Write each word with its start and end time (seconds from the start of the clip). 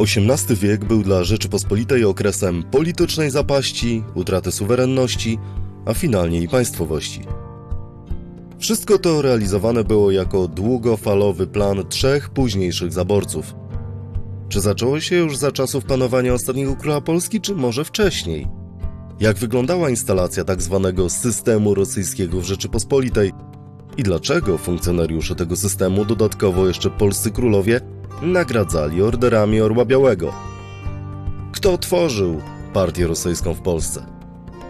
XVIII 0.00 0.56
wiek 0.56 0.84
był 0.84 1.02
dla 1.02 1.24
Rzeczypospolitej 1.24 2.04
okresem 2.04 2.62
politycznej 2.62 3.30
zapaści, 3.30 4.02
utraty 4.14 4.52
suwerenności, 4.52 5.38
a 5.86 5.94
finalnie 5.94 6.40
i 6.40 6.48
państwowości. 6.48 7.20
Wszystko 8.58 8.98
to 8.98 9.22
realizowane 9.22 9.84
było 9.84 10.10
jako 10.10 10.48
długofalowy 10.48 11.46
plan 11.46 11.88
trzech 11.88 12.30
późniejszych 12.30 12.92
zaborców. 12.92 13.54
Czy 14.48 14.60
zaczęło 14.60 15.00
się 15.00 15.16
już 15.16 15.36
za 15.36 15.52
czasów 15.52 15.84
panowania 15.84 16.34
ostatniego 16.34 16.76
króla 16.76 17.00
Polski, 17.00 17.40
czy 17.40 17.54
może 17.54 17.84
wcześniej? 17.84 18.46
Jak 19.20 19.36
wyglądała 19.36 19.90
instalacja 19.90 20.44
tak 20.44 20.62
zwanego 20.62 21.10
systemu 21.10 21.74
rosyjskiego 21.74 22.40
w 22.40 22.44
Rzeczypospolitej 22.44 23.32
i 23.96 24.02
dlaczego 24.02 24.58
funkcjonariusze 24.58 25.34
tego 25.34 25.56
systemu, 25.56 26.04
dodatkowo 26.04 26.66
jeszcze 26.68 26.90
polscy 26.90 27.30
królowie, 27.30 27.80
nagradzali 28.22 29.02
orderami 29.02 29.60
Orła 29.60 29.84
Białego? 29.84 30.32
Kto 31.52 31.78
tworzył 31.78 32.42
partię 32.72 33.06
rosyjską 33.06 33.54
w 33.54 33.60
Polsce? 33.60 34.06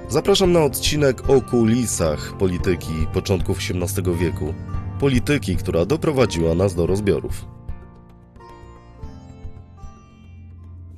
Zapraszam 0.08 0.52
na 0.52 0.64
odcinek 0.64 1.30
o 1.30 1.40
kulisach 1.40 2.36
polityki 2.38 3.06
początków 3.12 3.58
XVIII 3.58 4.16
wieku. 4.16 4.54
Polityki, 5.00 5.56
która 5.56 5.84
doprowadziła 5.84 6.54
nas 6.54 6.74
do 6.74 6.86
rozbiorów. 6.86 7.44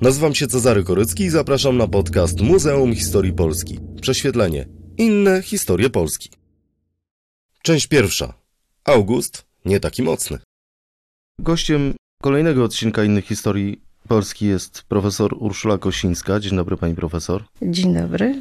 Nazywam 0.01 0.35
się 0.35 0.47
Cezary 0.47 0.85
Korycki 0.85 1.25
i 1.25 1.31
zapraszam 1.31 1.77
na 1.77 1.89
podcast 1.89 2.41
Muzeum 2.41 2.95
Historii 2.95 3.33
Polski. 3.33 3.79
Prześwietlenie. 4.03 4.69
Inne 4.99 5.43
historie 5.43 5.91
Polski. 5.91 6.31
Część 7.63 7.87
pierwsza. 7.87 8.35
August 8.85 9.47
nie 9.65 9.81
taki 9.81 10.03
mocny. 10.03 10.39
Gościem 11.39 11.95
kolejnego 12.25 12.65
odcinka 12.65 13.05
Innych 13.05 13.25
Historii 13.25 13.81
Polski 14.09 14.47
jest 14.47 14.83
profesor 14.83 15.35
Urszula 15.39 15.79
Kosińska. 15.79 16.41
Dzień 16.41 16.57
dobry 16.57 16.77
pani 16.77 16.95
profesor. 16.95 17.45
Dzień 17.63 17.95
dobry. 17.95 18.41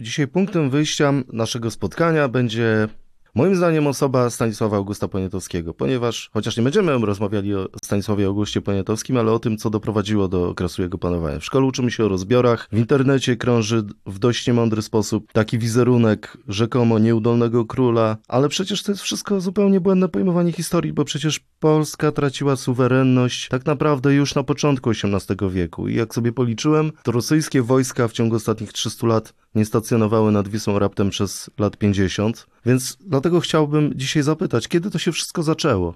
Dzisiaj 0.00 0.28
punktem 0.28 0.70
wyjścia 0.70 1.12
naszego 1.32 1.70
spotkania 1.70 2.28
będzie 2.28 2.88
Moim 3.34 3.56
zdaniem 3.56 3.86
osoba 3.86 4.30
Stanisława 4.30 4.76
Augusta 4.76 5.08
Poniatowskiego, 5.08 5.74
ponieważ 5.74 6.30
chociaż 6.32 6.56
nie 6.56 6.62
będziemy 6.62 6.98
rozmawiali 6.98 7.54
o 7.54 7.68
Stanisławie 7.84 8.26
Augustie 8.26 8.60
Poniatowskim, 8.60 9.16
ale 9.16 9.32
o 9.32 9.38
tym, 9.38 9.56
co 9.56 9.70
doprowadziło 9.70 10.28
do 10.28 10.48
okresu 10.48 10.82
jego 10.82 10.98
panowania. 10.98 11.38
W 11.38 11.44
szkole 11.44 11.66
uczymy 11.66 11.90
się 11.90 12.04
o 12.04 12.08
rozbiorach, 12.08 12.68
w 12.72 12.78
internecie 12.78 13.36
krąży 13.36 13.82
w 14.06 14.18
dość 14.18 14.46
niemądry 14.46 14.82
sposób 14.82 15.32
taki 15.32 15.58
wizerunek 15.58 16.36
rzekomo 16.48 16.98
nieudolnego 16.98 17.64
króla, 17.64 18.16
ale 18.28 18.48
przecież 18.48 18.82
to 18.82 18.92
jest 18.92 19.02
wszystko 19.02 19.40
zupełnie 19.40 19.80
błędne 19.80 20.08
pojmowanie 20.08 20.52
historii, 20.52 20.92
bo 20.92 21.04
przecież 21.04 21.40
Polska 21.60 22.12
traciła 22.12 22.56
suwerenność 22.56 23.48
tak 23.48 23.66
naprawdę 23.66 24.14
już 24.14 24.34
na 24.34 24.42
początku 24.42 24.90
XVIII 24.90 25.50
wieku 25.50 25.88
i 25.88 25.94
jak 25.94 26.14
sobie 26.14 26.32
policzyłem, 26.32 26.92
to 27.02 27.12
rosyjskie 27.12 27.62
wojska 27.62 28.08
w 28.08 28.12
ciągu 28.12 28.36
ostatnich 28.36 28.72
300 28.72 29.06
lat 29.06 29.34
nie 29.54 29.64
stacjonowały 29.64 30.32
nad 30.32 30.48
Wisłą 30.48 30.78
raptem 30.78 31.10
przez 31.10 31.50
lat 31.58 31.76
50, 31.76 32.46
więc 32.66 32.98
dlatego 33.20 33.40
chciałbym 33.40 33.92
dzisiaj 33.96 34.22
zapytać, 34.22 34.68
kiedy 34.68 34.90
to 34.90 34.98
się 34.98 35.12
wszystko 35.12 35.42
zaczęło? 35.42 35.94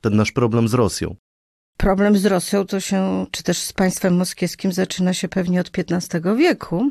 Ten 0.00 0.16
nasz 0.16 0.32
problem 0.32 0.68
z 0.68 0.74
Rosją. 0.74 1.16
Problem 1.76 2.18
z 2.18 2.26
Rosją 2.26 2.66
to 2.66 2.80
się, 2.80 3.26
czy 3.30 3.42
też 3.42 3.58
z 3.58 3.72
państwem 3.72 4.16
moskiewskim 4.16 4.72
zaczyna 4.72 5.14
się 5.14 5.28
pewnie 5.28 5.60
od 5.60 5.70
XV 5.78 6.36
wieku, 6.36 6.90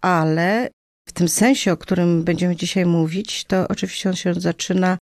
ale 0.00 0.68
w 1.08 1.12
tym 1.12 1.28
sensie, 1.28 1.72
o 1.72 1.76
którym 1.76 2.24
będziemy 2.24 2.56
dzisiaj 2.56 2.86
mówić, 2.86 3.44
to 3.44 3.68
oczywiście 3.68 4.08
on 4.08 4.16
się 4.16 4.34
zaczyna 4.34 4.98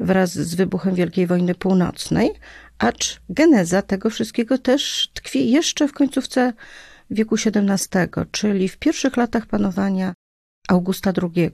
wraz 0.00 0.32
z 0.32 0.54
wybuchem 0.54 0.94
Wielkiej 0.94 1.26
Wojny 1.26 1.54
Północnej, 1.54 2.30
acz 2.78 3.20
geneza 3.28 3.82
tego 3.82 4.10
wszystkiego 4.10 4.58
też 4.58 5.10
tkwi 5.14 5.50
jeszcze 5.50 5.88
w 5.88 5.92
końcówce 5.92 6.52
wieku 7.10 7.34
XVII, 7.34 8.24
czyli 8.30 8.68
w 8.68 8.78
pierwszych 8.78 9.16
latach 9.16 9.46
panowania 9.46 10.14
Augusta 10.68 11.12
II. 11.22 11.50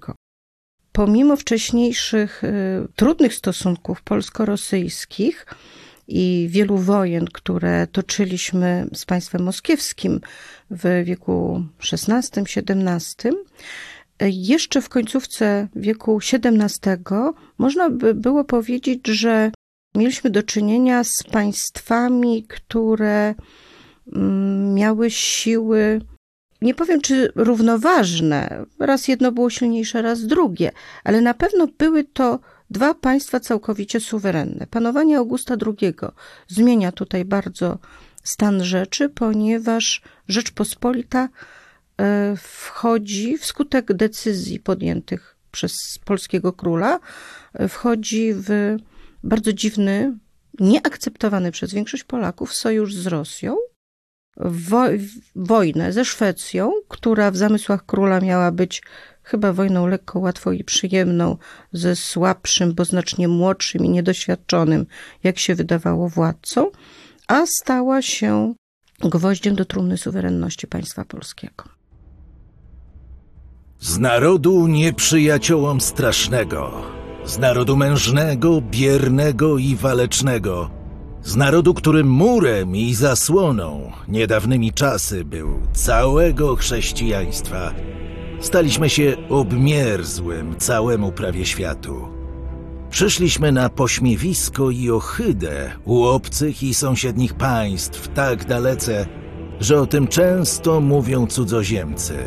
Pomimo 0.96 1.36
wcześniejszych 1.36 2.44
y, 2.44 2.48
trudnych 2.96 3.34
stosunków 3.34 4.02
polsko-rosyjskich 4.02 5.46
i 6.08 6.46
wielu 6.50 6.76
wojen, 6.76 7.24
które 7.32 7.86
toczyliśmy 7.86 8.86
z 8.94 9.04
państwem 9.04 9.42
moskiewskim 9.42 10.20
w 10.70 11.02
wieku 11.04 11.64
XVI-XVII, 11.92 13.32
jeszcze 14.20 14.82
w 14.82 14.88
końcówce 14.88 15.68
wieku 15.76 16.18
XVII 16.32 16.98
można 17.58 17.90
by 17.90 18.14
było 18.14 18.44
powiedzieć, 18.44 19.06
że 19.06 19.50
mieliśmy 19.94 20.30
do 20.30 20.42
czynienia 20.42 21.04
z 21.04 21.22
państwami, 21.22 22.44
które 22.48 23.34
Mm, 24.12 24.74
miały 24.74 25.10
siły, 25.10 26.00
nie 26.62 26.74
powiem 26.74 27.00
czy 27.00 27.32
równoważne, 27.34 28.64
raz 28.78 29.08
jedno 29.08 29.32
było 29.32 29.50
silniejsze, 29.50 30.02
raz 30.02 30.26
drugie, 30.26 30.72
ale 31.04 31.20
na 31.20 31.34
pewno 31.34 31.68
były 31.78 32.04
to 32.04 32.38
dwa 32.70 32.94
państwa 32.94 33.40
całkowicie 33.40 34.00
suwerenne. 34.00 34.66
Panowanie 34.70 35.18
Augusta 35.18 35.56
II 35.66 35.94
zmienia 36.48 36.92
tutaj 36.92 37.24
bardzo 37.24 37.78
stan 38.22 38.64
rzeczy, 38.64 39.08
ponieważ 39.08 40.02
Rzeczpospolita 40.28 41.28
e, 42.00 42.36
wchodzi 42.36 43.38
wskutek 43.38 43.92
decyzji 43.92 44.60
podjętych 44.60 45.36
przez 45.50 45.98
polskiego 46.04 46.52
króla, 46.52 47.00
e, 47.54 47.68
wchodzi 47.68 48.34
w 48.34 48.76
bardzo 49.24 49.52
dziwny, 49.52 50.18
nieakceptowany 50.60 51.52
przez 51.52 51.74
większość 51.74 52.04
Polaków 52.04 52.54
sojusz 52.54 52.94
z 52.94 53.06
Rosją, 53.06 53.56
wo 54.36 54.84
wojnę 55.36 55.92
ze 55.92 56.04
Szwecją, 56.04 56.72
która 56.88 57.30
w 57.30 57.36
zamysłach 57.36 57.86
króla 57.86 58.20
miała 58.20 58.52
być 58.52 58.82
chyba 59.22 59.52
wojną 59.52 59.86
lekko, 59.86 60.18
łatwą 60.18 60.52
i 60.52 60.64
przyjemną, 60.64 61.36
ze 61.72 61.96
słabszym, 61.96 62.74
bo 62.74 62.84
znacznie 62.84 63.28
młodszym 63.28 63.84
i 63.84 63.88
niedoświadczonym, 63.88 64.86
jak 65.24 65.38
się 65.38 65.54
wydawało, 65.54 66.08
władcą, 66.08 66.70
a 67.28 67.46
stała 67.46 68.02
się 68.02 68.54
gwoździem 69.00 69.54
do 69.54 69.64
trumny 69.64 69.98
suwerenności 69.98 70.66
państwa 70.66 71.04
polskiego. 71.04 71.64
Z 73.80 73.98
narodu 73.98 74.66
nieprzyjaciołom 74.66 75.80
strasznego, 75.80 76.82
z 77.24 77.38
narodu 77.38 77.76
mężnego, 77.76 78.60
biernego 78.60 79.58
i 79.58 79.76
walecznego, 79.76 80.70
z 81.26 81.36
narodu, 81.36 81.74
którym 81.74 82.08
murem 82.08 82.76
i 82.76 82.94
zasłoną 82.94 83.92
niedawnymi 84.08 84.72
czasy 84.72 85.24
był 85.24 85.60
całego 85.72 86.56
chrześcijaństwa, 86.56 87.74
staliśmy 88.40 88.90
się 88.90 89.16
obmierzłym 89.28 90.56
całemu 90.58 91.12
prawie 91.12 91.46
światu. 91.46 92.08
Przyszliśmy 92.90 93.52
na 93.52 93.68
pośmiewisko 93.68 94.70
i 94.70 94.90
ohydę 94.90 95.72
u 95.84 96.02
obcych 96.02 96.62
i 96.62 96.74
sąsiednich 96.74 97.34
państw 97.34 98.08
tak 98.08 98.44
dalece, 98.44 99.06
że 99.60 99.80
o 99.80 99.86
tym 99.86 100.08
często 100.08 100.80
mówią 100.80 101.26
cudzoziemcy. 101.26 102.18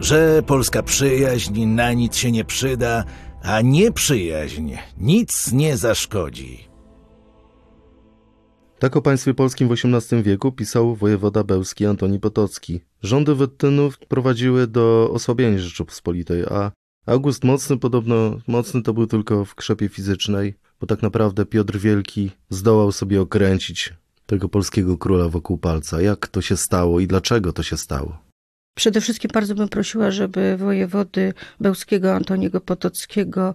Że 0.00 0.42
polska 0.46 0.82
przyjaźń 0.82 1.64
na 1.64 1.92
nic 1.92 2.16
się 2.16 2.32
nie 2.32 2.44
przyda, 2.44 3.04
a 3.42 3.60
nieprzyjaźń 3.60 4.72
nic 4.98 5.52
nie 5.52 5.76
zaszkodzi. 5.76 6.65
Tak 8.78 8.96
o 8.96 9.02
państwie 9.02 9.34
polskim 9.34 9.68
w 9.68 9.72
XVIII 9.72 10.22
wieku 10.22 10.52
pisał 10.52 10.94
wojewoda 10.94 11.44
bełski 11.44 11.86
Antoni 11.86 12.20
Potocki. 12.20 12.80
Rządy 13.02 13.34
Wettynów 13.34 13.98
prowadziły 13.98 14.66
do 14.66 15.10
osłabienia 15.12 15.58
Rzeczypospolitej, 15.58 16.44
a 16.44 16.72
August 17.06 17.44
Mocny 17.44 17.78
podobno 17.78 18.38
mocny 18.46 18.82
to 18.82 18.94
był 18.94 19.06
tylko 19.06 19.44
w 19.44 19.54
krzepie 19.54 19.88
fizycznej, 19.88 20.54
bo 20.80 20.86
tak 20.86 21.02
naprawdę 21.02 21.46
Piotr 21.46 21.78
Wielki 21.78 22.30
zdołał 22.50 22.92
sobie 22.92 23.20
okręcić 23.20 23.94
tego 24.26 24.48
polskiego 24.48 24.98
króla 24.98 25.28
wokół 25.28 25.58
palca. 25.58 26.00
Jak 26.00 26.28
to 26.28 26.42
się 26.42 26.56
stało 26.56 27.00
i 27.00 27.06
dlaczego 27.06 27.52
to 27.52 27.62
się 27.62 27.76
stało? 27.76 28.18
Przede 28.74 29.00
wszystkim 29.00 29.30
bardzo 29.34 29.54
bym 29.54 29.68
prosiła, 29.68 30.10
żeby 30.10 30.56
wojewody 30.56 31.34
bełskiego 31.60 32.14
Antoniego 32.14 32.60
Potockiego 32.60 33.54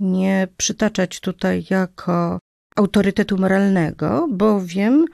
nie 0.00 0.48
przytaczać 0.56 1.20
tutaj 1.20 1.64
jako 1.70 2.38
autorytetu 2.76 3.38
moralnego, 3.38 4.28
bowiem 4.30 5.04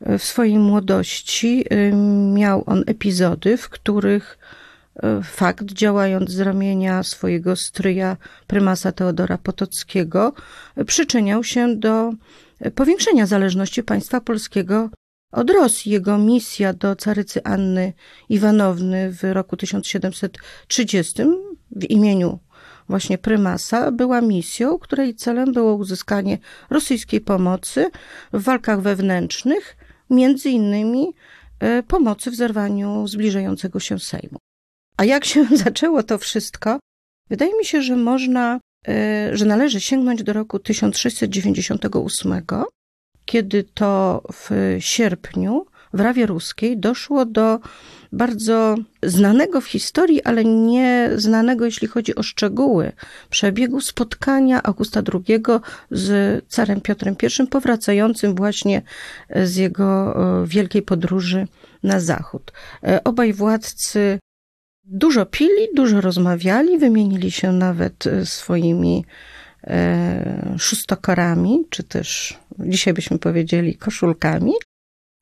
e, 0.00 0.18
w 0.18 0.24
swojej 0.24 0.58
młodości 0.58 1.64
e, 1.70 1.92
miał 2.32 2.64
on 2.66 2.84
epizody, 2.86 3.56
w 3.56 3.68
których 3.68 4.38
e, 5.02 5.22
fakt, 5.22 5.64
działając 5.64 6.30
z 6.30 6.40
ramienia 6.40 7.02
swojego 7.02 7.56
stryja, 7.56 8.16
prymasa 8.46 8.92
Teodora 8.92 9.38
Potockiego, 9.38 10.32
przyczyniał 10.86 11.44
się 11.44 11.76
do 11.76 12.12
powiększenia 12.74 13.26
zależności 13.26 13.82
państwa 13.82 14.20
polskiego 14.20 14.90
od 15.32 15.50
Rosji. 15.50 15.92
Jego 15.92 16.18
misja 16.18 16.72
do 16.72 16.96
carycy 16.96 17.44
Anny 17.44 17.92
Iwanowny 18.28 19.12
w 19.12 19.22
roku 19.22 19.56
1730 19.56 21.22
w 21.76 21.84
imieniu 21.84 22.38
właśnie 22.92 23.18
prymasa 23.18 23.90
była 23.90 24.20
misją, 24.20 24.78
której 24.78 25.14
celem 25.14 25.52
było 25.52 25.74
uzyskanie 25.74 26.38
rosyjskiej 26.70 27.20
pomocy 27.20 27.90
w 28.32 28.42
walkach 28.42 28.80
wewnętrznych 28.80 29.76
między 30.10 30.50
innymi 30.50 31.14
e, 31.60 31.82
pomocy 31.82 32.30
w 32.30 32.34
zerwaniu 32.34 33.06
zbliżającego 33.06 33.80
się 33.80 33.98
Sejmu. 33.98 34.38
A 34.96 35.04
jak 35.04 35.24
się 35.24 35.44
zaczęło 35.64 36.02
to 36.02 36.18
wszystko? 36.18 36.78
Wydaje 37.30 37.58
mi 37.58 37.64
się, 37.64 37.82
że 37.82 37.96
można, 37.96 38.60
e, 38.88 39.30
że 39.36 39.44
należy 39.44 39.80
sięgnąć 39.80 40.22
do 40.22 40.32
roku 40.32 40.58
1698, 40.58 42.42
kiedy 43.24 43.64
to 43.64 44.22
w 44.32 44.76
sierpniu 44.78 45.66
w 45.92 46.00
Rawie 46.00 46.26
Ruskiej 46.26 46.78
doszło 46.78 47.24
do 47.24 47.60
bardzo 48.12 48.76
znanego 49.02 49.60
w 49.60 49.66
historii, 49.66 50.22
ale 50.22 50.44
nie 50.44 51.10
znanego, 51.16 51.64
jeśli 51.64 51.88
chodzi 51.88 52.14
o 52.14 52.22
szczegóły 52.22 52.92
przebiegu 53.30 53.80
spotkania 53.80 54.62
Augusta 54.62 55.02
II 55.14 55.42
z 55.90 56.44
carem 56.48 56.80
Piotrem 56.80 57.16
I, 57.40 57.46
powracającym 57.46 58.34
właśnie 58.34 58.82
z 59.44 59.56
jego 59.56 60.14
e, 60.42 60.46
wielkiej 60.46 60.82
podróży 60.82 61.48
na 61.82 62.00
zachód. 62.00 62.52
E, 62.84 63.04
obaj 63.04 63.32
władcy 63.32 64.18
dużo 64.84 65.26
pili, 65.26 65.68
dużo 65.74 66.00
rozmawiali, 66.00 66.78
wymienili 66.78 67.30
się 67.30 67.52
nawet 67.52 68.06
e, 68.06 68.26
swoimi 68.26 69.04
szóstokorami, 70.58 71.64
czy 71.70 71.82
też 71.82 72.38
dzisiaj 72.58 72.94
byśmy 72.94 73.18
powiedzieli 73.18 73.76
koszulkami, 73.76 74.52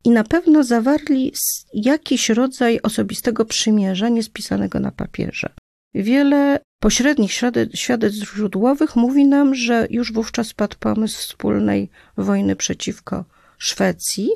i 0.04 0.10
na 0.10 0.24
pewno 0.24 0.64
zawarli 0.64 1.32
jakiś 1.74 2.28
rodzaj 2.28 2.80
osobistego 2.82 3.44
przymierza 3.44 4.08
niespisanego 4.08 4.80
na 4.80 4.92
papierze. 4.92 5.48
Wiele 5.94 6.60
pośrednich 6.80 7.32
świadectw 7.74 8.34
źródłowych 8.36 8.96
mówi 8.96 9.24
nam, 9.24 9.54
że 9.54 9.86
już 9.90 10.12
wówczas 10.12 10.54
padł 10.54 10.76
pomysł 10.80 11.18
wspólnej 11.18 11.90
wojny 12.16 12.56
przeciwko 12.56 13.24
Szwecji, 13.58 14.30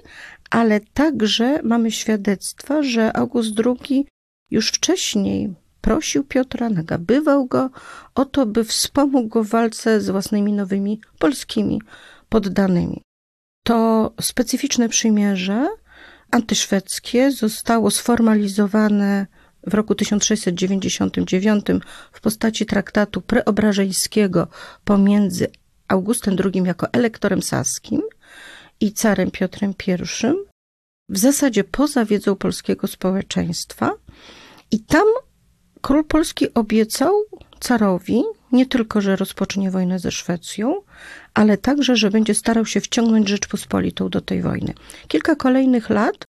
ale 0.50 0.80
także 0.80 1.60
mamy 1.62 1.90
świadectwa, 1.90 2.82
że 2.82 3.16
August 3.16 3.60
II 3.66 4.06
już 4.50 4.68
wcześniej 4.68 5.54
prosił 5.80 6.24
Piotra, 6.24 6.70
nagabywał 6.70 7.46
go 7.46 7.70
o 8.14 8.24
to, 8.24 8.46
by 8.46 8.64
wspomógł 8.64 9.28
go 9.28 9.44
w 9.44 9.48
walce 9.48 10.00
z 10.00 10.10
własnymi 10.10 10.52
nowymi 10.52 11.00
polskimi 11.18 11.82
poddanymi. 12.28 13.02
To 13.64 14.12
specyficzne 14.20 14.88
przymierze 14.88 15.68
antyszwedzkie 16.30 17.32
zostało 17.32 17.90
sformalizowane 17.90 19.26
w 19.66 19.74
roku 19.74 19.94
1699 19.94 21.66
w 22.12 22.20
postaci 22.20 22.66
traktatu 22.66 23.20
preobrażeńskiego 23.20 24.48
pomiędzy 24.84 25.46
Augustem 25.88 26.36
II 26.44 26.62
jako 26.64 26.86
elektorem 26.92 27.42
saskim 27.42 28.02
i 28.80 28.92
carem 28.92 29.30
Piotrem 29.30 29.74
I, 29.86 29.92
w 31.08 31.18
zasadzie 31.18 31.64
poza 31.64 32.04
wiedzą 32.04 32.36
polskiego 32.36 32.86
społeczeństwa. 32.86 33.90
I 34.70 34.80
tam 34.80 35.06
król 35.80 36.04
polski 36.04 36.54
obiecał 36.54 37.12
carowi 37.60 38.22
nie 38.54 38.66
tylko, 38.66 39.00
że 39.00 39.16
rozpocznie 39.16 39.70
wojnę 39.70 39.98
ze 39.98 40.10
Szwecją, 40.10 40.82
ale 41.34 41.56
także, 41.58 41.96
że 41.96 42.10
będzie 42.10 42.34
starał 42.34 42.66
się 42.66 42.80
wciągnąć 42.80 43.28
Rzeczpospolitą 43.28 44.08
do 44.08 44.20
tej 44.20 44.42
wojny. 44.42 44.74
Kilka 45.08 45.36
kolejnych 45.36 45.90
lat 45.90 46.24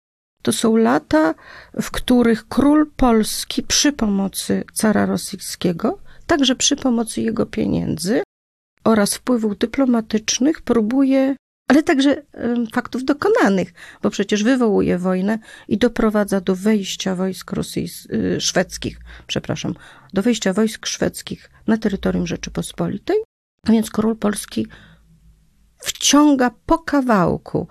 to 0.41 0.51
są 0.51 0.75
lata, 0.75 1.33
w 1.81 1.91
których 1.91 2.47
król 2.47 2.91
polski 2.95 3.63
przy 3.63 3.93
pomocy 3.93 4.63
cara 4.73 5.05
rosyjskiego, 5.05 5.99
także 6.27 6.55
przy 6.55 6.75
pomocy 6.75 7.21
jego 7.21 7.45
pieniędzy 7.45 8.23
oraz 8.83 9.15
wpływów 9.15 9.57
dyplomatycznych 9.57 10.61
próbuje, 10.61 11.35
ale 11.71 11.83
także 11.83 12.21
faktów 12.73 13.05
dokonanych, 13.05 13.73
bo 14.01 14.09
przecież 14.09 14.43
wywołuje 14.43 14.97
wojnę 14.97 15.39
i 15.67 15.77
doprowadza 15.77 16.41
do 16.41 16.55
wejścia 16.55 17.15
wojsk 17.15 17.51
rosyjskich, 17.51 18.11
y, 18.13 18.41
szwedzkich, 18.41 18.99
przepraszam, 19.27 19.73
do 20.13 20.21
wejścia 20.21 20.53
wojsk 20.53 20.85
szwedzkich 20.85 21.49
na 21.67 21.77
terytorium 21.77 22.27
Rzeczypospolitej. 22.27 23.17
A 23.67 23.71
więc 23.71 23.91
król 23.91 24.15
polski 24.17 24.67
wciąga 25.77 26.51
po 26.65 26.79
kawałku 26.79 27.67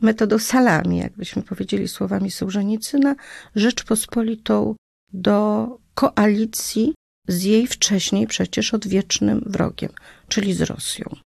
metodą 0.00 0.38
salami, 0.38 0.98
jakbyśmy 0.98 1.42
powiedzieli 1.42 1.88
słowami 1.88 2.30
Sołżenicyna, 2.30 3.16
Rzeczpospolitą 3.54 4.74
do 5.12 5.68
koalicji 5.94 6.94
z 7.28 7.42
jej 7.42 7.66
wcześniej 7.66 8.26
przecież 8.26 8.74
odwiecznym 8.74 9.42
wrogiem, 9.46 9.90
czyli 10.28 10.54
z 10.54 10.62
Rosją. 10.62 11.27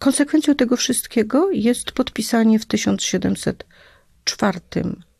Konsekwencją 0.00 0.54
tego 0.54 0.76
wszystkiego 0.76 1.50
jest 1.50 1.92
podpisanie 1.92 2.58
w 2.58 2.66
1704 2.66 4.60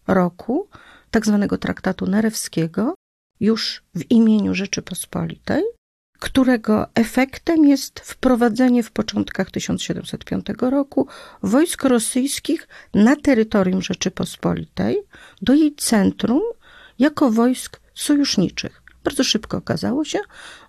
roku 0.06 0.68
tak 1.10 1.26
zwanego 1.26 1.58
traktatu 1.58 2.06
nerewskiego 2.06 2.94
już 3.40 3.82
w 3.94 4.10
imieniu 4.10 4.54
Rzeczypospolitej, 4.54 5.62
którego 6.20 6.86
efektem 6.94 7.64
jest 7.64 8.00
wprowadzenie 8.00 8.82
w 8.82 8.90
początkach 8.90 9.50
1705 9.50 10.46
roku 10.60 11.08
wojsk 11.42 11.84
rosyjskich 11.84 12.68
na 12.94 13.16
terytorium 13.16 13.82
Rzeczypospolitej 13.82 15.02
do 15.42 15.54
jej 15.54 15.74
centrum 15.74 16.42
jako 16.98 17.30
wojsk 17.30 17.80
sojuszniczych. 17.94 18.82
Bardzo 19.04 19.24
szybko 19.24 19.56
okazało 19.56 20.04
się, 20.04 20.18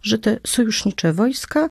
że 0.01 0.19
te 0.19 0.39
sojusznicze 0.47 1.13
wojska 1.13 1.69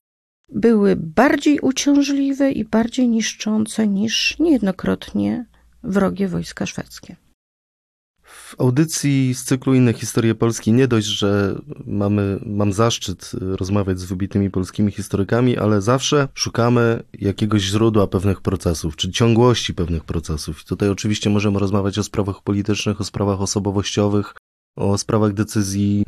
były 0.49 0.95
bardziej 0.95 1.59
uciążliwe 1.59 2.51
i 2.51 2.65
bardziej 2.65 3.09
niszczące 3.09 3.87
niż 3.87 4.39
niejednokrotnie 4.39 5.45
wrogie 5.83 6.27
wojska 6.27 6.65
szwedzkie. 6.65 7.15
W 8.25 8.55
audycji 8.61 9.33
z 9.33 9.43
cyklu 9.43 9.73
Inne 9.73 9.93
Historie 9.93 10.35
Polski 10.35 10.71
nie 10.71 10.87
dość, 10.87 11.07
że 11.07 11.55
mamy, 11.85 12.39
mam 12.45 12.73
zaszczyt 12.73 13.31
rozmawiać 13.41 13.99
z 13.99 14.05
wybitnymi 14.05 14.49
polskimi 14.49 14.91
historykami, 14.91 15.57
ale 15.57 15.81
zawsze 15.81 16.27
szukamy 16.33 17.03
jakiegoś 17.13 17.61
źródła 17.61 18.07
pewnych 18.07 18.41
procesów, 18.41 18.95
czy 18.95 19.11
ciągłości 19.11 19.73
pewnych 19.73 20.03
procesów. 20.03 20.61
I 20.61 20.65
tutaj 20.65 20.89
oczywiście 20.89 21.29
możemy 21.29 21.59
rozmawiać 21.59 21.97
o 21.97 22.03
sprawach 22.03 22.41
politycznych, 22.43 23.01
o 23.01 23.03
sprawach 23.03 23.41
osobowościowych, 23.41 24.33
o 24.75 24.97
sprawach 24.97 25.33
decyzji 25.33 26.03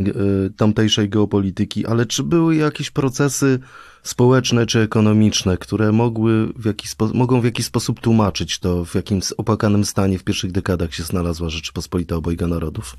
y, 0.47 0.53
tamtejszej 0.53 1.09
geopolityki, 1.09 1.85
ale 1.85 2.05
czy 2.05 2.23
były 2.23 2.55
jakieś 2.55 2.91
procesy 2.91 3.59
społeczne 4.03 4.65
czy 4.65 4.79
ekonomiczne, 4.79 5.57
które 5.57 5.91
mogły 5.91 6.47
w 6.53 6.65
jakiś 6.65 6.95
mogą 7.13 7.41
w 7.41 7.45
jakiś 7.45 7.65
sposób 7.65 7.99
tłumaczyć 7.99 8.59
to, 8.59 8.85
w 8.85 8.95
jakim 8.95 9.19
opłakanym 9.37 9.85
stanie 9.85 10.19
w 10.19 10.23
pierwszych 10.23 10.51
dekadach 10.51 10.93
się 10.93 11.03
znalazła 11.03 11.49
Rzeczypospolita 11.49 12.15
obojga 12.15 12.47
narodów? 12.47 12.97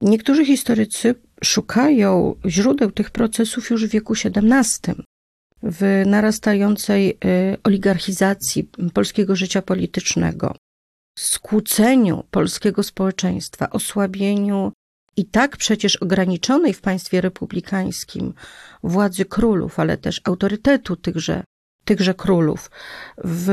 Niektórzy 0.00 0.44
historycy 0.46 1.14
szukają 1.44 2.34
źródeł 2.46 2.90
tych 2.90 3.10
procesów 3.10 3.70
już 3.70 3.86
w 3.86 3.90
wieku 3.90 4.14
XVII, 4.24 4.94
w 5.62 6.02
narastającej 6.06 7.10
y, 7.10 7.16
oligarchizacji 7.64 8.68
polskiego 8.94 9.36
życia 9.36 9.62
politycznego, 9.62 10.56
skłóceniu 11.18 12.24
polskiego 12.30 12.82
społeczeństwa, 12.82 13.70
osłabieniu 13.70 14.72
i 15.16 15.24
tak 15.24 15.56
przecież 15.56 15.96
ograniczonej 15.96 16.74
w 16.74 16.80
państwie 16.80 17.20
republikańskim 17.20 18.34
władzy 18.82 19.24
królów, 19.24 19.80
ale 19.80 19.96
też 19.96 20.20
autorytetu 20.24 20.96
tychże, 20.96 21.44
tychże 21.84 22.14
królów, 22.14 22.70
w 23.24 23.48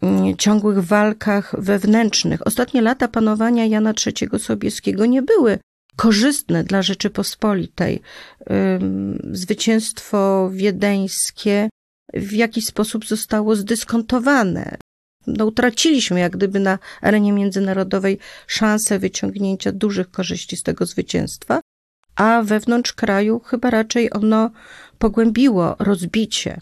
mm, 0.00 0.36
ciągłych 0.36 0.78
walkach 0.78 1.54
wewnętrznych. 1.58 2.46
Ostatnie 2.46 2.82
lata 2.82 3.08
panowania 3.08 3.66
Jana 3.66 3.94
III 4.06 4.38
Sobieskiego 4.38 5.06
nie 5.06 5.22
były 5.22 5.58
korzystne 5.96 6.64
dla 6.64 6.82
Rzeczypospolitej. 6.82 8.00
Zwycięstwo 9.32 10.50
wiedeńskie 10.52 11.68
w 12.14 12.32
jakiś 12.32 12.66
sposób 12.66 13.06
zostało 13.06 13.56
zdyskontowane 13.56 14.76
no, 15.26 15.46
utraciliśmy 15.46 16.20
jak 16.20 16.36
gdyby 16.36 16.60
na 16.60 16.78
arenie 17.00 17.32
międzynarodowej 17.32 18.18
szansę 18.46 18.98
wyciągnięcia 18.98 19.72
dużych 19.72 20.10
korzyści 20.10 20.56
z 20.56 20.62
tego 20.62 20.86
zwycięstwa, 20.86 21.60
a 22.16 22.42
wewnątrz 22.44 22.92
kraju 22.92 23.40
chyba 23.40 23.70
raczej 23.70 24.12
ono 24.12 24.50
pogłębiło 24.98 25.76
rozbicie. 25.78 26.60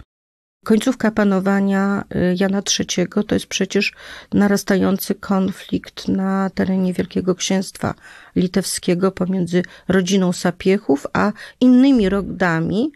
Końcówka 0.64 1.10
panowania 1.10 2.04
y, 2.14 2.36
Jana 2.40 2.62
III 2.78 3.08
to 3.26 3.34
jest 3.34 3.46
przecież 3.46 3.92
narastający 4.32 5.14
konflikt 5.14 6.08
na 6.08 6.50
terenie 6.50 6.92
Wielkiego 6.92 7.34
Księstwa 7.34 7.94
Litewskiego 8.36 9.12
pomiędzy 9.12 9.62
rodziną 9.88 10.32
Sapiechów 10.32 11.06
a 11.12 11.32
innymi 11.60 12.08
rodami, 12.08 12.92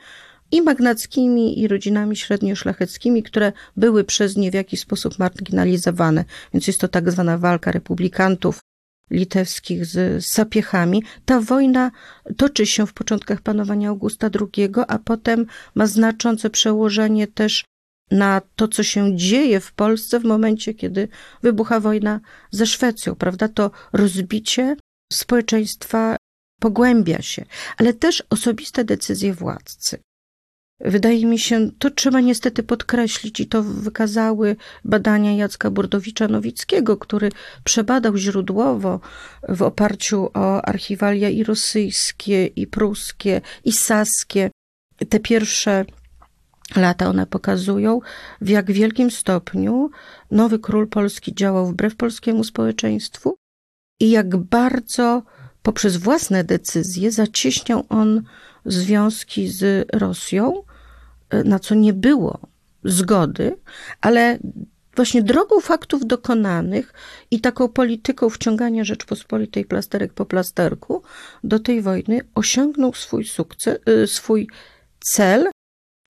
i 0.55 0.63
magnackimi, 0.63 1.61
i 1.61 1.69
rodzinami 1.69 2.17
średnioszlacheckimi, 2.17 3.23
które 3.23 3.53
były 3.77 4.05
przez 4.05 4.37
nie 4.37 4.51
w 4.51 4.55
jakiś 4.55 4.81
sposób 4.81 5.19
marginalizowane. 5.19 6.25
Więc 6.53 6.67
jest 6.67 6.81
to 6.81 6.89
tak 6.89 7.11
zwana 7.11 7.39
walka 7.39 7.73
republikantów 7.73 8.61
litewskich 9.11 9.87
z 9.87 10.27
sapiechami. 10.27 11.03
Ta 11.25 11.41
wojna 11.41 11.91
toczy 12.37 12.67
się 12.67 12.87
w 12.87 12.93
początkach 12.93 13.41
panowania 13.41 13.89
Augusta 13.89 14.31
II, 14.41 14.69
a 14.89 14.99
potem 14.99 15.47
ma 15.75 15.87
znaczące 15.87 16.51
przełożenie 16.51 17.27
też 17.27 17.65
na 18.11 18.43
to, 18.57 18.69
co 18.69 18.83
się 18.83 19.17
dzieje 19.17 19.61
w 19.61 19.73
Polsce 19.73 20.21
w 20.21 20.25
momencie, 20.25 20.75
kiedy 20.75 21.09
wybucha 21.43 21.81
wojna 21.81 22.21
ze 22.51 22.67
Szwecją, 22.67 23.15
prawda? 23.15 23.49
To 23.49 23.71
rozbicie 23.93 24.77
społeczeństwa 25.13 26.17
pogłębia 26.61 27.23
się, 27.23 27.45
ale 27.77 27.93
też 27.93 28.23
osobiste 28.31 28.85
decyzje 28.85 29.35
władcy. 29.35 29.99
Wydaje 30.81 31.27
mi 31.27 31.39
się, 31.39 31.71
to 31.79 31.91
trzeba 31.91 32.21
niestety 32.21 32.63
podkreślić 32.63 33.41
i 33.41 33.47
to 33.47 33.63
wykazały 33.63 34.57
badania 34.85 35.33
Jacka 35.33 35.71
Burdowicza-Nowickiego, 35.71 36.99
który 36.99 37.31
przebadał 37.65 38.17
źródłowo 38.17 39.01
w 39.49 39.63
oparciu 39.63 40.31
o 40.35 40.63
archiwalia 40.63 41.29
i 41.29 41.45
rosyjskie, 41.45 42.47
i 42.47 42.67
pruskie, 42.67 43.41
i 43.65 43.73
saskie. 43.73 44.51
Te 45.09 45.21
pierwsze 45.21 45.85
lata 46.77 47.07
one 47.07 47.27
pokazują, 47.27 48.01
w 48.41 48.49
jak 48.49 48.73
wielkim 48.73 49.11
stopniu 49.11 49.91
nowy 50.31 50.59
król 50.59 50.89
polski 50.89 51.35
działał 51.35 51.67
wbrew 51.67 51.97
polskiemu 51.97 52.45
społeczeństwu 52.45 53.37
i 54.01 54.11
jak 54.11 54.37
bardzo 54.37 55.23
poprzez 55.63 55.97
własne 55.97 56.45
decyzje 56.45 57.13
zacieśniał 57.13 57.87
on 57.89 58.23
związki 58.65 59.49
z 59.49 59.89
Rosją, 59.93 60.63
e, 61.31 61.45
na 61.45 61.59
co 61.59 61.75
nie 61.75 61.93
było 61.93 62.39
zgody, 62.85 63.57
ale 64.01 64.39
właśnie 64.97 65.23
drogą 65.23 65.61
faktów 65.61 66.07
dokonanych 66.07 66.93
i 67.31 67.41
taką 67.41 67.69
polityką 67.69 68.31
wciągania 68.31 68.85
Rzeczpospolitej 68.85 69.65
plasterek 69.65 70.13
po 70.13 70.27
plasterku 70.27 71.03
do 71.45 71.59
tej 71.59 71.83
wojny 71.83 72.21
osiągnął 72.35 72.95
swój 72.95 73.25
sukces, 73.25 73.79
e, 73.87 74.07
swój 74.07 74.49
cel, 75.01 75.51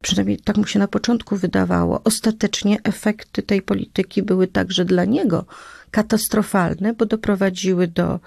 przynajmniej 0.02 0.38
tak 0.38 0.56
mu 0.56 0.66
się 0.66 0.78
na 0.78 0.88
początku 0.88 1.36
wydawało. 1.36 2.00
Ostatecznie 2.04 2.78
efekty 2.82 3.42
tej 3.42 3.62
polityki 3.62 4.22
były 4.22 4.46
także 4.46 4.84
dla 4.84 5.04
niego 5.04 5.46
katastrofalne, 5.90 6.94
bo 6.94 7.06
doprowadziły 7.06 7.86
do 7.86 8.20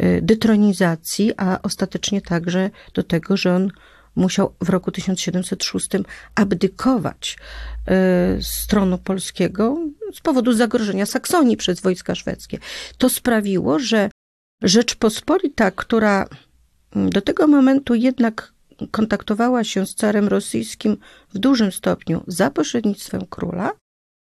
y, 0.00 0.20
detronizacji, 0.22 1.32
a 1.36 1.58
ostatecznie 1.62 2.22
także 2.22 2.70
do 2.94 3.02
tego, 3.02 3.36
że 3.36 3.54
on 3.54 3.70
musiał 4.16 4.54
w 4.60 4.68
roku 4.68 4.92
1706 4.92 5.88
abdykować 6.34 7.36
y, 7.38 8.42
z 8.42 8.66
tronu 8.66 8.98
polskiego 8.98 9.78
z 10.14 10.20
powodu 10.20 10.52
zagrożenia 10.52 11.06
Saksonii 11.06 11.56
przez 11.56 11.80
wojska 11.80 12.14
szwedzkie. 12.14 12.58
To 12.98 13.08
sprawiło, 13.08 13.78
że 13.78 14.10
Rzeczpospolita, 14.64 15.70
która 15.70 16.26
mm, 16.96 17.10
do 17.10 17.20
tego 17.20 17.46
momentu 17.46 17.94
jednak 17.94 18.52
kontaktowała 18.90 19.64
się 19.64 19.86
z 19.86 19.94
carem 19.94 20.28
rosyjskim 20.28 20.96
w 21.34 21.38
dużym 21.38 21.72
stopniu 21.72 22.24
za 22.26 22.50
pośrednictwem 22.50 23.26
króla, 23.26 23.72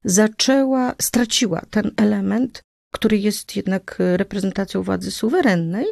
zaczęła, 0.04 0.96
straciła 1.02 1.62
ten 1.70 1.92
element 1.98 2.62
który 2.94 3.18
jest 3.18 3.56
jednak 3.56 3.98
reprezentacją 4.00 4.84
władzy 4.84 5.12
suwerennej 5.12 5.86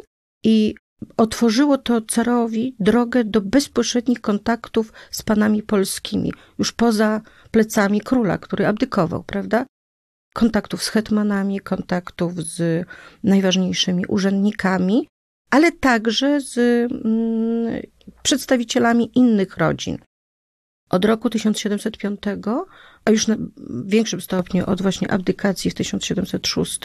i 0.44 0.74
otworzyło 1.16 1.78
to 1.78 2.00
carowi 2.00 2.76
drogę 2.80 3.24
do 3.24 3.40
bezpośrednich 3.40 4.20
kontaktów 4.20 4.92
z 5.10 5.22
panami 5.22 5.62
polskimi, 5.62 6.32
już 6.58 6.72
poza 6.72 7.20
plecami 7.50 8.00
króla, 8.00 8.38
który 8.38 8.66
abdykował, 8.66 9.24
prawda? 9.24 9.66
Kontaktów 10.34 10.82
z 10.82 10.88
hetmanami, 10.88 11.60
kontaktów 11.60 12.34
z 12.34 12.86
najważniejszymi 13.24 14.06
urzędnikami, 14.06 15.08
ale 15.50 15.72
także 15.72 16.40
z 16.40 16.58
mm, 16.58 17.82
przedstawicielami 18.22 19.10
innych 19.14 19.56
rodzin. 19.56 19.98
Od 20.92 21.04
roku 21.04 21.30
1705, 21.30 22.20
a 23.04 23.10
już 23.10 23.26
na 23.26 23.36
większym 23.84 24.20
stopniu 24.20 24.64
od 24.66 24.82
właśnie 24.82 25.10
abdykacji 25.10 25.70
w 25.70 25.74
1706, 25.74 26.80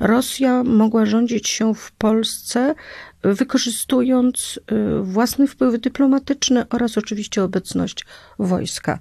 Rosja 0.00 0.64
mogła 0.64 1.06
rządzić 1.06 1.48
się 1.48 1.74
w 1.74 1.92
Polsce, 1.92 2.74
wykorzystując 3.22 4.60
y, 4.72 5.02
własny 5.02 5.46
wpływ 5.46 5.80
dyplomatyczny 5.80 6.68
oraz 6.68 6.98
oczywiście 6.98 7.44
obecność 7.44 8.04
wojska. 8.38 8.98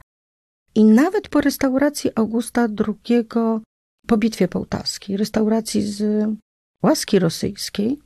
I 0.76 0.84
nawet 0.84 1.30
po 1.30 1.42
restauracji 1.42 2.12
Augusta 2.16 2.68
II, 2.88 3.26
po 4.08 4.18
bitwie 4.18 4.48
połtawskiej, 4.48 5.18
restauracji 5.18 5.82
z 5.82 6.28
łaski 6.84 7.20
rosyjskiej, 7.20 8.00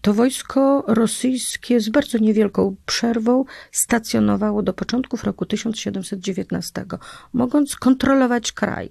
to 0.00 0.14
wojsko 0.14 0.84
rosyjskie 0.86 1.80
z 1.80 1.88
bardzo 1.88 2.18
niewielką 2.18 2.76
przerwą 2.86 3.44
stacjonowało 3.72 4.62
do 4.62 4.72
początków 4.72 5.24
roku 5.24 5.46
1719, 5.46 6.84
mogąc 7.32 7.76
kontrolować 7.76 8.52
kraj. 8.52 8.90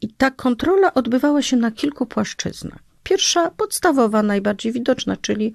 I 0.00 0.14
ta 0.14 0.30
kontrola 0.30 0.94
odbywała 0.94 1.42
się 1.42 1.56
na 1.56 1.70
kilku 1.70 2.06
płaszczyznach. 2.06 2.78
Pierwsza, 3.02 3.50
podstawowa, 3.50 4.22
najbardziej 4.22 4.72
widoczna, 4.72 5.16
czyli 5.16 5.54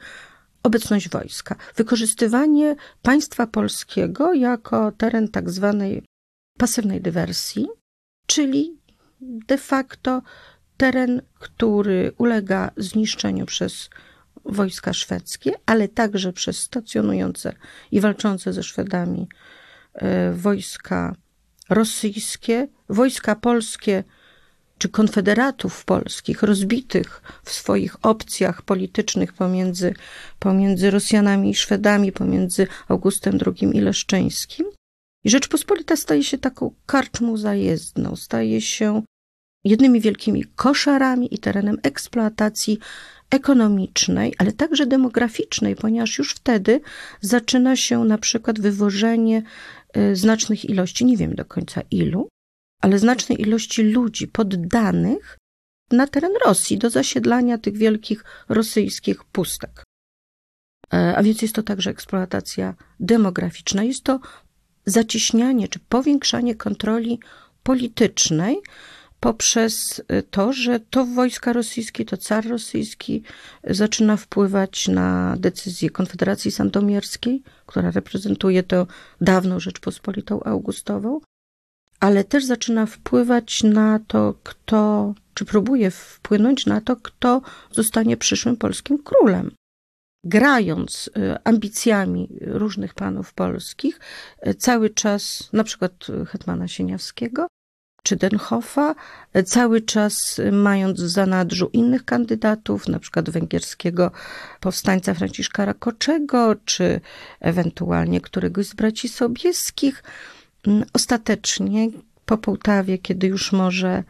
obecność 0.64 1.10
wojska. 1.10 1.56
Wykorzystywanie 1.76 2.76
państwa 3.02 3.48
polskiego 3.48 4.34
jako 4.34 4.92
teren 4.92 5.28
tak 5.28 5.50
zwanej 5.50 6.04
pasywnej 6.58 7.02
dywersji, 7.02 7.68
czyli 8.28 8.78
de 9.22 9.58
facto 9.58 10.22
teren, 10.78 11.22
który 11.40 12.12
ulega 12.18 12.72
zniszczeniu 12.78 13.46
przez 13.46 13.90
wojska 14.50 14.94
szwedzkie, 14.94 15.52
ale 15.66 15.88
także 15.88 16.34
przez 16.34 16.60
stacjonujące 16.60 17.54
i 17.92 18.02
walczące 18.02 18.54
ze 18.54 18.64
Szwedami 18.64 19.28
e, 19.94 20.34
wojska 20.34 21.16
rosyjskie, 21.70 22.68
wojska 22.90 23.36
polskie 23.36 24.04
czy 24.78 24.90
konfederatów 24.90 25.86
polskich, 25.86 26.44
rozbitych 26.44 27.22
w 27.44 27.52
swoich 27.52 28.06
opcjach 28.06 28.62
politycznych 28.62 29.34
pomiędzy, 29.34 29.94
pomiędzy 30.40 30.92
Rosjanami 30.92 31.50
i 31.50 31.56
Szwedami, 31.56 32.12
pomiędzy 32.12 32.68
Augustem 32.88 33.38
II 33.46 33.78
i 33.78 33.82
Leszczyńskim. 33.82 34.66
I 35.24 35.30
Rzeczpospolita 35.30 35.96
staje 35.96 36.24
się 36.24 36.38
taką 36.38 36.72
karczmą 36.86 37.38
zajezdną, 37.38 38.16
staje 38.16 38.62
się 38.62 39.02
jednymi 39.64 40.02
wielkimi 40.02 40.44
koszarami 40.56 41.36
i 41.36 41.38
terenem 41.40 41.78
eksploatacji 41.84 42.80
ekonomicznej, 43.30 44.34
ale 44.38 44.52
także 44.52 44.86
demograficznej, 44.86 45.76
ponieważ 45.76 46.18
już 46.18 46.34
wtedy 46.34 46.82
zaczyna 47.22 47.76
się 47.76 48.04
na 48.04 48.18
przykład 48.18 48.60
wywożenie 48.60 49.44
y, 49.98 50.16
znacznych 50.16 50.66
ilości, 50.66 51.06
nie 51.06 51.18
wiem 51.18 51.36
do 51.36 51.46
końca 51.46 51.82
ilu, 51.92 52.30
ale 52.82 53.00
znacznej 53.00 53.42
ilości 53.42 53.84
ludzi 53.84 54.28
poddanych 54.28 55.38
na 55.92 56.08
teren 56.08 56.32
Rosji 56.46 56.78
do 56.78 56.90
zasiedlania 56.90 57.58
tych 57.58 57.78
wielkich 57.78 58.24
rosyjskich 58.50 59.24
pustek. 59.24 59.84
E, 60.94 61.16
a 61.18 61.24
więc 61.24 61.42
jest 61.42 61.56
to 61.56 61.64
także 61.64 61.90
eksploatacja 61.90 62.76
demograficzna, 63.00 63.84
jest 63.84 64.04
to 64.04 64.20
zacieśnianie 64.86 65.68
czy 65.68 65.80
powiększanie 65.80 66.56
kontroli 66.56 67.20
politycznej 67.64 68.58
poprzez 69.20 70.00
y, 70.00 70.24
to, 70.24 70.54
że 70.54 70.80
to 70.80 71.06
wojska 71.06 71.54
rosyjskie, 71.54 72.06
to 72.06 72.18
car 72.18 72.48
rosyjski 72.48 73.24
zaczyna 73.64 74.18
wpływać 74.18 74.88
na 74.88 75.36
decyzje 75.40 75.90
Konfederacji 75.90 76.52
Sandomierskiej, 76.52 77.44
która 77.66 77.92
reprezentuje 77.92 78.64
tę 78.64 78.86
dawną 79.22 79.60
Rzeczpospolitą 79.60 80.44
Augustową, 80.44 81.22
ale 82.00 82.24
też 82.24 82.46
zaczyna 82.46 82.86
wpływać 82.86 83.64
na 83.64 84.00
to, 84.08 84.36
kto, 84.44 85.14
czy 85.34 85.46
próbuje 85.46 85.92
wpłynąć 85.92 86.66
na 86.66 86.82
to, 86.82 86.96
kto 86.96 87.42
zostanie 87.72 88.18
przyszłym 88.18 88.58
polskim 88.58 89.04
królem. 89.04 89.52
Grając 90.24 91.08
y, 91.08 91.12
ambicjami 91.44 92.30
różnych 92.42 92.94
panów 92.94 93.34
polskich, 93.34 94.00
y, 94.48 94.54
cały 94.54 94.90
czas, 94.90 95.50
na 95.54 95.64
przykład 95.64 96.08
Hetmana 96.28 96.68
Sieniawskiego, 96.68 97.48
czy 98.08 98.16
Denhoffa, 98.16 98.96
cały 99.46 99.82
czas 99.82 100.42
mając 100.52 101.02
w 101.02 101.10
zanadrzu 101.10 101.70
innych 101.74 102.06
kandydatów, 102.06 102.88
na 102.88 103.00
przykład 103.00 103.30
węgierskiego 103.30 104.12
powstańca 104.60 105.14
Franciszka 105.14 105.66
Rakoczego, 105.66 106.56
czy 106.66 107.02
ewentualnie 107.40 108.22
któregoś 108.22 108.68
z 108.68 108.74
braci 108.74 109.10
Sobieskich. 109.10 110.04
Mm, 110.68 110.84
ostatecznie 110.94 111.90
po 112.26 112.38
Połtawie, 112.38 112.98
kiedy 112.98 113.28
już 113.28 113.52
może 113.52 114.04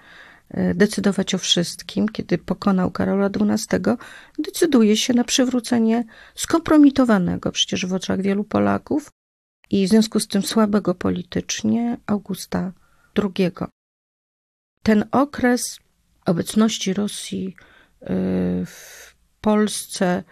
e, 0.50 0.74
decydować 0.74 1.36
o 1.36 1.38
wszystkim, 1.38 2.10
kiedy 2.10 2.38
pokonał 2.38 2.92
Karola 2.92 3.30
XII, 3.30 3.80
decyduje 4.39 4.98
się 4.98 5.13
na 5.13 5.24
przywrócenie 5.24 6.04
skompromitowanego 6.36 7.51
przecież 7.51 7.86
w 7.86 7.94
oczach 7.94 8.22
wielu 8.22 8.44
Polaków 8.44 9.12
i 9.70 9.88
w 9.88 9.89
związku 9.89 10.20
z 10.20 10.27
tym 10.27 10.42
słabego 10.42 10.96
politycznie 10.96 11.98
Augusta 12.08 12.72
II 13.18 13.51
ten 14.88 15.06
okres 15.12 15.79
obecności 16.25 16.94
Rosji 16.94 17.56
y, 18.01 18.06
w 18.65 19.15
Polsce 19.41 20.24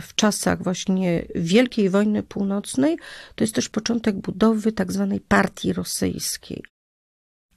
w 0.00 0.14
czasach 0.14 0.62
właśnie 0.62 1.24
Wielkiej 1.34 1.90
Wojny 1.90 2.22
Północnej, 2.22 2.98
to 3.34 3.44
jest 3.44 3.54
też 3.54 3.68
początek 3.68 4.16
budowy 4.16 4.72
tak 4.72 4.92
zwanej 4.92 5.20
partii 5.20 5.72
rosyjskiej. 5.72 6.62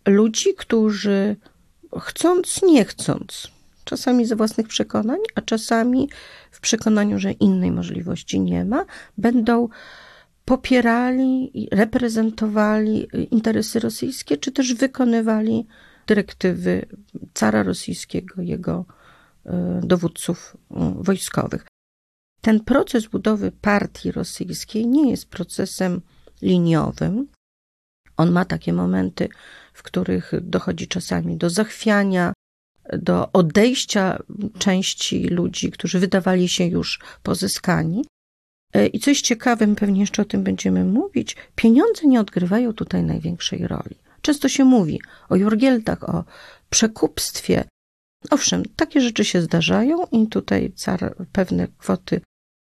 ludzi, 0.07 0.53
którzy 0.57 1.35
chcąc, 1.99 2.61
nie 2.61 2.85
chcąc, 2.85 3.47
czasami 3.83 4.25
ze 4.25 4.35
własnych 4.35 4.67
przekonań, 4.67 5.19
a 5.35 5.41
czasami 5.41 6.09
w 6.51 6.59
przekonaniu, 6.59 7.19
że 7.19 7.31
innej 7.31 7.71
możliwości 7.71 8.39
nie 8.39 8.65
ma, 8.65 8.85
będą 9.17 9.69
popierali 10.45 11.63
i 11.63 11.69
reprezentowali 11.71 13.07
interesy 13.31 13.79
rosyjskie, 13.79 14.37
czy 14.37 14.51
też 14.51 14.73
wykonywali 14.73 15.67
dyrektywy 16.07 16.85
cara 17.33 17.63
rosyjskiego, 17.63 18.41
jego 18.41 18.85
e, 19.45 19.81
dowódców 19.83 20.57
wojskowych. 20.95 21.65
Ten 22.41 22.59
proces 22.59 23.07
budowy 23.07 23.51
partii 23.51 24.11
rosyjskiej 24.11 24.87
nie 24.87 25.11
jest 25.11 25.29
procesem 25.29 26.01
liniowym. 26.41 27.27
On 28.17 28.31
ma 28.31 28.45
takie 28.45 28.73
momenty, 28.73 29.29
w 29.73 29.83
których 29.83 30.31
dochodzi 30.41 30.87
czasami 30.87 31.37
do 31.37 31.49
zachwiania, 31.49 32.33
do 32.93 33.31
odejścia 33.31 34.19
części 34.59 35.27
ludzi, 35.27 35.71
którzy 35.71 35.99
wydawali 35.99 36.49
się 36.49 36.65
już 36.65 36.99
pozyskani. 37.23 38.05
E, 38.73 38.87
I 38.87 38.99
coś 38.99 39.21
ciekawym, 39.21 39.75
pewnie 39.75 40.01
jeszcze 40.01 40.21
o 40.21 40.25
tym 40.25 40.43
będziemy 40.43 40.85
mówić, 40.85 41.35
pieniądze 41.55 42.07
nie 42.07 42.19
odgrywają 42.19 42.73
tutaj 42.73 43.03
największej 43.03 43.67
roli. 43.67 43.95
Często 44.21 44.49
się 44.49 44.65
mówi 44.65 45.01
o 45.29 45.35
jurgieltach, 45.35 46.09
o 46.09 46.23
przekupstwie. 46.69 47.63
Owszem, 48.29 48.63
takie 48.75 49.01
rzeczy 49.01 49.25
się 49.25 49.41
zdarzają 49.41 50.05
i 50.11 50.27
tutaj 50.27 50.73
car 50.75 51.15
pewne 51.31 51.67
kwoty 51.77 52.21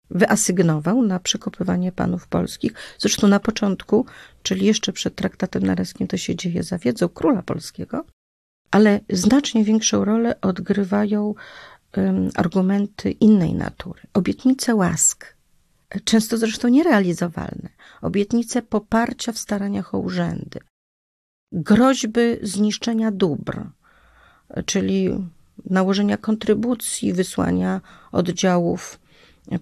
wyasygnował 0.09 1.01
na 1.01 1.19
przekopywanie 1.19 1.91
panów 1.91 2.27
polskich. 2.27 2.73
Zresztą 2.97 3.27
na 3.27 3.39
początku, 3.39 4.05
czyli 4.43 4.65
jeszcze 4.65 4.93
przed 4.93 5.15
traktatem 5.15 5.63
naryskim, 5.63 6.07
to 6.07 6.17
się 6.17 6.35
dzieje 6.35 6.63
za 6.63 6.77
wiedzą 6.77 7.09
króla 7.09 7.41
polskiego, 7.41 8.05
ale 8.71 8.99
znacznie 9.09 9.63
większą 9.63 10.05
rolę 10.05 10.41
odgrywają 10.41 11.33
um, 11.97 12.29
argumenty 12.35 13.11
innej 13.11 13.53
natury. 13.53 14.01
Obietnice 14.13 14.75
łask, 14.75 15.35
często 16.03 16.37
zresztą 16.37 16.67
nierealizowalne, 16.67 17.69
obietnice 18.01 18.61
poparcia 18.61 19.31
w 19.31 19.37
staraniach 19.37 19.95
o 19.95 19.99
urzędy, 19.99 20.59
groźby 21.55 22.21
zniszczenia 22.41 23.11
dóbr, 23.11 23.63
czyli 24.65 25.09
nałożenia 25.69 26.17
kontrybucji, 26.17 27.13
wysłania 27.13 27.81
oddziałów 28.11 28.99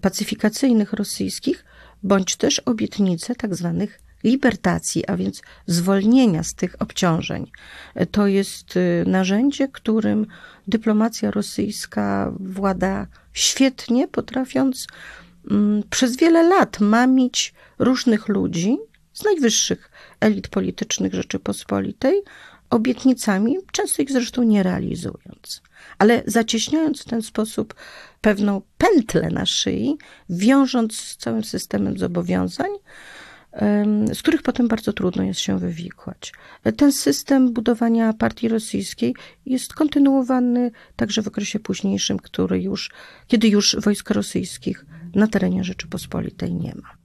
pacyfikacyjnych 0.02 0.94
rosyjskich, 0.94 1.66
bądź 2.04 2.36
też 2.36 2.60
obietnice 2.60 3.36
tak 3.36 3.56
zwanych 3.56 4.00
libertacji, 4.24 5.08
a 5.08 5.18
więc 5.18 5.42
zwolnienia 5.68 6.44
z 6.44 6.54
tych 6.54 6.76
obciążeń. 6.80 7.52
To 8.12 8.28
jest 8.28 8.78
y, 8.78 9.04
narzędzie, 9.08 9.68
którym 9.68 10.28
dyplomacja 10.68 11.32
rosyjska 11.32 12.34
włada 12.40 13.08
świetnie, 13.34 14.08
potrafiąc 14.08 14.88
mm, 15.52 15.84
przez 15.90 16.18
wiele 16.18 16.44
lat 16.44 16.80
mamić 16.80 17.54
różnych 17.80 18.28
ludzi 18.28 18.78
z 19.14 19.24
najwyższych 19.24 19.92
elit 20.24 20.48
politycznych 20.48 21.14
Rzeczypospolitej 21.14 22.22
obietnicami, 22.70 23.58
często 23.72 24.02
ich 24.02 24.12
zresztą 24.12 24.44
nie 24.44 24.64
realizując, 24.64 25.62
ale 25.98 26.24
zacieśniając 26.26 27.02
w 27.02 27.06
ten 27.06 27.22
sposób 27.22 27.76
pewną 28.22 28.62
pętlę 28.78 29.30
na 29.30 29.46
szyi, 29.46 29.98
wiążąc 30.30 30.96
z 31.00 31.18
całym 31.18 31.44
systemem 31.44 31.98
zobowiązań, 31.98 32.70
z 34.14 34.22
których 34.22 34.42
potem 34.42 34.68
bardzo 34.68 34.94
trudno 34.94 35.24
jest 35.24 35.40
się 35.40 35.60
wywikłać. 35.60 36.34
Ten 36.78 36.92
system 36.92 37.54
budowania 37.54 38.14
partii 38.14 38.48
rosyjskiej 38.48 39.16
jest 39.46 39.74
kontynuowany 39.74 40.72
także 40.96 41.22
w 41.22 41.28
okresie 41.28 41.60
późniejszym, 41.60 42.20
który 42.20 42.62
już, 42.62 42.92
kiedy 43.28 43.48
już 43.48 43.76
wojsk 43.80 44.10
rosyjskich 44.10 44.86
na 45.16 45.28
terenie 45.28 45.64
Rzeczypospolitej 45.64 46.54
nie 46.54 46.76
ma. 46.76 47.03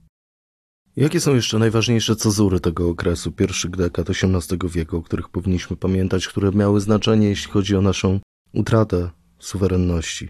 Jakie 0.99 1.19
są 1.19 1.35
jeszcze 1.35 1.59
najważniejsze 1.59 2.15
cezury 2.15 2.59
tego 2.59 2.89
okresu, 2.89 3.31
pierwszych 3.31 3.71
dekad 3.71 4.09
XVIII 4.09 4.59
wieku, 4.69 4.97
o 4.97 5.01
których 5.01 5.29
powinniśmy 5.29 5.77
pamiętać, 5.77 6.27
które 6.27 6.51
miały 6.51 6.81
znaczenie, 6.81 7.29
jeśli 7.29 7.51
chodzi 7.51 7.75
o 7.75 7.81
naszą 7.81 8.19
utratę 8.53 9.09
suwerenności? 9.39 10.29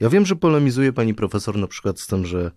Ja 0.00 0.08
wiem, 0.08 0.26
że 0.26 0.36
polemizuje 0.36 0.92
pani 0.92 1.14
profesor 1.14 1.56
na 1.56 1.66
przykład 1.66 2.00
z 2.00 2.06
tym, 2.06 2.26
że 2.26 2.50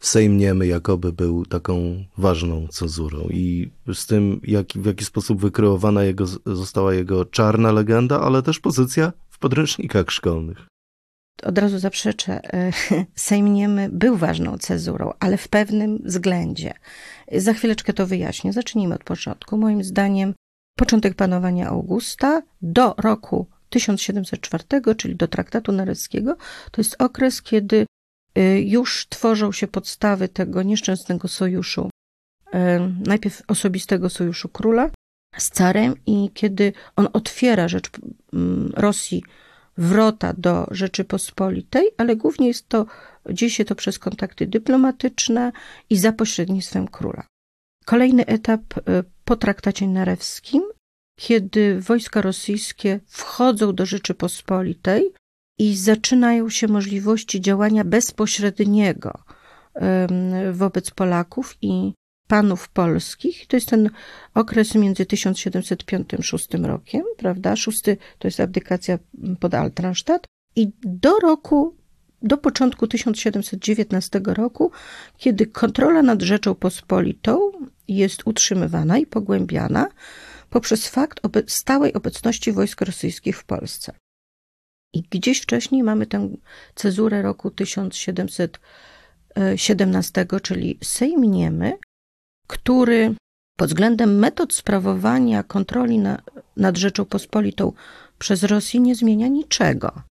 Sejm 0.00 0.36
Niemy 0.36 0.66
jakoby 0.66 1.12
był 1.12 1.46
taką 1.46 2.04
ważną 2.18 2.68
cezurą 2.68 3.28
i 3.30 3.70
z 3.94 4.06
tym, 4.06 4.40
jak, 4.42 4.66
w 4.74 4.86
jaki 4.86 5.04
sposób 5.04 5.40
wykreowana 5.40 6.04
jego, 6.04 6.26
została 6.46 6.94
jego 6.94 7.24
czarna 7.24 7.72
legenda, 7.72 8.20
ale 8.20 8.42
też 8.42 8.60
pozycja 8.60 9.12
w 9.28 9.38
podręcznikach 9.38 10.10
szkolnych. 10.10 10.66
Od 11.42 11.58
razu 11.58 11.78
zaprzeczę, 11.78 12.40
Sejm 13.14 13.54
Niemy 13.54 13.88
był 13.92 14.16
ważną 14.16 14.58
cezurą, 14.58 15.12
ale 15.20 15.36
w 15.36 15.48
pewnym 15.48 15.98
względzie. 16.04 16.74
Za 17.32 17.52
chwileczkę 17.52 17.92
to 17.92 18.06
wyjaśnię. 18.06 18.52
Zacznijmy 18.52 18.94
od 18.94 19.04
początku. 19.04 19.56
Moim 19.56 19.84
zdaniem 19.84 20.34
początek 20.78 21.14
panowania 21.14 21.68
Augusta 21.68 22.42
do 22.62 22.94
roku 22.98 23.46
1704, 23.70 24.64
czyli 24.96 25.16
do 25.16 25.28
traktatu 25.28 25.72
naryskiego, 25.72 26.36
to 26.70 26.80
jest 26.80 26.96
okres, 27.02 27.42
kiedy 27.42 27.86
y, 28.38 28.60
już 28.60 29.06
tworzą 29.08 29.52
się 29.52 29.68
podstawy 29.68 30.28
tego 30.28 30.62
nieszczęsnego 30.62 31.28
sojuszu, 31.28 31.90
y, 32.54 32.58
najpierw 33.06 33.42
osobistego 33.48 34.10
sojuszu 34.10 34.48
króla 34.48 34.90
z 35.38 35.50
carem 35.50 35.94
i 36.06 36.30
kiedy 36.34 36.72
on 36.96 37.08
otwiera 37.12 37.68
rzecz 37.68 37.90
Rosji 38.74 39.22
wrota 39.78 40.32
do 40.38 40.66
Rzeczypospolitej, 40.70 41.90
ale 41.96 42.16
głównie 42.16 42.48
jest 42.48 42.68
to, 42.68 42.86
dzieje 43.30 43.50
się 43.50 43.64
to 43.64 43.74
przez 43.74 43.98
kontakty 43.98 44.46
dyplomatyczne 44.46 45.52
i 45.90 45.96
za 45.96 46.12
pośrednictwem 46.12 46.88
króla. 46.88 47.26
Kolejny 47.84 48.26
etap 48.26 48.78
y, 48.78 48.82
po 49.24 49.36
traktacie 49.36 49.88
narewskim 49.88 50.62
kiedy 51.20 51.80
wojska 51.80 52.20
rosyjskie 52.20 53.00
wchodzą 53.06 53.74
do 53.74 53.86
Rzeczypospolitej 53.86 55.12
i 55.58 55.76
zaczynają 55.76 56.48
się 56.48 56.68
możliwości 56.68 57.40
działania 57.40 57.84
bezpośredniego 57.84 59.24
wobec 60.52 60.90
Polaków 60.90 61.56
i 61.62 61.92
panów 62.30 62.68
polskich. 62.68 63.46
To 63.46 63.56
jest 63.56 63.68
ten 63.68 63.90
okres 64.34 64.74
między 64.74 65.06
1705 65.06 66.14
a 66.18 66.22
6 66.22 66.48
rokiem, 66.62 67.02
prawda? 67.16 67.56
Szósty 67.56 67.96
to 68.18 68.28
jest 68.28 68.40
abdykacja 68.40 68.98
pod 69.40 69.54
Altranstadt 69.54 70.26
i 70.56 70.72
do 70.82 71.18
roku, 71.18 71.76
do 72.22 72.38
początku 72.38 72.86
1719 72.86 74.20
roku, 74.24 74.70
kiedy 75.16 75.46
kontrola 75.46 76.02
nad 76.02 76.22
Rzeczą 76.22 76.54
Pospolitą 76.54 77.50
jest 77.88 78.26
utrzymywana 78.26 78.98
i 78.98 79.06
pogłębiana, 79.06 79.88
poprzez 80.50 80.88
fakt 80.88 81.20
obe 81.22 81.42
stałej 81.46 81.92
obecności 81.92 82.52
wojsk 82.52 82.80
rosyjskich 82.80 83.38
w 83.38 83.44
Polsce. 83.44 83.92
I 84.92 85.02
gdzieś 85.02 85.40
wcześniej 85.40 85.82
mamy 85.82 86.06
tę 86.06 86.28
cezurę 86.74 87.22
roku 87.22 87.50
1717, 87.50 90.26
czyli 90.42 90.78
Sejm 90.82 91.24
Niemy, 91.24 91.72
który 92.50 93.14
pod 93.56 93.68
względem 93.68 94.18
metod 94.18 94.54
sprawowania 94.54 95.42
kontroli 95.42 95.98
na, 95.98 96.22
nad 96.56 96.78
Rzeczą 96.78 97.04
przez 98.18 98.42
Rosję 98.42 98.80
nie 98.80 98.94
zmienia 98.94 99.28
niczego. 99.28 100.02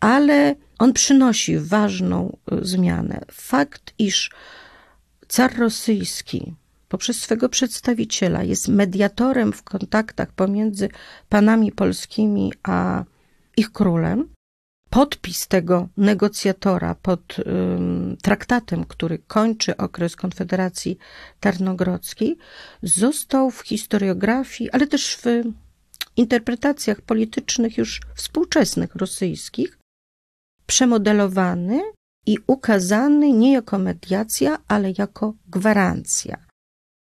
Ale 0.00 0.54
on 0.78 0.92
przynosi 0.92 1.58
ważną 1.58 2.36
y, 2.52 2.64
zmianę. 2.64 3.20
Fakt, 3.32 3.94
iż 3.98 4.30
car 5.28 5.58
rosyjski 5.58 6.54
poprzez 6.88 7.20
swego 7.20 7.48
przedstawiciela 7.48 8.42
jest 8.42 8.68
mediatorem 8.68 9.52
w 9.52 9.62
kontaktach 9.62 10.32
pomiędzy 10.32 10.88
panami 11.28 11.72
polskimi 11.72 12.52
a 12.62 13.04
ich 13.56 13.72
królem. 13.72 14.28
Podpis 14.90 15.48
tego 15.48 15.88
negocjatora 15.96 16.94
pod 16.94 17.36
traktatem, 18.22 18.84
który 18.84 19.18
kończy 19.18 19.76
okres 19.76 20.16
Konfederacji 20.16 20.98
Tarnogrodzkiej, 21.40 22.38
został 22.82 23.50
w 23.50 23.60
historiografii, 23.60 24.70
ale 24.70 24.86
też 24.86 25.16
w 25.16 25.24
interpretacjach 26.16 27.00
politycznych 27.00 27.78
już 27.78 28.00
współczesnych 28.14 28.94
rosyjskich 28.94 29.78
przemodelowany 30.66 31.82
i 32.26 32.38
ukazany 32.46 33.32
nie 33.32 33.52
jako 33.52 33.78
mediacja, 33.78 34.58
ale 34.68 34.92
jako 34.98 35.34
gwarancja. 35.46 36.36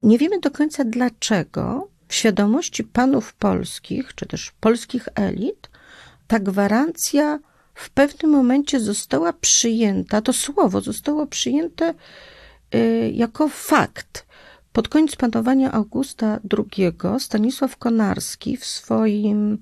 Nie 0.03 0.17
wiemy 0.17 0.39
do 0.39 0.51
końca 0.51 0.83
dlaczego 0.83 1.89
w 2.07 2.13
świadomości 2.13 2.83
panów 2.83 3.33
polskich, 3.33 4.15
czy 4.15 4.25
też 4.25 4.51
polskich 4.59 5.07
elit, 5.15 5.69
ta 6.27 6.39
gwarancja 6.39 7.39
w 7.79 7.89
pewnym 7.89 8.31
momencie 8.31 8.79
została 8.79 9.33
przyjęta, 9.33 10.21
to 10.21 10.33
słowo 10.33 10.81
zostało 10.81 11.27
przyjęte 11.27 11.93
y, 12.75 13.11
jako 13.15 13.49
fakt, 13.49 14.29
Pod 14.73 14.87
koniec 14.87 15.15
panowania 15.15 15.71
Augusta 15.71 16.39
II 16.57 16.93
Stanisław 17.19 17.77
Konarski 17.77 18.57
w 18.57 18.65
swoim 18.65 19.57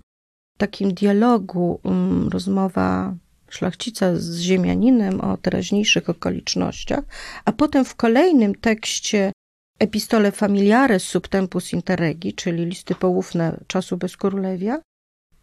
takim 0.57 0.93
dialogu, 0.93 1.79
um, 1.83 2.29
rozmowa 2.29 3.15
szlachcica 3.49 4.15
z 4.15 4.39
ziemianinem 4.39 5.21
o 5.21 5.37
teraźniejszych 5.37 6.09
okolicznościach, 6.09 7.03
a 7.45 7.51
potem 7.51 7.85
w 7.85 7.95
kolejnym 7.95 8.55
tekście 8.55 9.31
Epistole 9.79 10.31
familiares 10.31 11.03
subtempus 11.03 11.73
interregi, 11.73 12.33
czyli 12.33 12.65
listy 12.65 12.95
poufne 12.95 13.59
czasu 13.67 13.97
bezkrólewia, 13.97 14.81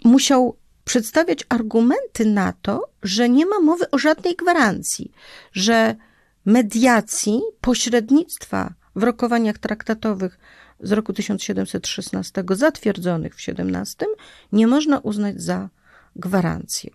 musiał 0.05 0.57
przedstawiać 0.85 1.45
argumenty 1.49 2.25
na 2.27 2.53
to, 2.63 2.89
że 3.03 3.29
nie 3.29 3.47
ma 3.47 3.61
mowy 3.61 3.91
o 3.91 3.99
żadnej 3.99 4.37
gwarancji, 4.37 5.13
że 5.53 5.97
mediacji, 6.45 7.41
pośrednictwa 7.61 8.75
w 8.97 9.03
rokowaniach 9.03 9.59
traktatowych 9.59 10.39
z 10.81 10.93
roku 10.93 11.13
1716 11.13 12.45
zatwierdzonych 12.51 13.35
w 13.35 13.49
XVII 13.49 14.09
nie 14.53 14.67
można 14.67 14.99
uznać 14.99 15.43
za 15.43 15.69
gwarancję. 16.17 16.91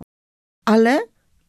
Ale 0.65 0.99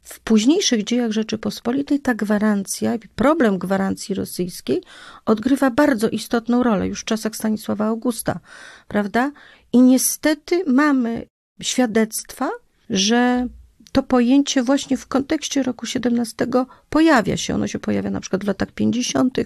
w 0.03 0.21
późniejszych 0.21 0.85
dziejach 0.85 1.11
Rzeczypospolitej 1.11 2.01
ta 2.01 2.15
gwarancja, 2.15 2.93
problem 3.15 3.59
gwarancji 3.59 4.15
rosyjskiej 4.15 4.83
odgrywa 5.27 5.71
bardzo 5.71 6.09
istotną 6.09 6.63
rolę 6.63 6.89
już 6.89 7.01
w 7.01 7.05
czasach 7.05 7.37
Stanisława 7.37 7.87
Augusta, 7.87 8.41
prawda? 8.89 9.33
I 9.73 9.81
niestety 9.81 10.65
mamy 10.67 11.27
świadectwa, 11.63 12.51
że 12.91 13.49
to 13.93 14.03
pojęcie 14.03 14.63
właśnie 14.63 14.97
w 14.97 15.07
kontekście 15.07 15.63
roku 15.63 15.87
XVII 15.95 16.47
pojawia 16.91 17.37
się. 17.37 17.55
Ono 17.55 17.67
się 17.67 17.79
pojawia 17.79 18.11
na 18.11 18.21
przykład 18.21 18.45
w 18.45 18.47
latach 18.47 18.73
50. 18.73 19.39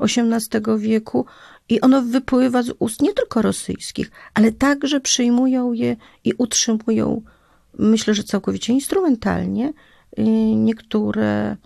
XVIII 0.00 0.78
wieku 0.78 1.26
i 1.68 1.80
ono 1.80 2.02
wypływa 2.02 2.62
z 2.62 2.72
ust 2.78 3.02
nie 3.02 3.14
tylko 3.14 3.42
rosyjskich, 3.42 4.10
ale 4.34 4.52
także 4.52 5.00
przyjmują 5.00 5.72
je 5.72 5.96
i 6.24 6.32
utrzymują, 6.38 7.22
myślę, 7.78 8.14
że 8.14 8.24
całkowicie 8.24 8.72
instrumentalnie, 8.72 9.72
y, 10.18 10.22
niektóre 10.56 11.56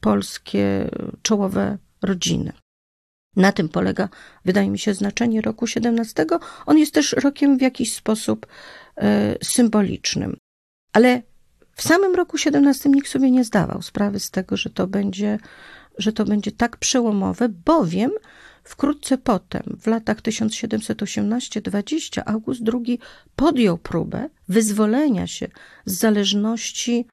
polskie 0.00 0.90
czołowe 1.22 1.78
rodziny. 2.02 2.52
Na 3.36 3.52
tym 3.52 3.68
polega, 3.68 4.08
wydaje 4.44 4.70
mi 4.70 4.78
się, 4.78 4.94
znaczenie 4.94 5.40
roku 5.40 5.64
XVII. 5.76 6.26
On 6.66 6.78
jest 6.78 6.94
też 6.94 7.12
rokiem 7.12 7.58
w 7.58 7.62
jakiś 7.62 7.92
sposób 7.92 8.46
symbolicznym. 9.42 10.36
Ale 10.92 11.22
w 11.76 11.82
samym 11.82 12.14
roku 12.14 12.38
17 12.38 12.88
nikt 12.88 13.08
sobie 13.08 13.30
nie 13.30 13.44
zdawał 13.44 13.82
sprawy 13.82 14.20
z 14.20 14.30
tego, 14.30 14.56
że 14.56 14.70
to 14.70 14.86
będzie, 14.86 15.38
że 15.98 16.12
to 16.12 16.24
będzie 16.24 16.52
tak 16.52 16.76
przełomowe, 16.76 17.48
bowiem 17.48 18.10
wkrótce 18.64 19.18
potem, 19.18 19.62
w 19.80 19.86
latach 19.86 20.22
1718-20, 20.22 22.22
August 22.26 22.62
II 22.74 22.98
podjął 23.36 23.78
próbę 23.78 24.28
wyzwolenia 24.48 25.26
się 25.26 25.48
z 25.84 25.98
zależności 25.98 27.06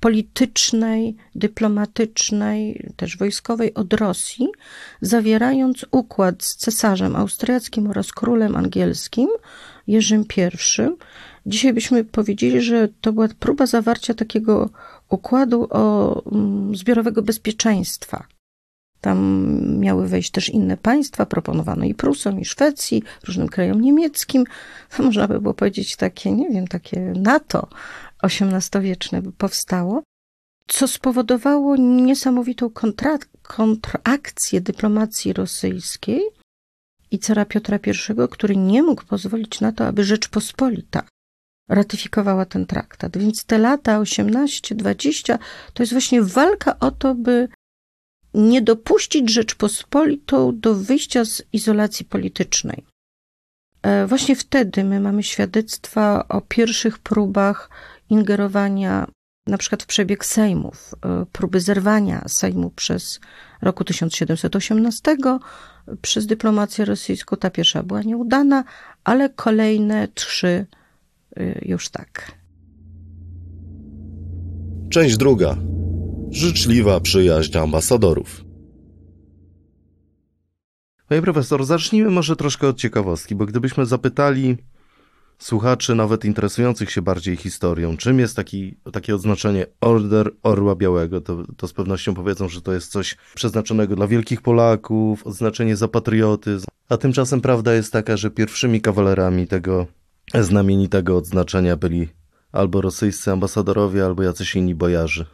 politycznej, 0.00 1.16
dyplomatycznej, 1.34 2.88
też 2.96 3.16
wojskowej 3.16 3.74
od 3.74 3.92
Rosji, 3.92 4.48
zawierając 5.00 5.86
układ 5.90 6.44
z 6.44 6.56
cesarzem 6.56 7.16
austriackim 7.16 7.90
oraz 7.90 8.12
królem 8.12 8.56
angielskim, 8.56 9.28
Jerzym 9.86 10.24
I, 10.36 10.42
Dzisiaj 11.46 11.72
byśmy 11.72 12.04
powiedzieli, 12.04 12.60
że 12.60 12.88
to 13.00 13.12
była 13.12 13.28
próba 13.38 13.66
zawarcia 13.66 14.14
takiego 14.14 14.70
układu 15.08 15.66
o 15.70 16.22
mm, 16.32 16.76
zbiorowego 16.76 17.22
bezpieczeństwa. 17.22 18.26
Tam 19.00 19.48
miały 19.78 20.08
wejść 20.08 20.30
też 20.30 20.48
inne 20.48 20.76
państwa, 20.76 21.26
proponowano 21.26 21.84
i 21.84 21.94
Prusom, 21.94 22.40
i 22.40 22.44
Szwecji, 22.44 23.02
różnym 23.26 23.48
krajom 23.48 23.80
niemieckim. 23.80 24.44
Można 24.98 25.28
by 25.28 25.40
było 25.40 25.54
powiedzieć 25.54 25.96
takie, 25.96 26.32
nie 26.32 26.50
wiem, 26.50 26.68
takie 26.68 27.12
NATO 27.16 27.68
XVIII-wieczne 28.22 29.22
by 29.22 29.32
powstało, 29.32 30.02
co 30.66 30.88
spowodowało 30.88 31.76
niesamowitą 31.76 32.70
kontra, 32.70 33.18
kontrakcję 33.42 34.60
dyplomacji 34.60 35.32
rosyjskiej 35.32 36.20
i 37.12 37.18
cara 37.18 37.44
Piotra 37.44 37.78
I, 37.86 38.28
który 38.30 38.56
nie 38.56 38.82
mógł 38.82 39.04
pozwolić 39.04 39.60
na 39.60 39.72
to, 39.72 39.86
aby 39.86 40.04
Rzeczpospolita 40.04 41.02
ratyfikowała 41.68 42.44
ten 42.44 42.66
traktat. 42.66 43.18
Więc 43.18 43.44
te 43.44 43.58
lata 43.58 44.00
18-20 44.00 45.38
to 45.74 45.82
jest 45.82 45.92
właśnie 45.92 46.22
walka 46.22 46.78
o 46.78 46.90
to, 46.90 47.14
by 47.14 47.48
nie 48.34 48.62
dopuścić 48.62 49.30
Rzeczpospolitą 49.30 50.60
do 50.60 50.74
wyjścia 50.74 51.24
z 51.24 51.42
izolacji 51.52 52.04
politycznej. 52.04 52.84
E, 53.82 54.06
właśnie 54.06 54.36
wtedy 54.36 54.84
my 54.84 55.00
mamy 55.00 55.22
świadectwa 55.22 56.28
o 56.28 56.40
pierwszych 56.40 56.98
próbach 56.98 57.70
ingerowania 58.10 59.06
na 59.46 59.58
przykład 59.58 59.82
w 59.82 59.86
przebieg 59.86 60.24
Sejmów, 60.24 60.94
e, 61.04 61.26
próby 61.32 61.60
zerwania 61.60 62.24
Sejmu 62.28 62.70
przez 62.70 63.20
roku 63.62 63.84
1718 63.84 65.16
przez 66.02 66.26
dyplomację 66.26 66.84
rosyjską. 66.84 67.36
Ta 67.36 67.50
pierwsza 67.50 67.82
była 67.82 68.02
nieudana, 68.02 68.64
ale 69.04 69.30
kolejne 69.30 70.08
trzy 70.14 70.66
Y, 71.40 71.64
już 71.68 71.88
tak. 71.88 72.32
Część 74.90 75.16
druga. 75.16 75.56
Życzliwa 76.30 77.00
przyjaźń 77.00 77.58
ambasadorów. 77.58 78.44
Panie 81.08 81.22
profesor, 81.22 81.64
zacznijmy 81.64 82.10
może 82.10 82.36
troszkę 82.36 82.68
od 82.68 82.76
ciekawostki, 82.76 83.34
bo 83.34 83.46
gdybyśmy 83.46 83.86
zapytali 83.86 84.56
słuchaczy, 85.42 85.94
nawet 85.94 86.24
interesujących 86.24 86.90
się 86.90 87.02
bardziej 87.02 87.36
historią, 87.36 87.96
czym 87.96 88.18
jest 88.18 88.36
taki, 88.36 88.76
takie 88.92 89.14
odznaczenie 89.14 89.66
Order 89.80 90.30
Orła 90.42 90.76
Białego, 90.76 91.20
to, 91.20 91.44
to 91.56 91.68
z 91.68 91.72
pewnością 91.72 92.14
powiedzą, 92.14 92.48
że 92.48 92.62
to 92.62 92.72
jest 92.72 92.92
coś 92.92 93.16
przeznaczonego 93.34 93.96
dla 93.96 94.06
wielkich 94.06 94.42
Polaków, 94.42 95.26
odznaczenie 95.26 95.76
za 95.76 95.88
patriotyzm. 95.88 96.66
A 96.88 96.96
tymczasem 96.96 97.40
prawda 97.40 97.74
jest 97.74 97.92
taka, 97.92 98.16
że 98.16 98.30
pierwszymi 98.30 98.80
kawalerami 98.80 99.46
tego 99.46 99.86
znamienitego 100.34 101.16
odznaczenia 101.16 101.76
byli 101.76 102.08
albo 102.52 102.80
rosyjscy 102.80 103.32
ambasadorowie, 103.32 104.04
albo 104.04 104.22
jacyś 104.22 104.56
inni 104.56 104.74
bojarzy. 104.74 105.26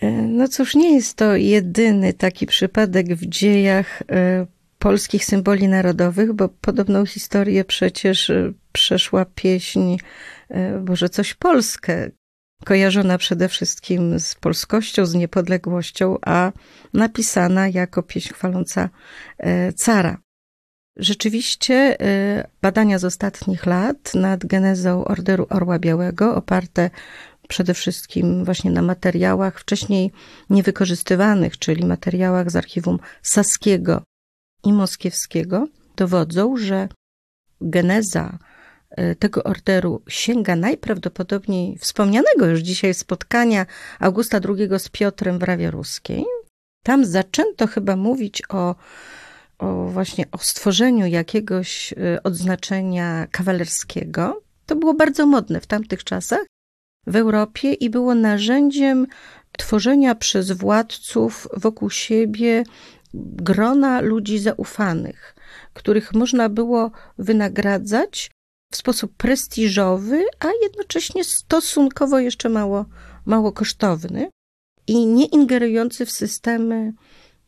E, 0.00 0.10
no 0.10 0.48
cóż, 0.48 0.74
nie 0.74 0.94
jest 0.94 1.14
to 1.14 1.36
jedyny 1.36 2.12
taki 2.12 2.46
przypadek 2.46 3.14
w 3.14 3.26
dziejach 3.26 4.02
e, 4.10 4.46
polskich 4.78 5.24
symboli 5.24 5.68
narodowych, 5.68 6.32
bo 6.32 6.48
podobną 6.48 7.06
historię 7.06 7.64
przecież 7.64 8.30
e, 8.30 8.52
przeszła 8.72 9.24
pieśń 9.24 9.96
Boże 10.80 11.08
coś 11.08 11.34
Polskę, 11.34 12.10
kojarzona 12.64 13.18
przede 13.18 13.48
wszystkim 13.48 14.20
z 14.20 14.34
polskością, 14.34 15.06
z 15.06 15.14
niepodległością, 15.14 16.16
a 16.26 16.52
napisana 16.94 17.68
jako 17.68 18.02
pieśń 18.02 18.34
chwaląca 18.34 18.88
cara. 19.76 20.18
Rzeczywiście 20.98 21.96
y, 22.02 22.44
badania 22.62 22.98
z 22.98 23.04
ostatnich 23.04 23.66
lat 23.66 24.14
nad 24.14 24.46
genezą 24.46 25.04
Orderu 25.04 25.46
Orła 25.50 25.78
Białego, 25.78 26.34
oparte 26.34 26.90
przede 27.48 27.74
wszystkim 27.74 28.44
właśnie 28.44 28.70
na 28.70 28.82
materiałach 28.82 29.60
wcześniej 29.60 30.12
niewykorzystywanych, 30.50 31.58
czyli 31.58 31.86
materiałach 31.86 32.50
z 32.50 32.56
archiwum 32.56 32.98
saskiego 33.22 34.02
i 34.64 34.72
moskiewskiego, 34.72 35.68
dowodzą, 35.96 36.56
że 36.56 36.88
geneza 37.60 38.38
y, 38.98 39.16
tego 39.16 39.44
orderu 39.44 40.02
sięga 40.08 40.56
najprawdopodobniej 40.56 41.78
wspomnianego 41.78 42.46
już 42.46 42.60
dzisiaj 42.60 42.94
spotkania 42.94 43.66
Augusta 44.00 44.40
II 44.48 44.68
z 44.78 44.88
Piotrem 44.88 45.38
w 45.38 45.42
Rawie 45.42 45.70
Ruskiej. 45.70 46.24
Tam 46.84 47.04
zaczęto 47.04 47.66
chyba 47.66 47.96
mówić 47.96 48.42
o 48.48 48.74
o 49.58 49.84
właśnie 49.84 50.24
o 50.32 50.38
stworzeniu 50.38 51.06
jakiegoś 51.06 51.92
y, 51.92 52.22
odznaczenia 52.22 53.26
kawalerskiego, 53.30 54.42
to 54.66 54.76
było 54.76 54.94
bardzo 54.94 55.26
modne 55.26 55.60
w 55.60 55.66
tamtych 55.66 56.04
czasach 56.04 56.46
w 57.06 57.16
Europie 57.16 57.72
i 57.72 57.90
było 57.90 58.14
narzędziem 58.14 59.06
tworzenia 59.58 60.14
przez 60.14 60.52
władców 60.52 61.48
wokół 61.56 61.90
siebie 61.90 62.64
grona 63.14 64.00
ludzi 64.00 64.38
zaufanych, 64.38 65.34
których 65.74 66.14
można 66.14 66.48
było 66.48 66.90
wynagradzać 67.18 68.30
w 68.72 68.76
sposób 68.76 69.16
prestiżowy, 69.16 70.24
a 70.40 70.48
jednocześnie 70.62 71.24
stosunkowo 71.24 72.18
jeszcze 72.18 72.48
mało, 72.48 72.84
mało 73.26 73.52
kosztowny 73.52 74.30
i 74.86 75.06
nie 75.06 75.26
ingerujący 75.26 76.06
w 76.06 76.10
systemy 76.10 76.92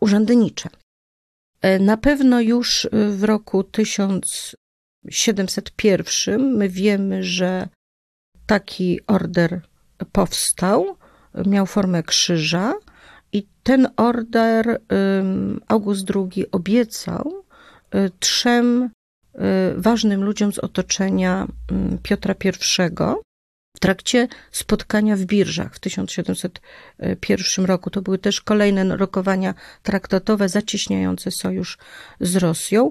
urzędnicze. 0.00 0.68
E, 1.60 1.78
na 1.78 1.96
pewno 1.96 2.40
już 2.40 2.88
w 2.92 3.24
roku 3.24 3.64
1701 3.64 6.56
my 6.56 6.68
wiemy, 6.68 7.24
że 7.24 7.68
taki 8.46 9.00
order 9.06 9.60
powstał, 10.12 10.96
miał 11.46 11.66
formę 11.66 12.02
krzyża 12.02 12.74
ten 13.62 13.88
order 13.96 14.80
August 15.68 16.06
II 16.16 16.50
obiecał 16.52 17.44
trzem 18.20 18.90
ważnym 19.76 20.24
ludziom 20.24 20.52
z 20.52 20.58
otoczenia 20.58 21.46
Piotra 22.02 22.34
I 22.44 22.52
w 23.76 23.80
trakcie 23.80 24.28
spotkania 24.50 25.16
w 25.16 25.20
Birżach 25.20 25.74
w 25.74 25.78
1701 25.78 27.64
roku. 27.64 27.90
To 27.90 28.02
były 28.02 28.18
też 28.18 28.40
kolejne 28.40 28.96
rokowania 28.96 29.54
traktatowe 29.82 30.48
zacieśniające 30.48 31.30
sojusz 31.30 31.78
z 32.20 32.36
Rosją. 32.36 32.90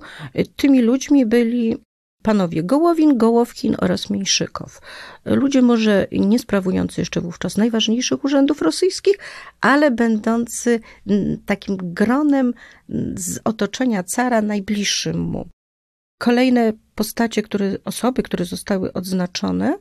Tymi 0.55 0.82
ludźmi 0.82 1.25
byli 1.25 1.77
panowie 2.23 2.63
Gołowin, 2.63 3.17
Gołowkin 3.17 3.75
oraz 3.79 4.10
Mniejszykow. 4.10 4.82
Ludzie 5.25 5.62
może 5.62 6.08
nie 6.12 6.39
sprawujący 6.39 7.01
jeszcze 7.01 7.21
wówczas 7.21 7.58
najważniejszych 7.58 8.23
urzędów 8.23 8.62
rosyjskich, 8.62 9.17
ale 9.62 9.91
będący 9.91 10.79
takim 11.45 11.77
gronem 11.77 12.53
z 13.15 13.39
otoczenia 13.43 14.03
cara 14.03 14.41
najbliższym 14.41 15.19
mu. 15.19 15.49
Kolejne 16.21 16.73
postacie, 16.95 17.41
które, 17.41 17.77
osoby, 17.86 18.23
które 18.23 18.45
zostały 18.45 18.93
odznaczone 18.93 19.77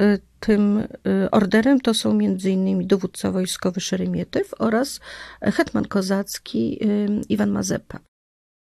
y, 0.00 0.18
tym 0.40 0.78
y, 0.78 0.86
orderem, 1.30 1.80
to 1.80 1.94
są 1.94 2.10
m.in. 2.10 2.86
dowódca 2.86 3.30
wojskowy 3.32 3.80
Szeremietyw 3.80 4.54
oraz 4.58 5.00
hetman 5.40 5.84
kozacki 5.84 6.78
y, 6.84 7.08
Iwan 7.28 7.50
Mazepa. 7.50 7.98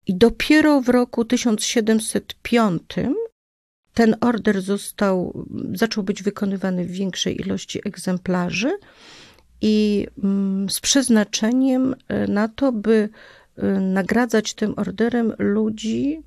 I 0.06 0.14
dopiero 0.14 0.80
w 0.80 0.88
roku 0.88 1.24
1705 1.24 2.82
ten 3.94 4.16
order 4.20 4.62
został, 4.62 5.46
zaczął 5.74 6.04
być 6.04 6.22
wykonywany 6.22 6.84
w 6.84 6.90
większej 6.90 7.40
ilości 7.40 7.80
egzemplarzy 7.84 8.72
i 9.60 10.06
mm, 10.24 10.70
z 10.70 10.80
przeznaczeniem 10.80 11.94
na 12.28 12.48
to, 12.48 12.72
by 12.72 13.08
nagradzać 13.80 14.54
tym 14.54 14.74
orderem 14.76 15.32
ludzi, 15.38 16.22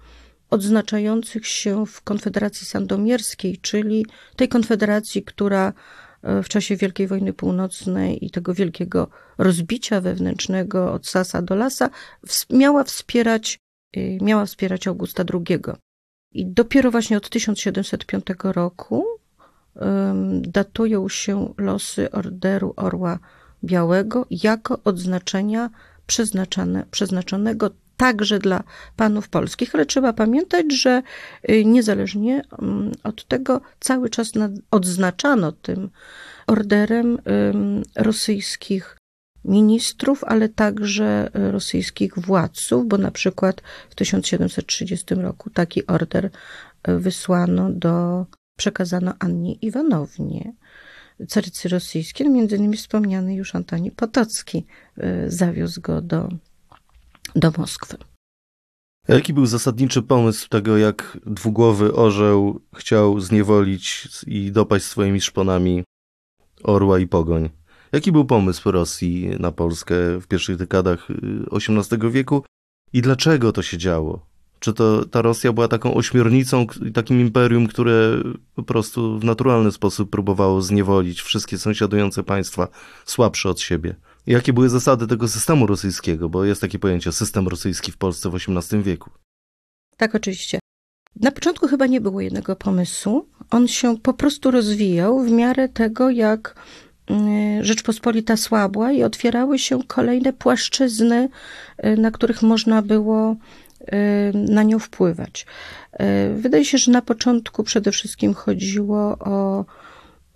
odznaczających 0.50 1.48
się 1.48 1.86
w 1.86 2.02
Konfederacji 2.02 2.68
Sandomierskiej, 2.68 3.58
czyli 3.58 4.06
tej 4.36 4.48
konfederacji, 4.48 5.24
która 5.24 5.74
e, 6.24 6.44
w 6.44 6.50
czasie 6.50 6.76
Wielkiej 6.76 7.08
Wojny 7.08 7.34
Północnej 7.34 8.26
i 8.26 8.32
tego 8.32 8.54
wielkiego 8.54 9.08
rozbicia 9.38 10.02
wewnętrznego 10.02 10.94
od 10.94 11.08
Sasa 11.08 11.42
do 11.42 11.56
Lasa 11.56 11.90
miała 12.50 12.84
wspierać, 12.84 13.56
e, 13.56 13.65
miała 14.22 14.46
wspierać 14.46 14.88
Augusta 14.88 15.24
II. 15.34 15.60
I 16.32 16.46
dopiero 16.46 16.92
właśnie 16.92 17.18
od 17.18 17.30
1705 17.30 18.26
roku 18.44 19.06
datują 20.42 21.10
się 21.10 21.54
losy 21.58 22.12
Orderu 22.12 22.74
Orła 22.76 23.20
Białego 23.64 24.26
jako 24.30 24.80
odznaczenia 24.84 25.70
przeznaczonego 26.92 27.70
także 27.98 28.40
dla 28.40 28.64
panów 28.96 29.30
polskich, 29.30 29.76
ale 29.76 29.86
trzeba 29.86 30.14
pamiętać, 30.14 30.66
że 30.74 31.02
y, 31.50 31.66
niezależnie 31.66 32.42
mm, 32.62 32.92
od 33.04 33.26
tego 33.26 33.62
cały 33.80 34.10
czas 34.10 34.32
odznaczano 34.72 35.52
tym 35.52 35.90
orderem 36.48 37.18
rosyjskich 37.96 38.98
ministrów, 39.46 40.24
ale 40.24 40.50
także 40.50 41.30
y, 41.36 41.52
rosyjskich 41.52 42.20
władców, 42.20 42.88
bo 42.88 42.98
na 42.98 43.12
przykład 43.12 43.62
w 43.90 43.96
1730 43.96 45.16
roku 45.16 45.50
taki 45.50 45.88
order 45.88 46.26
y, 46.26 46.32
wysłano 47.00 47.72
do, 47.72 48.26
przekazano 48.58 49.14
Annie 49.20 49.54
Iwanownie, 49.54 50.54
carycy 51.28 51.70
rosyjskiej, 51.70 52.30
między 52.30 52.56
innymi 52.56 52.78
wspomniany 52.78 53.36
już 53.36 53.56
Antoni 53.56 53.92
Potocki 53.92 54.66
zawiózł 55.28 55.82
go 55.82 56.02
do 56.02 56.30
do 57.36 57.52
Moskwy. 57.58 57.98
Jaki 59.08 59.34
był 59.34 59.46
zasadniczy 59.46 60.02
pomysł 60.02 60.50
tego, 60.50 60.78
jak 60.78 61.18
dwugłowy 61.26 61.94
orzeł 61.94 62.62
chciał 62.76 63.20
zniewolić 63.20 64.08
i 64.28 64.52
dopaść 64.52 64.86
swoimi 64.86 65.22
szponami 65.22 65.84
orła 66.64 67.00
i 67.00 67.08
pogoń? 67.08 67.50
Jaki 67.96 68.12
był 68.12 68.26
pomysł 68.26 68.72
Rosji 68.72 69.30
na 69.40 69.52
Polskę 69.52 69.96
w 70.22 70.28
pierwszych 70.28 70.56
dekadach 70.56 71.08
XVIII 71.52 72.06
y, 72.08 72.12
wieku 72.12 72.44
i 72.94 73.02
dlaczego 73.02 73.52
to 73.52 73.62
się 73.62 73.78
działo? 73.78 74.26
Czy 74.60 74.74
to 74.74 75.06
ta 75.06 75.22
Rosja 75.22 75.54
była 75.54 75.68
taką 75.68 75.94
ośmiornicą, 75.94 76.66
takim 76.94 77.22
imperium, 77.22 77.68
które 77.68 78.18
po 78.56 78.64
prostu 78.64 79.20
w 79.20 79.24
naturalny 79.24 79.72
sposób 79.72 80.10
próbowało 80.10 80.62
zniewolić 80.62 81.22
wszystkie 81.22 81.58
sąsiadujące 81.58 82.24
państwa 82.24 82.68
słabsze 83.06 83.50
od 83.50 83.60
siebie? 83.60 83.96
Jakie 84.28 84.54
były 84.54 84.70
zasady 84.70 85.08
tego 85.08 85.28
systemu 85.28 85.68
rosyjskiego, 85.68 86.30
bo 86.30 86.46
jest 86.46 86.62
takie 86.62 86.80
pojęcie 86.80 87.12
system 87.12 87.48
rosyjski 87.48 87.92
w 87.92 87.98
Polsce 87.98 88.30
w 88.30 88.36
XVIII 88.36 88.84
wieku? 88.84 89.10
Tak, 89.98 90.16
oczywiście. 90.16 90.60
Na 91.16 91.32
początku 91.32 91.68
chyba 91.68 91.86
nie 91.86 92.02
było 92.02 92.22
jednego 92.22 92.56
pomysłu. 92.56 93.30
On 93.52 93.68
się 93.68 93.98
po 93.98 94.14
prostu 94.14 94.52
rozwijał 94.52 95.20
w 95.20 95.32
miarę 95.32 95.70
tego, 95.70 96.10
jak 96.10 96.56
Rzeczpospolita 97.62 98.38
słabła 98.38 98.92
i 98.92 99.04
otwierały 99.04 99.60
się 99.60 99.80
kolejne 99.88 100.34
płaszczyzny, 100.34 101.30
y, 101.86 101.98
na 101.98 102.12
których 102.12 102.42
można 102.42 102.82
było 102.82 103.36
y, 103.82 103.86
na 104.34 104.64
nią 104.64 104.80
wpływać. 104.80 105.46
Y, 105.94 106.36
wydaje 106.36 106.66
się, 106.66 106.78
że 106.78 106.92
na 106.92 107.02
początku 107.02 107.64
przede 107.64 107.92
wszystkim 107.92 108.34
chodziło 108.34 109.18
o 109.20 109.66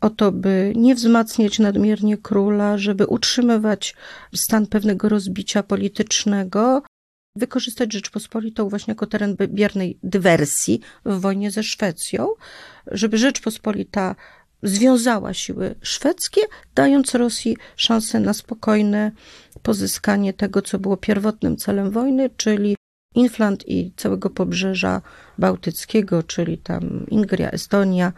o 0.01 0.10
to, 0.10 0.32
by 0.32 0.73
nie 0.75 0.95
wzmacniać 0.95 1.60
nadmiernie 1.60 2.17
króla, 2.17 2.77
żeby 2.77 3.08
utrzymywać 3.08 3.95
stan 4.36 4.67
pewnego 4.67 5.10
rozbicia 5.10 5.63
politycznego, 5.63 6.84
wykorzystać 7.36 7.93
Rzeczpospolitą 7.93 8.69
właśnie 8.69 8.91
jako 8.91 9.08
teren 9.08 9.36
biernej 9.47 9.99
dywersji 10.03 10.79
w 11.05 11.19
wojnie 11.19 11.51
ze 11.51 11.63
Szwecją, 11.63 12.27
żeby 12.88 13.17
Rzeczpospolita 13.17 14.15
związała 14.63 15.34
siły 15.34 15.76
szwedzkie, 15.82 16.41
dając 16.76 17.15
Rosji 17.15 17.58
szansę 17.76 18.19
na 18.19 18.34
spokojne 18.34 19.12
pozyskanie 19.63 20.34
tego, 20.34 20.62
co 20.62 20.80
było 20.80 20.98
pierwotnym 20.98 21.58
celem 21.58 21.91
wojny, 21.91 22.30
czyli 22.38 22.76
Infland 23.15 23.69
i 23.69 23.93
całego 23.98 24.30
pobrzeża 24.30 25.02
bałtyckiego, 25.38 26.24
czyli 26.24 26.58
tam 26.58 27.06
Ingria, 27.08 27.52
Estonia, 27.52 28.13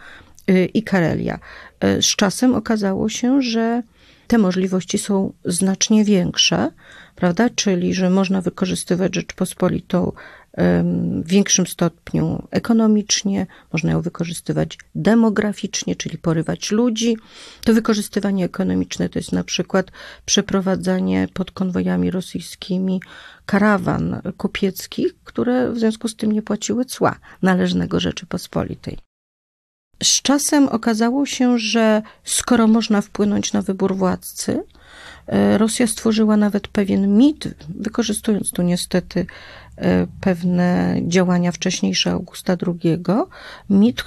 Y, 0.49 0.65
i 0.65 0.83
Karelia. 0.83 1.39
Y, 1.83 2.01
z 2.01 2.15
czasem 2.15 2.55
okazało 2.55 3.09
się, 3.09 3.41
że 3.41 3.83
te 4.27 4.37
możliwości 4.37 4.97
są 4.97 5.33
znacznie 5.45 6.05
większe, 6.05 6.71
prawda? 7.15 7.49
Czyli, 7.49 7.93
że 7.93 8.09
można 8.09 8.41
wykorzystywać 8.41 9.15
Rzeczpospolitą 9.15 10.11
w 10.57 11.27
większym 11.27 11.67
stopniu 11.67 12.47
ekonomicznie, 12.51 13.47
można 13.73 13.91
ją 13.91 14.01
wykorzystywać 14.01 14.77
demograficznie, 14.95 15.95
czyli 15.95 16.17
porywać 16.17 16.71
ludzi. 16.71 17.17
To 17.65 17.73
wykorzystywanie 17.73 18.45
ekonomiczne 18.45 19.09
to 19.09 19.19
jest 19.19 19.31
na 19.31 19.43
przykład 19.43 19.91
przeprowadzanie 20.25 21.27
pod 21.33 21.51
konwojami 21.51 22.11
rosyjskimi 22.11 23.01
karawan 23.45 24.21
kupieckich, 24.37 25.23
które 25.23 25.71
w 25.71 25.77
związku 25.77 26.07
z 26.07 26.15
tym 26.15 26.31
nie 26.31 26.41
płaciły 26.41 26.85
cła 26.85 27.15
należnego 27.41 27.99
Rzeczypospolitej. 27.99 28.97
Z 30.03 30.21
czasem 30.21 30.67
okazało 30.67 31.25
się, 31.25 31.59
że 31.59 32.01
skoro 32.23 32.67
można 32.67 33.01
wpłynąć 33.01 33.53
na 33.53 33.61
wybór 33.61 33.95
władcy, 33.95 34.63
e, 35.27 35.57
Rosja 35.57 35.87
stworzyła 35.87 36.37
nawet 36.37 36.67
pewien 36.67 37.17
mit, 37.17 37.47
wykorzystując 37.69 38.51
tu 38.51 38.61
niestety 38.61 39.25
pewne 40.21 40.99
działania 41.07 41.51
wcześniejsze 41.51 42.11
Augusta 42.11 42.57
II, 42.67 42.97
mit 43.69 44.01
e, 44.01 44.03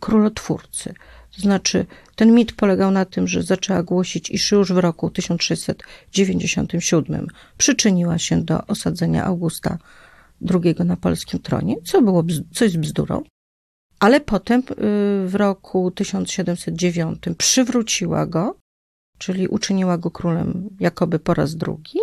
królotwórcy. 0.00 0.94
To 1.36 1.42
znaczy, 1.42 1.86
ten 2.16 2.34
mit 2.34 2.52
polegał 2.52 2.90
na 2.90 3.04
tym, 3.04 3.28
że 3.28 3.42
zaczęła 3.42 3.82
głosić, 3.82 4.30
iż 4.30 4.52
już 4.52 4.72
w 4.72 4.78
roku 4.78 5.10
1697 5.10 7.26
przyczyniła 7.58 8.18
się 8.18 8.42
do 8.42 8.66
osadzenia 8.66 9.24
Augusta 9.24 9.78
II 10.64 10.74
na 10.84 10.96
polskim 10.96 11.40
tronie, 11.40 11.76
co, 11.84 12.02
było, 12.02 12.24
co 12.52 12.64
jest 12.64 12.78
bzdurą 12.78 13.22
ale 13.98 14.20
potem 14.20 14.60
y, 14.60 14.64
w 15.28 15.34
roku 15.34 15.90
1709 15.90 17.18
przywróciła 17.38 18.26
go, 18.26 18.56
czyli 19.18 19.48
uczyniła 19.48 19.98
go 19.98 20.10
królem 20.10 20.68
jakoby 20.80 21.18
po 21.18 21.34
raz 21.34 21.56
drugi 21.56 21.98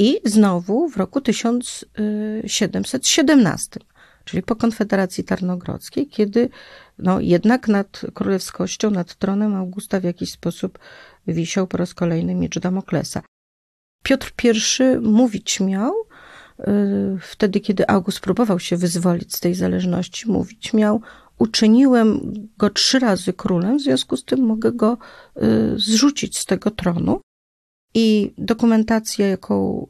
i 0.00 0.20
znowu 0.24 0.88
w 0.88 0.96
roku 0.96 1.20
1717, 1.20 3.80
czyli 4.24 4.42
po 4.42 4.56
Konfederacji 4.56 5.24
Tarnogrodzkiej, 5.24 6.08
kiedy 6.08 6.48
no, 6.98 7.20
jednak 7.20 7.68
nad 7.68 8.02
królewskością, 8.14 8.90
nad 8.90 9.14
tronem 9.14 9.54
Augusta 9.54 10.00
w 10.00 10.04
jakiś 10.04 10.32
sposób 10.32 10.78
wisiał 11.26 11.66
po 11.66 11.76
raz 11.76 11.94
kolejny 11.94 12.34
miecz 12.34 12.58
Damoklesa. 12.58 13.22
Piotr 14.02 14.32
I 14.44 14.48
mówić 15.00 15.60
miał, 15.60 15.94
Y, 16.68 17.18
wtedy, 17.20 17.60
kiedy 17.60 17.88
August 17.88 18.20
próbował 18.20 18.58
się 18.58 18.76
wyzwolić 18.76 19.34
z 19.34 19.40
tej 19.40 19.54
zależności, 19.54 20.30
mówić 20.30 20.72
miał: 20.72 21.00
Uczyniłem 21.38 22.20
go 22.58 22.70
trzy 22.70 22.98
razy 22.98 23.32
królem, 23.32 23.78
w 23.78 23.82
związku 23.82 24.16
z 24.16 24.24
tym 24.24 24.46
mogę 24.46 24.72
go 24.72 24.98
y, 25.36 25.40
zrzucić 25.76 26.38
z 26.38 26.46
tego 26.46 26.70
tronu. 26.70 27.20
I 27.94 28.32
dokumentacja, 28.38 29.26
jaką 29.26 29.86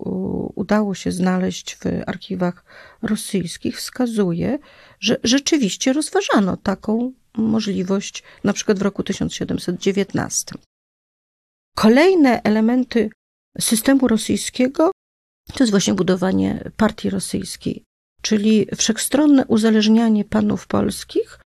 udało 0.55 0.95
się 0.95 1.13
znaleźć 1.13 1.77
w 1.77 1.81
archiwach 2.07 2.65
rosyjskich, 3.03 3.77
wskazuje, 3.77 4.59
że 5.01 5.17
rzeczywiście 5.25 5.93
rozważano 5.93 6.57
taką 6.57 7.13
możliwość, 7.35 8.23
na 8.45 8.53
przykład 8.53 8.79
w 8.79 8.83
roku 8.83 9.03
1719. 9.03 10.55
Kolejne 11.77 12.43
elementy 12.43 13.11
systemu 13.61 14.09
rosyjskiego 14.09 14.91
to 15.55 15.65
jest 15.65 15.71
właśnie 15.71 15.95
budowanie 15.95 16.71
partii 16.77 17.11
rosyjskiej, 17.11 17.85
czyli 18.23 18.67
wszechstronne 18.77 19.47
uzależnianie 19.47 20.25
panów 20.25 20.67
polskich, 20.67 21.41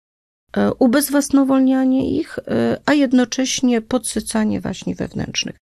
e, 0.57 0.73
ubezwłasnowolnianie 0.75 2.21
ich, 2.21 2.39
e, 2.39 2.81
a 2.87 2.95
jednocześnie 2.95 3.83
podsycanie 3.83 4.61
właśnie 4.61 4.95
wewnętrznych. 4.95 5.57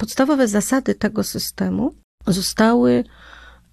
Podstawowe 0.00 0.48
zasady 0.48 0.94
tego 0.94 1.24
systemu 1.24 1.94
zostały 2.26 3.04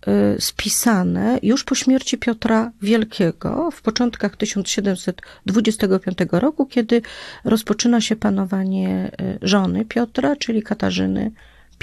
y, 0.07 0.41
spisane 0.41 1.39
już 1.43 1.63
po 1.63 1.75
śmierci 1.75 2.17
Piotra 2.17 2.71
Wielkiego 2.81 3.71
w 3.71 3.81
początkach 3.81 4.35
1725 4.35 6.17
roku, 6.31 6.65
kiedy 6.65 7.01
rozpoczyna 7.43 8.01
się 8.01 8.15
panowanie 8.15 9.11
y, 9.21 9.37
żony 9.41 9.85
Piotra, 9.85 10.35
czyli 10.35 10.63
Katarzyny 10.63 11.31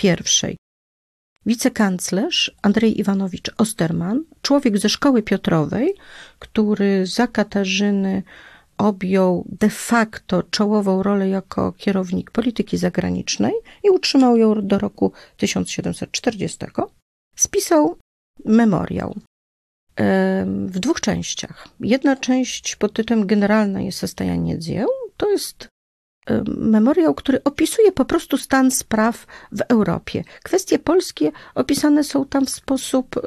I. 0.02 0.56
Wicekanclerz 1.46 2.56
Andrzej 2.62 3.00
Iwanowicz 3.00 3.50
Osterman, 3.58 4.24
człowiek 4.42 4.78
ze 4.78 4.88
szkoły 4.88 5.22
Piotrowej, 5.22 5.94
który 6.38 7.06
za 7.06 7.26
Katarzyny 7.26 8.22
objął 8.77 9.45
de 9.47 9.69
facto 9.69 10.43
czołową 10.43 11.03
rolę 11.03 11.29
jako 11.29 11.71
kierownik 11.71 12.31
polityki 12.31 12.77
zagranicznej 12.77 13.53
i 13.83 13.89
utrzymał 13.89 14.37
ją 14.37 14.67
do 14.67 14.79
roku 14.79 15.11
1740, 15.37 16.57
spisał 17.35 17.97
memoriał 18.45 19.15
w 20.65 20.79
dwóch 20.79 21.01
częściach. 21.01 21.67
Jedna 21.79 22.15
część 22.15 22.75
pod 22.75 22.93
tytułem 22.93 23.27
Generalne 23.27 23.85
jest 23.85 23.97
состояние 23.97 24.59
dzieł, 24.59 24.87
to 25.17 25.29
jest 25.29 25.67
memoriał, 26.56 27.14
który 27.14 27.44
opisuje 27.44 27.92
po 27.92 28.04
prostu 28.04 28.38
stan 28.38 28.70
spraw 28.70 29.26
w 29.52 29.60
Europie. 29.68 30.24
Kwestie 30.42 30.78
polskie 30.78 31.32
opisane 31.54 32.04
są 32.04 32.24
tam 32.24 32.46
w 32.46 32.50
sposób 32.50 33.20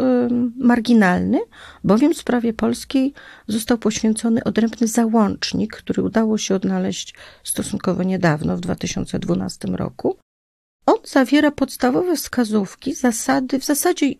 marginalny, 0.57 1.39
bowiem 1.83 2.13
sprawie 2.13 2.53
polskiej 2.53 3.13
został 3.47 3.77
poświęcony 3.77 4.43
odrębny 4.43 4.87
załącznik, 4.87 5.75
który 5.75 6.03
udało 6.03 6.37
się 6.37 6.55
odnaleźć 6.55 7.15
stosunkowo 7.43 8.03
niedawno, 8.03 8.57
w 8.57 8.59
2012 8.59 9.67
roku. 9.67 10.17
On 10.85 10.97
zawiera 11.03 11.51
podstawowe 11.51 12.15
wskazówki, 12.15 12.95
zasady, 12.95 13.59
w 13.59 13.65
zasadzie 13.65 14.13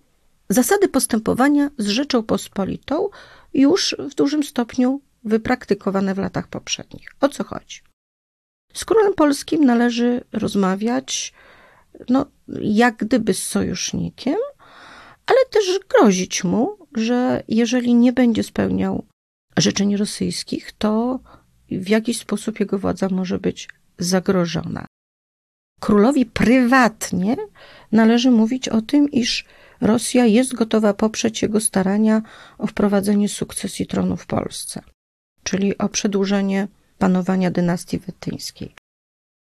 zasady 0.49 0.87
postępowania 0.87 1.69
z 1.77 1.87
Rzeczą 1.87 2.23
Pospolitą 2.23 3.09
już 3.53 3.95
w 3.99 4.15
dużym 4.15 4.43
stopniu 4.43 5.01
wypraktykowane 5.23 6.15
w 6.15 6.17
latach 6.17 6.47
poprzednich. 6.47 7.09
O 7.21 7.29
co 7.29 7.43
chodzi? 7.43 7.86
Z 8.77 8.85
królem 8.85 9.13
polskim 9.13 9.65
należy 9.65 10.23
rozmawiać, 10.33 11.33
no, 12.09 12.25
jak 12.61 12.95
gdyby 12.95 13.33
z 13.33 13.43
sojusznikiem, 13.43 14.37
ale 15.25 15.37
też 15.51 15.79
grozić 15.89 16.43
mu, 16.43 16.77
że 16.95 17.43
jeżeli 17.47 17.95
nie 17.95 18.13
będzie 18.13 18.43
spełniał 18.43 19.05
życzeń 19.57 19.97
rosyjskich, 19.97 20.71
to 20.71 21.19
w 21.71 21.89
jakiś 21.89 22.17
sposób 22.17 22.59
jego 22.59 22.79
władza 22.79 23.09
może 23.09 23.39
być 23.39 23.69
zagrożona. 23.97 24.85
Królowi 25.79 26.25
prywatnie 26.25 27.37
należy 27.91 28.31
mówić 28.31 28.69
o 28.69 28.81
tym, 28.81 29.11
iż 29.11 29.45
Rosja 29.81 30.25
jest 30.25 30.53
gotowa 30.53 30.93
poprzeć 30.93 31.41
jego 31.41 31.59
starania 31.59 32.21
o 32.57 32.67
wprowadzenie 32.67 33.29
sukcesji 33.29 33.87
tronu 33.87 34.17
w 34.17 34.25
Polsce, 34.25 34.81
czyli 35.43 35.77
o 35.77 35.89
przedłużenie 35.89 36.67
panowania 36.97 37.51
dynastii 37.51 37.99
wetyńskiej. 37.99 38.75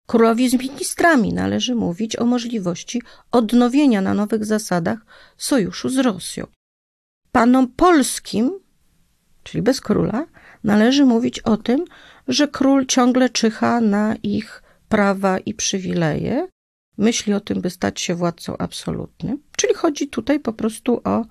Królowi 0.06 0.48
z 0.48 0.54
ministrami 0.54 1.32
należy 1.32 1.74
mówić 1.74 2.18
o 2.18 2.24
możliwości 2.26 3.02
odnowienia 3.32 4.00
na 4.00 4.14
nowych 4.14 4.44
zasadach 4.44 4.98
sojuszu 5.36 5.88
z 5.88 5.98
Rosją. 5.98 6.46
Panom 7.32 7.68
polskim, 7.68 8.60
czyli 9.42 9.62
bez 9.62 9.80
króla, 9.80 10.26
należy 10.64 11.04
mówić 11.04 11.38
o 11.38 11.56
tym, 11.56 11.84
że 12.28 12.48
król 12.48 12.86
ciągle 12.86 13.30
czyha 13.30 13.80
na 13.80 14.14
ich 14.22 14.62
prawa 14.88 15.38
i 15.38 15.54
przywileje, 15.54 16.48
myśli 16.98 17.34
o 17.34 17.40
tym, 17.40 17.60
by 17.60 17.70
stać 17.70 18.00
się 18.00 18.14
władcą 18.14 18.56
absolutnym. 18.58 19.42
Czyli 19.56 19.74
chodzi 19.74 20.08
tutaj 20.08 20.40
po 20.40 20.52
prostu 20.52 21.00
o 21.04 21.24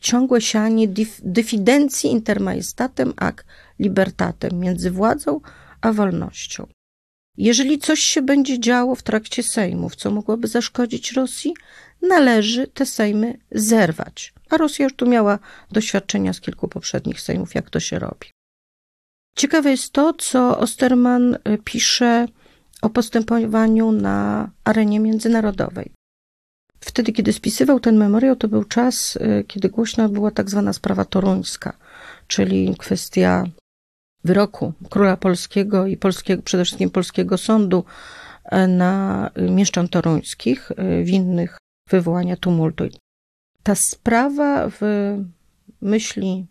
ciągłe 0.00 0.40
sianie 0.40 0.88
dyfidencji 1.22 2.10
intermajestatem 2.10 3.12
ac 3.16 3.36
libertatem 3.78 4.58
między 4.60 4.90
władzą 4.90 5.40
a 5.82 5.92
wolnością. 5.92 6.66
Jeżeli 7.36 7.78
coś 7.78 8.00
się 8.00 8.22
będzie 8.22 8.60
działo 8.60 8.94
w 8.94 9.02
trakcie 9.02 9.42
sejmów, 9.42 9.96
co 9.96 10.10
mogłoby 10.10 10.48
zaszkodzić 10.48 11.12
Rosji, 11.12 11.54
należy 12.02 12.66
te 12.66 12.86
sejmy 12.86 13.38
zerwać. 13.50 14.32
A 14.50 14.56
Rosja 14.56 14.84
już 14.84 14.94
tu 14.94 15.06
miała 15.06 15.38
doświadczenia 15.70 16.32
z 16.32 16.40
kilku 16.40 16.68
poprzednich 16.68 17.20
sejmów, 17.20 17.54
jak 17.54 17.70
to 17.70 17.80
się 17.80 17.98
robi. 17.98 18.30
Ciekawe 19.36 19.70
jest 19.70 19.92
to, 19.92 20.14
co 20.14 20.58
Osterman 20.58 21.34
e, 21.44 21.58
pisze 21.58 22.26
o 22.82 22.90
postępowaniu 22.90 23.92
na 23.92 24.50
arenie 24.64 25.00
międzynarodowej. 25.00 25.92
Wtedy, 26.80 27.12
kiedy 27.12 27.32
spisywał 27.32 27.80
ten 27.80 27.96
memoriał, 27.96 28.36
to 28.36 28.48
był 28.48 28.64
czas, 28.64 29.18
e, 29.20 29.44
kiedy 29.44 29.68
głośna 29.68 30.08
była 30.08 30.30
tak 30.30 30.50
zwana 30.50 30.72
sprawa 30.72 31.04
toruńska, 31.04 31.76
czyli 32.26 32.74
kwestia 32.78 33.44
wyroku 34.24 34.72
króla 34.90 35.16
polskiego 35.16 35.86
i 35.86 35.96
polskiego, 35.96 36.42
przede 36.42 36.64
wszystkim 36.64 36.90
polskiego 36.90 37.38
sądu 37.38 37.84
e, 38.44 38.66
na 38.66 39.30
mieszczan 39.36 39.88
toruńskich 39.88 40.72
e, 40.76 41.04
winnych 41.04 41.58
wywołania 41.90 42.36
tumultu. 42.36 42.84
Ta 43.62 43.74
sprawa 43.74 44.68
w 44.68 44.80
myśli 45.80 46.46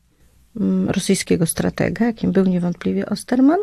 mm, 0.59 0.89
rosyjskiego 0.89 1.45
stratega, 1.45 2.05
jakim 2.05 2.31
był 2.31 2.45
niewątpliwie 2.45 3.05
Osterman, 3.05 3.59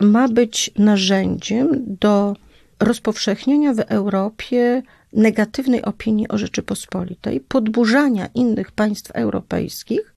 ma 0.00 0.28
być 0.28 0.70
narzędziem 0.78 1.68
do 2.00 2.36
rozpowszechnienia 2.80 3.74
w 3.74 3.80
Europie 3.80 4.82
negatywnej 5.12 5.82
opinii 5.84 6.28
o 6.28 6.38
Rzeczypospolitej, 6.38 7.40
podburzania 7.40 8.28
innych 8.34 8.72
państw 8.72 9.10
europejskich 9.10 10.15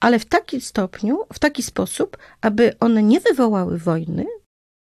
ale 0.00 0.18
w 0.18 0.24
takim 0.24 0.60
stopniu, 0.60 1.18
w 1.32 1.38
taki 1.38 1.62
sposób, 1.62 2.16
aby 2.40 2.78
one 2.80 3.02
nie 3.02 3.20
wywołały 3.20 3.78
wojny, 3.78 4.26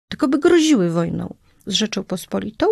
tylko 0.09 0.27
by 0.27 0.39
groziły 0.39 0.89
wojną 0.89 1.35
z 1.65 1.73
Rzeczą 1.73 2.03
Pospolitą 2.03 2.65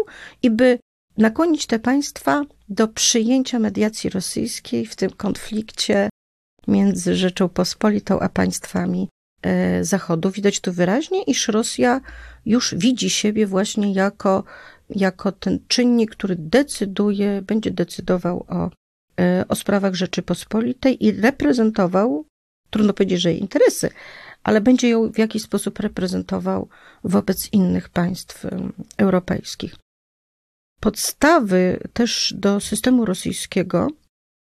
i 0.43 0.51
by 0.51 0.79
nakłonić 1.17 1.65
te 1.65 1.79
państwa 1.79 2.43
do 2.69 2.87
przyjęcia 2.87 3.59
mediacji 3.59 4.09
rosyjskiej 4.09 4.85
w 4.85 4.95
tym 4.95 5.09
konflikcie 5.09 6.09
między 6.67 7.15
Rzeczą 7.15 7.49
Pospolitą 7.49 8.19
a 8.19 8.29
państwami 8.29 9.09
e, 9.41 9.83
Zachodu. 9.83 10.31
Widać 10.31 10.59
tu 10.59 10.73
wyraźnie, 10.73 11.23
iż 11.23 11.47
Rosja 11.47 12.01
już 12.45 12.75
widzi 12.75 13.09
siebie 13.09 13.47
właśnie 13.47 13.93
jako, 13.93 14.43
jako 14.89 15.31
ten 15.31 15.59
czynnik, 15.67 16.11
który 16.11 16.35
decyduje, 16.35 17.41
będzie 17.41 17.71
decydował 17.71 18.45
o 18.47 18.69
o 19.47 19.55
sprawach 19.55 19.95
Rzeczypospolitej 19.95 21.05
i 21.05 21.11
reprezentował, 21.11 22.25
trudno 22.69 22.93
powiedzieć, 22.93 23.21
że 23.21 23.31
jej 23.31 23.41
interesy, 23.41 23.89
ale 24.43 24.61
będzie 24.61 24.89
ją 24.89 25.11
w 25.11 25.17
jakiś 25.17 25.43
sposób 25.43 25.79
reprezentował 25.79 26.69
wobec 27.03 27.53
innych 27.53 27.89
państw 27.89 28.45
europejskich. 28.97 29.75
Podstawy 30.79 31.79
też 31.93 32.33
do 32.37 32.59
systemu 32.59 33.05
rosyjskiego, 33.05 33.87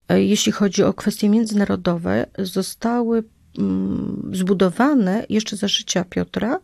e, 0.10 0.24
jeśli 0.24 0.52
chodzi 0.52 0.84
o 0.84 0.94
kwestie 0.94 1.30
międzynarodowe, 1.30 2.26
zostały 2.38 3.24
mm, 3.58 4.32
zbudowane 4.34 5.26
jeszcze 5.30 5.58
za 5.58 5.68
życia 5.68 6.04
Piotra. 6.04 6.60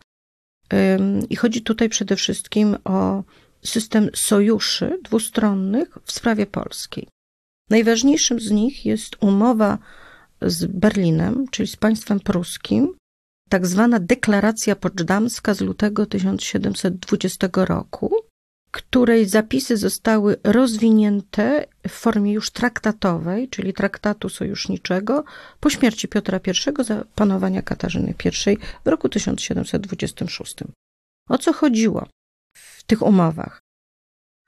I 1.30 1.36
chodzi 1.36 1.62
tutaj 1.62 1.88
przede 1.88 2.16
wszystkim 2.16 2.76
o 2.84 3.24
system 3.64 4.10
sojuszy 4.14 4.98
dwustronnych 5.02 5.98
w 6.04 6.12
sprawie 6.12 6.46
polskiej. 6.46 7.08
Najważniejszym 7.70 8.40
z 8.40 8.50
nich 8.50 8.86
jest 8.86 9.16
umowa 9.20 9.78
z 10.42 10.64
Berlinem, 10.64 11.48
czyli 11.50 11.68
z 11.68 11.76
państwem 11.76 12.20
pruskim, 12.20 12.96
tak 13.48 13.66
zwana 13.66 14.00
deklaracja 14.00 14.76
poczdamska 14.76 15.54
z 15.54 15.60
lutego 15.60 16.06
1720 16.06 17.48
roku, 17.54 18.14
której 18.70 19.26
zapisy 19.26 19.76
zostały 19.76 20.36
rozwinięte 20.44 21.66
w 21.88 21.92
formie 21.92 22.32
już 22.32 22.50
traktatowej, 22.50 23.48
czyli 23.48 23.74
traktatu 23.74 24.28
sojuszniczego, 24.28 25.24
po 25.60 25.70
śmierci 25.70 26.08
Piotra 26.08 26.40
I 26.46 26.84
za 26.84 27.04
panowania 27.14 27.62
Katarzyny 27.62 28.14
I 28.26 28.56
w 28.84 28.88
roku 28.88 29.08
1726. 29.08 30.56
O 31.28 31.38
co 31.38 31.52
chodziło 31.52 32.06
w 32.56 32.82
tych 32.82 33.02
umowach? 33.02 33.60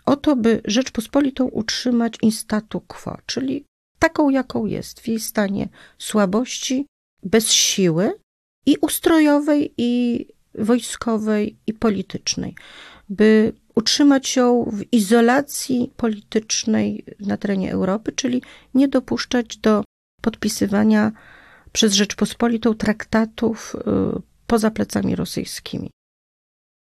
O 0.07 0.17
to, 0.17 0.37
by 0.37 0.61
Rzeczpospolitą 0.65 1.45
utrzymać 1.45 2.15
in 2.23 2.33
statu 2.33 2.81
quo, 2.81 3.19
czyli 3.27 3.65
taką, 3.99 4.31
jaką 4.31 4.67
jest, 4.67 5.01
w 5.01 5.09
jej 5.09 5.21
stanie 5.21 5.69
słabości, 5.99 6.87
bez 7.23 7.51
siły 7.51 8.13
i 8.67 8.77
ustrojowej, 8.81 9.75
i 9.77 10.27
wojskowej, 10.55 11.57
i 11.67 11.75
politycznej, 11.75 12.55
by 13.09 13.53
utrzymać 13.75 14.37
ją 14.37 14.65
w 14.73 14.93
izolacji 14.93 15.93
politycznej 15.97 17.05
na 17.21 17.37
terenie 17.37 17.73
Europy, 17.73 18.13
czyli 18.13 18.43
nie 18.75 18.89
dopuszczać 18.89 19.57
do 19.57 19.85
podpisywania 20.21 21.13
przez 21.73 21.93
Rzeczpospolitą 21.93 22.75
traktatów 22.75 23.77
y, 23.77 24.23
poza 24.47 24.71
plecami 24.71 25.17
rosyjskimi. 25.17 25.91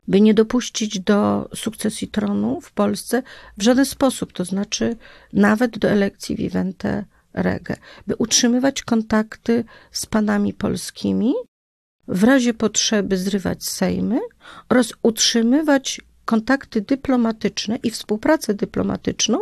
By 0.08 0.20
nie 0.20 0.34
dopuścić 0.34 1.00
do 1.00 1.48
sukcesji 1.54 2.08
tronu 2.08 2.60
w 2.60 2.72
Polsce 2.72 3.22
w 3.58 3.62
żaden 3.62 3.84
sposób, 3.84 4.32
to 4.32 4.44
znaczy 4.44 4.96
nawet 5.32 5.78
do 5.78 5.88
elekcji 5.88 6.36
Vivente 6.36 7.04
Rege, 7.34 7.76
by 8.06 8.16
utrzymywać 8.16 8.82
kontakty 8.82 9.64
z 9.90 10.06
panami 10.06 10.54
polskimi, 10.54 11.34
w 12.08 12.24
razie 12.24 12.54
potrzeby 12.54 13.16
zrywać 13.16 13.64
sejmy 13.64 14.20
oraz 14.68 14.92
utrzymywać 15.02 16.00
kontakty 16.24 16.80
dyplomatyczne 16.80 17.76
i 17.82 17.90
współpracę 17.90 18.54
dyplomatyczną 18.54 19.38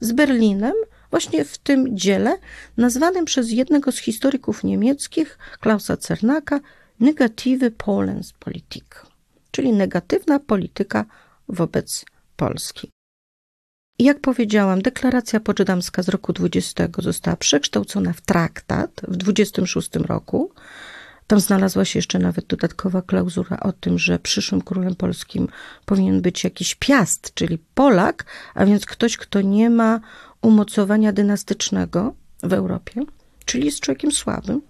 z 0.00 0.12
Berlinem, 0.12 0.74
właśnie 1.10 1.44
w 1.44 1.58
tym 1.58 1.96
dziele, 1.96 2.36
nazwanym 2.76 3.24
przez 3.24 3.50
jednego 3.50 3.92
z 3.92 3.98
historyków 3.98 4.64
niemieckich, 4.64 5.38
Klausa 5.60 5.96
Cernaka, 5.96 6.60
Negative 7.00 7.70
Polenspolitik, 7.76 9.09
czyli 9.50 9.72
negatywna 9.72 10.40
polityka 10.40 11.04
wobec 11.48 12.04
Polski. 12.36 12.90
Jak 13.98 14.20
powiedziałam, 14.20 14.82
deklaracja 14.82 15.40
poczdamska 15.40 16.02
z 16.02 16.08
roku 16.08 16.32
20 16.32 16.88
została 16.98 17.36
przekształcona 17.36 18.12
w 18.12 18.20
traktat 18.20 19.00
w 19.08 19.16
26 19.16 19.96
roku. 19.96 20.52
Tam 21.26 21.40
znalazła 21.40 21.84
się 21.84 21.98
jeszcze 21.98 22.18
nawet 22.18 22.46
dodatkowa 22.46 23.02
klauzura 23.02 23.60
o 23.60 23.72
tym, 23.72 23.98
że 23.98 24.18
przyszłym 24.18 24.62
królem 24.62 24.94
polskim 24.94 25.48
powinien 25.84 26.20
być 26.20 26.44
jakiś 26.44 26.74
piast, 26.74 27.34
czyli 27.34 27.58
Polak, 27.74 28.24
a 28.54 28.66
więc 28.66 28.86
ktoś, 28.86 29.16
kto 29.16 29.40
nie 29.40 29.70
ma 29.70 30.00
umocowania 30.42 31.12
dynastycznego 31.12 32.14
w 32.42 32.52
Europie, 32.52 33.02
czyli 33.44 33.64
jest 33.64 33.80
człowiekiem 33.80 34.12
słabym. 34.12 34.69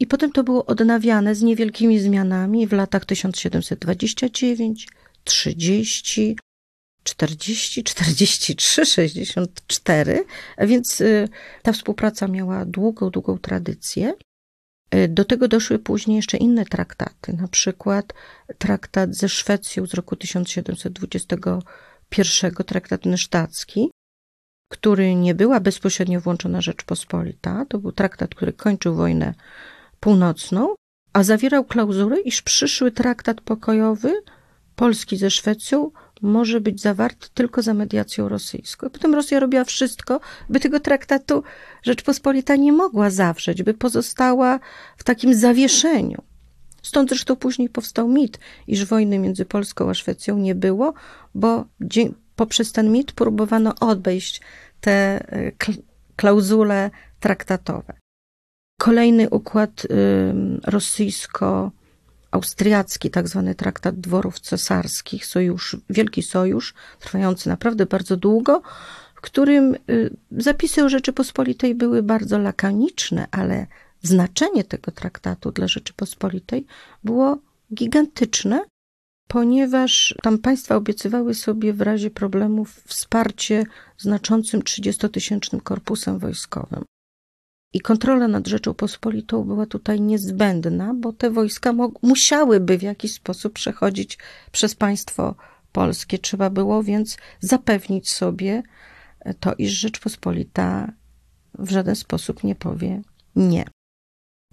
I 0.00 0.06
potem 0.06 0.32
to 0.32 0.44
było 0.44 0.66
odnawiane 0.66 1.34
z 1.34 1.42
niewielkimi 1.42 1.98
zmianami 1.98 2.66
w 2.66 2.72
latach 2.72 3.04
1729, 3.04 4.88
30, 5.24 6.36
40, 7.02 7.84
43, 7.84 8.86
64, 8.86 10.24
a 10.56 10.66
więc 10.66 11.00
y, 11.00 11.28
ta 11.62 11.72
współpraca 11.72 12.28
miała 12.28 12.64
długą, 12.64 13.10
długą 13.10 13.38
tradycję. 13.38 14.14
Y, 14.94 15.08
do 15.08 15.24
tego 15.24 15.48
doszły 15.48 15.78
później 15.78 16.16
jeszcze 16.16 16.36
inne 16.36 16.64
traktaty, 16.64 17.32
na 17.32 17.48
przykład 17.48 18.12
traktat 18.58 19.14
ze 19.14 19.28
Szwecją 19.28 19.86
z 19.86 19.94
roku 19.94 20.16
1721, 20.16 21.60
traktat 22.66 23.06
nysztacki, 23.06 23.90
który 24.68 25.14
nie 25.14 25.34
była 25.34 25.60
bezpośrednio 25.60 26.20
włączona 26.20 26.60
Rzeczpospolita. 26.60 27.66
To 27.68 27.78
był 27.78 27.92
traktat, 27.92 28.34
który 28.34 28.52
kończył 28.52 28.94
wojnę 28.94 29.34
północną, 30.00 30.74
a 31.12 31.22
zawierał 31.22 31.64
klauzurę, 31.64 32.20
iż 32.20 32.42
przyszły 32.42 32.92
traktat 32.92 33.40
pokojowy 33.40 34.22
Polski 34.78 35.16
ze 35.16 35.30
Szwecją 35.30 35.90
może 36.22 36.60
być 36.60 36.80
zawarty 36.80 37.28
tylko 37.34 37.62
za 37.62 37.74
mediacją 37.74 38.28
rosyjską. 38.28 38.90
Potem 38.90 39.14
Rosja 39.14 39.40
robiła 39.40 39.64
wszystko, 39.64 40.20
by 40.48 40.60
tego 40.60 40.80
traktatu 40.80 41.42
Rzeczpospolita 41.82 42.56
nie 42.56 42.72
mogła 42.72 43.10
zawrzeć, 43.10 43.62
by 43.62 43.74
pozostała 43.74 44.60
w 44.96 45.04
takim 45.04 45.34
zawieszeniu. 45.34 46.22
Stąd 46.82 47.08
zresztą 47.08 47.36
później 47.36 47.68
powstał 47.68 48.08
mit, 48.08 48.38
iż 48.66 48.84
wojny 48.84 49.18
między 49.18 49.44
Polską 49.44 49.90
a 49.90 49.94
Szwecją 49.94 50.38
nie 50.38 50.54
było, 50.54 50.94
bo 51.34 51.64
poprzez 52.36 52.72
ten 52.72 52.92
mit 52.92 53.12
próbowano 53.12 53.74
odejść 53.80 54.40
te 54.80 54.90
e, 54.90 55.52
klauzule 56.16 56.90
traktatowe. 57.20 57.94
Kolejny 58.78 59.30
układ 59.30 59.86
rosyjsko-austriacki, 60.64 63.10
tak 63.10 63.28
zwany 63.28 63.54
traktat 63.54 64.00
dworów 64.00 64.40
cesarskich, 64.40 65.26
sojusz, 65.26 65.76
wielki 65.90 66.22
sojusz, 66.22 66.74
trwający 67.00 67.48
naprawdę 67.48 67.86
bardzo 67.86 68.16
długo, 68.16 68.62
w 69.14 69.20
którym 69.20 69.76
y, 69.90 70.16
zapisy 70.30 70.88
Rzeczypospolitej 70.88 71.74
były 71.74 72.02
bardzo 72.02 72.38
lakoniczne, 72.38 73.26
ale 73.30 73.66
znaczenie 74.02 74.64
tego 74.64 74.92
traktatu 74.92 75.52
dla 75.52 75.68
Rzeczypospolitej 75.68 76.66
było 77.04 77.38
gigantyczne, 77.74 78.64
ponieważ 79.28 80.14
tam 80.22 80.38
państwa 80.38 80.76
obiecywały 80.76 81.34
sobie 81.34 81.72
w 81.72 81.80
razie 81.80 82.10
problemów 82.10 82.82
wsparcie 82.86 83.64
znaczącym 83.98 84.60
30-tysięcznym 84.60 85.62
korpusem 85.62 86.18
wojskowym. 86.18 86.84
I 87.72 87.80
kontrola 87.80 88.28
nad 88.28 88.46
Rzecząpospolitą 88.46 89.44
była 89.44 89.66
tutaj 89.66 90.00
niezbędna, 90.00 90.94
bo 90.94 91.12
te 91.12 91.30
wojska 91.30 91.74
musiałyby 92.02 92.78
w 92.78 92.82
jakiś 92.82 93.12
sposób 93.14 93.52
przechodzić 93.52 94.18
przez 94.52 94.74
państwo 94.74 95.34
polskie. 95.72 96.18
Trzeba 96.18 96.50
było 96.50 96.82
więc 96.82 97.16
zapewnić 97.40 98.10
sobie 98.10 98.62
to, 99.40 99.54
iż 99.54 99.72
Rzeczpospolita 99.72 100.92
w 101.58 101.70
żaden 101.70 101.96
sposób 101.96 102.44
nie 102.44 102.54
powie 102.54 103.02
nie. 103.36 103.64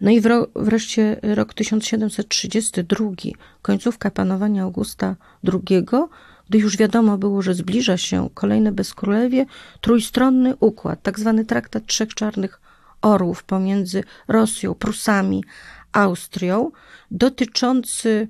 No 0.01 0.11
i 0.11 0.21
wreszcie 0.55 1.19
rok 1.23 1.53
1732, 1.53 3.09
końcówka 3.61 4.11
panowania 4.11 4.63
Augusta 4.63 5.15
II, 5.53 5.85
gdy 6.49 6.57
już 6.57 6.77
wiadomo 6.77 7.17
było, 7.17 7.41
że 7.41 7.53
zbliża 7.53 7.97
się 7.97 8.29
kolejne 8.33 8.71
bezkrólewie, 8.71 9.45
trójstronny 9.81 10.55
układ, 10.59 11.01
tak 11.01 11.19
zwany 11.19 11.45
traktat 11.45 11.85
trzech 11.85 12.13
czarnych 12.13 12.61
orłów 13.05 13.43
pomiędzy 13.43 14.03
Rosją, 14.27 14.73
Prusami, 14.73 15.43
Austrią, 15.91 16.71
dotyczący 17.11 18.27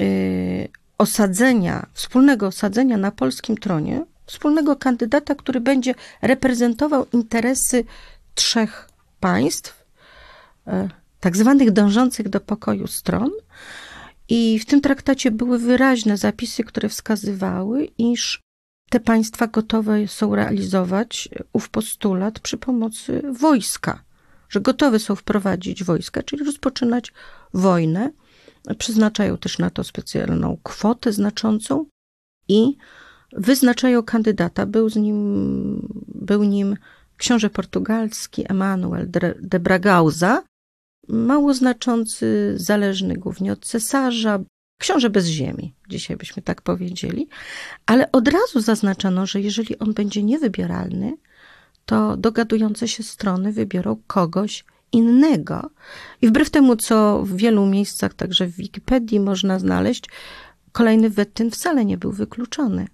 y, 0.00 0.68
osadzenia, 0.98 1.86
wspólnego 1.92 2.46
osadzenia 2.46 2.96
na 2.96 3.10
polskim 3.10 3.56
tronie, 3.56 4.04
wspólnego 4.26 4.76
kandydata, 4.76 5.34
który 5.34 5.60
będzie 5.60 5.94
reprezentował 6.22 7.06
interesy 7.12 7.84
trzech 8.34 8.88
państw, 9.20 9.84
y, 10.68 10.70
tak 11.20 11.36
zwanych 11.36 11.70
dążących 11.70 12.28
do 12.28 12.40
pokoju 12.40 12.86
stron. 12.86 13.30
I 14.28 14.58
w 14.58 14.66
tym 14.66 14.80
traktacie 14.80 15.30
były 15.30 15.58
wyraźne 15.58 16.16
zapisy, 16.16 16.64
które 16.64 16.88
wskazywały, 16.88 17.88
iż 17.98 18.47
te 18.90 19.00
państwa 19.00 19.46
gotowe 19.46 20.08
są 20.08 20.34
realizować 20.34 21.28
ów 21.52 21.68
postulat 21.68 22.40
przy 22.40 22.56
pomocy 22.56 23.22
wojska, 23.40 24.02
że 24.48 24.60
gotowe 24.60 24.98
są 24.98 25.14
wprowadzić 25.14 25.84
wojska, 25.84 26.22
czyli 26.22 26.44
rozpoczynać 26.44 27.12
wojnę. 27.54 28.10
Przeznaczają 28.78 29.38
też 29.38 29.58
na 29.58 29.70
to 29.70 29.84
specjalną 29.84 30.58
kwotę 30.62 31.12
znaczącą 31.12 31.86
i 32.48 32.76
wyznaczają 33.32 34.02
kandydata. 34.02 34.66
Był, 34.66 34.88
z 34.88 34.96
nim, 34.96 35.88
był 36.14 36.44
nim 36.44 36.76
książę 37.16 37.50
portugalski 37.50 38.44
Emanuel 38.48 39.10
de 39.40 39.60
Bragauza, 39.60 40.42
mało 41.08 41.54
znaczący, 41.54 42.54
zależny 42.56 43.16
głównie 43.16 43.52
od 43.52 43.66
cesarza, 43.66 44.38
książę 44.78 45.10
bez 45.10 45.26
ziemi, 45.26 45.74
dzisiaj 45.88 46.16
byśmy 46.16 46.42
tak 46.42 46.62
powiedzieli, 46.62 47.28
ale 47.86 48.12
od 48.12 48.28
razu 48.28 48.60
zaznaczono, 48.60 49.26
że 49.26 49.40
jeżeli 49.40 49.78
on 49.78 49.92
będzie 49.92 50.22
niewybieralny, 50.22 51.16
to 51.86 52.16
dogadujące 52.16 52.88
się 52.88 53.02
strony 53.02 53.52
wybiorą 53.52 53.96
kogoś 54.06 54.64
innego. 54.92 55.70
I 56.22 56.28
wbrew 56.28 56.50
temu, 56.50 56.76
co 56.76 57.22
w 57.22 57.36
wielu 57.36 57.66
miejscach, 57.66 58.14
także 58.14 58.46
w 58.46 58.56
Wikipedii 58.56 59.20
można 59.20 59.58
znaleźć, 59.58 60.04
kolejny 60.72 61.10
Wettyn 61.10 61.50
wcale 61.50 61.84
nie 61.84 61.98
był 61.98 62.12
wykluczony. 62.12 62.88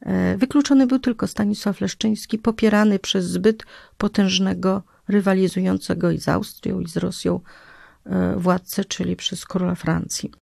E, 0.00 0.36
wykluczony 0.36 0.86
był 0.86 0.98
tylko 0.98 1.26
Stanisław 1.26 1.80
Leszczyński, 1.80 2.38
popierany 2.38 2.98
przez 2.98 3.24
zbyt 3.24 3.62
potężnego, 3.98 4.82
rywalizującego 5.08 6.10
i 6.10 6.18
z 6.18 6.28
Austrią, 6.28 6.80
i 6.80 6.88
z 6.88 6.96
Rosją 6.96 7.40
e, 8.06 8.36
władcę, 8.36 8.84
czyli 8.84 9.16
przez 9.16 9.46
króla 9.46 9.74
Francji. 9.74 10.41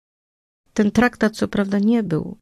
Ten 0.76 0.92
traktat, 0.92 1.36
co 1.36 1.48
prawda, 1.48 1.80
nie 1.80 2.04
był 2.04 2.38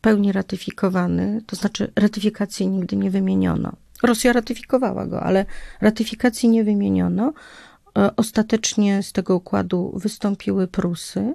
pełni 0.00 0.32
ratyfikowany, 0.32 1.42
to 1.46 1.56
znaczy 1.56 1.92
ratyfikacji 1.96 2.68
nigdy 2.68 2.96
nie 2.96 3.10
wymieniono. 3.10 3.72
Rosja 4.02 4.32
ratyfikowała 4.32 5.06
go, 5.06 5.22
ale 5.22 5.46
ratyfikacji 5.80 6.48
nie 6.48 6.64
wymieniono. 6.64 7.32
E, 7.98 8.16
ostatecznie 8.16 9.02
z 9.02 9.12
tego 9.12 9.36
układu 9.36 9.92
wystąpiły 9.94 10.68
Prusy. 10.68 11.34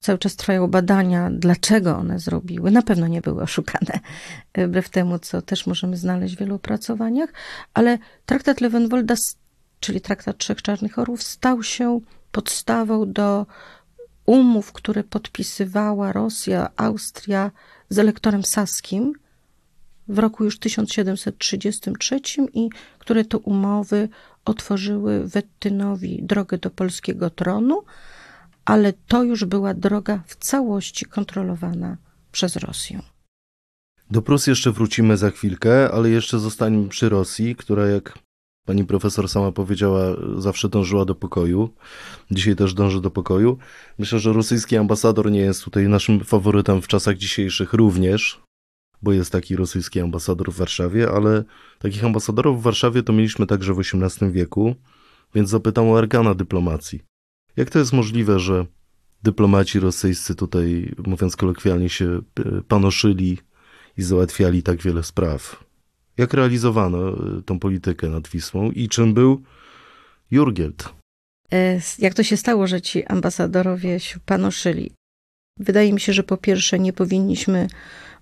Cały 0.00 0.18
czas 0.18 0.36
trwają 0.36 0.68
badania, 0.68 1.30
dlaczego 1.32 1.96
one 1.96 2.18
zrobiły. 2.18 2.70
Na 2.70 2.82
pewno 2.82 3.06
nie 3.06 3.20
były 3.20 3.42
oszukane, 3.42 4.00
wbrew 4.54 4.88
temu, 4.88 5.18
co 5.18 5.42
też 5.42 5.66
możemy 5.66 5.96
znaleźć 5.96 6.36
w 6.36 6.38
wielu 6.38 6.54
opracowaniach, 6.54 7.32
ale 7.74 7.98
traktat 8.26 8.60
Lewenwolda, 8.60 9.14
czyli 9.80 10.00
traktat 10.00 10.38
Trzech 10.38 10.62
Czarnych 10.62 10.98
Orłów, 10.98 11.22
stał 11.22 11.62
się 11.62 12.00
podstawą 12.32 13.12
do 13.12 13.46
umów, 14.26 14.72
które 14.72 15.04
podpisywała 15.04 16.12
Rosja, 16.12 16.70
Austria 16.76 17.50
z 17.88 17.98
elektorem 17.98 18.44
saskim 18.44 19.12
w 20.08 20.18
roku 20.18 20.44
już 20.44 20.58
1733 20.58 22.20
i 22.54 22.68
które 22.98 23.24
to 23.24 23.38
umowy 23.38 24.08
otworzyły 24.44 25.28
Wettynowi 25.28 26.22
drogę 26.22 26.58
do 26.58 26.70
polskiego 26.70 27.30
tronu, 27.30 27.82
ale 28.64 28.92
to 28.92 29.22
już 29.22 29.44
była 29.44 29.74
droga 29.74 30.22
w 30.26 30.36
całości 30.36 31.04
kontrolowana 31.04 31.96
przez 32.32 32.56
Rosję. 32.56 33.02
Do 34.10 34.22
Prus 34.22 34.46
jeszcze 34.46 34.72
wrócimy 34.72 35.16
za 35.16 35.30
chwilkę, 35.30 35.90
ale 35.92 36.10
jeszcze 36.10 36.38
zostaniemy 36.38 36.88
przy 36.88 37.08
Rosji, 37.08 37.56
która 37.56 37.86
jak 37.86 38.18
pani 38.64 38.84
profesor 38.84 39.28
sama 39.28 39.52
powiedziała, 39.52 40.16
zawsze 40.36 40.68
dążyła 40.68 41.04
do 41.04 41.14
pokoju. 41.14 41.70
Dzisiaj 42.30 42.56
też 42.56 42.74
dąży 42.74 43.00
do 43.00 43.10
pokoju. 43.10 43.58
Myślę, 43.98 44.18
że 44.18 44.32
rosyjski 44.32 44.76
ambasador 44.76 45.30
nie 45.30 45.40
jest 45.40 45.64
tutaj 45.64 45.88
naszym 45.88 46.24
faworytem 46.24 46.82
w 46.82 46.88
czasach 46.88 47.16
dzisiejszych 47.16 47.72
również, 47.72 48.40
bo 49.02 49.12
jest 49.12 49.32
taki 49.32 49.56
rosyjski 49.56 50.00
ambasador 50.00 50.52
w 50.52 50.56
Warszawie, 50.56 51.10
ale 51.10 51.44
takich 51.78 52.04
ambasadorów 52.04 52.60
w 52.60 52.62
Warszawie 52.62 53.02
to 53.02 53.12
mieliśmy 53.12 53.46
także 53.46 53.74
w 53.74 53.80
XVIII 53.80 54.32
wieku, 54.32 54.74
więc 55.34 55.50
zapytam 55.50 55.88
o 55.88 55.98
arkana 55.98 56.34
dyplomacji. 56.34 57.02
Jak 57.56 57.70
to 57.70 57.78
jest 57.78 57.92
możliwe, 57.92 58.38
że 58.38 58.66
dyplomaci 59.22 59.80
rosyjscy 59.80 60.34
tutaj, 60.34 60.94
mówiąc 61.06 61.36
kolokwialnie, 61.36 61.88
się 61.88 62.20
e, 62.38 62.62
panoszyli 62.68 63.38
i 63.96 64.02
załatwiali 64.02 64.62
tak 64.62 64.82
wiele 64.82 65.02
spraw? 65.02 65.64
Jak 66.18 66.34
realizowano 66.34 67.08
e, 67.08 67.42
tą 67.42 67.58
politykę 67.58 68.08
nad 68.08 68.28
Wisłą 68.28 68.70
i 68.70 68.88
czym 68.88 69.14
był 69.14 69.42
Jurgielt? 70.30 70.88
E, 71.52 71.80
jak 71.98 72.14
to 72.14 72.22
się 72.22 72.36
stało, 72.36 72.66
że 72.66 72.80
ci 72.80 73.04
ambasadorowie 73.04 74.00
się 74.00 74.20
panoszyli? 74.26 74.92
Wydaje 75.58 75.92
mi 75.92 76.00
się, 76.00 76.12
że 76.12 76.22
po 76.22 76.36
pierwsze 76.36 76.78
nie 76.78 76.92
powinniśmy 76.92 77.68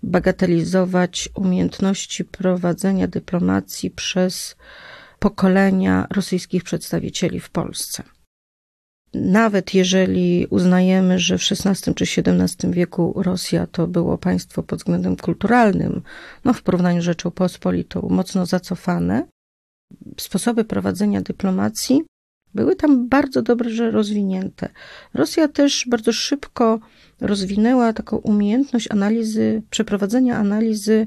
bagatelizować 0.02 1.28
umiejętności 1.34 2.24
prowadzenia 2.24 3.06
dyplomacji 3.08 3.90
przez 3.90 4.56
pokolenia 5.18 6.06
rosyjskich 6.10 6.64
przedstawicieli 6.64 7.40
w 7.40 7.50
Polsce. 7.50 8.02
Nawet 9.14 9.74
jeżeli 9.74 10.46
uznajemy, 10.50 11.18
że 11.18 11.38
w 11.38 11.42
XVI 11.50 11.94
czy 11.94 12.04
XVII 12.04 12.70
wieku 12.70 13.12
Rosja 13.16 13.66
to 13.66 13.86
było 13.86 14.18
państwo 14.18 14.62
pod 14.62 14.78
względem 14.78 15.16
kulturalnym, 15.16 16.02
no 16.44 16.52
w 16.52 16.62
porównaniu 16.62 17.02
z 17.02 17.04
Rzecząpospolitą 17.04 18.08
mocno 18.10 18.46
zacofane, 18.46 19.26
sposoby 20.20 20.64
prowadzenia 20.64 21.22
dyplomacji 21.22 22.02
były 22.54 22.76
tam 22.76 23.08
bardzo 23.08 23.42
dobrze 23.42 23.90
rozwinięte. 23.90 24.68
Rosja 25.14 25.48
też 25.48 25.86
bardzo 25.88 26.12
szybko 26.12 26.80
rozwinęła 27.20 27.92
taką 27.92 28.16
umiejętność 28.16 28.90
analizy, 28.90 29.62
przeprowadzenia 29.70 30.36
analizy 30.36 31.06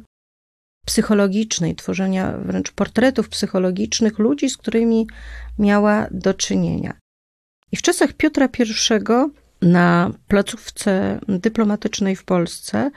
psychologicznej, 0.85 1.75
tworzenia 1.75 2.37
wręcz 2.37 2.71
portretów 2.71 3.29
psychologicznych 3.29 4.19
ludzi, 4.19 4.49
z 4.49 4.57
którymi 4.57 5.07
miała 5.59 6.07
do 6.11 6.33
czynienia. 6.33 7.02
I 7.73 7.75
w 7.75 7.81
czasach 7.81 8.13
Piotra 8.13 8.49
I 8.59 9.29
na 9.61 10.11
placówce 10.27 11.19
dyplomatycznej 11.27 12.15
w 12.15 12.23
Polsce 12.23 12.91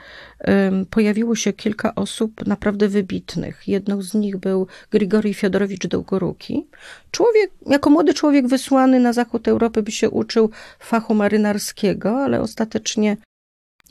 pojawiło 0.89 1.35
się 1.35 1.53
kilka 1.53 1.95
osób 1.95 2.45
naprawdę 2.47 2.87
wybitnych. 2.87 3.67
Jedną 3.67 4.01
z 4.01 4.13
nich 4.13 4.37
był 4.37 4.67
Grigorij 4.91 5.33
Fiodorowicz 5.33 5.87
Dołgoruki. 5.87 6.67
Człowiek, 7.11 7.51
jako 7.65 7.89
młody 7.89 8.13
człowiek 8.13 8.47
wysłany 8.47 8.99
na 8.99 9.13
zachód 9.13 9.47
Europy, 9.47 9.83
by 9.83 9.91
się 9.91 10.09
uczył 10.09 10.49
fachu 10.79 11.13
marynarskiego, 11.13 12.23
ale 12.23 12.41
ostatecznie, 12.41 13.17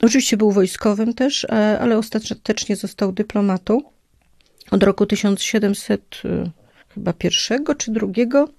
oczywiście 0.01 0.37
był 0.37 0.51
wojskowym 0.51 1.13
też, 1.13 1.45
e, 1.45 1.79
ale 1.79 1.97
ostatecznie 1.97 2.75
został 2.75 3.11
dyplomatą. 3.11 3.81
Od 4.71 4.83
roku 4.83 5.05
1700 5.05 6.21
e, 6.25 6.49
chyba 6.93 7.13
pierwszego 7.13 7.75
czy 7.75 7.91
drugiego 7.91 8.49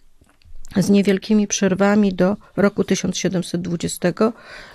z 0.77 0.91
niewielkimi 0.91 1.47
przerwami 1.47 2.14
do 2.14 2.37
roku 2.57 2.85
1720 2.85 4.12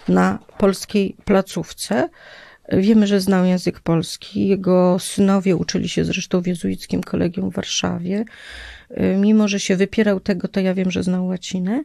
na 0.07 0.39
polskiej 0.57 1.15
placówce. 1.25 2.09
Wiemy, 2.71 3.07
że 3.07 3.19
znał 3.19 3.45
język 3.45 3.79
polski. 3.79 4.47
Jego 4.47 4.99
synowie 4.99 5.55
uczyli 5.55 5.89
się 5.89 6.05
zresztą 6.05 6.41
w 6.41 6.47
jezuickim 6.47 7.03
kolegium 7.03 7.51
w 7.51 7.53
Warszawie. 7.53 8.25
Mimo, 9.17 9.47
że 9.47 9.59
się 9.59 9.75
wypierał 9.75 10.19
tego, 10.19 10.47
to 10.47 10.59
ja 10.59 10.73
wiem, 10.73 10.91
że 10.91 11.03
znał 11.03 11.27
łacinę. 11.27 11.83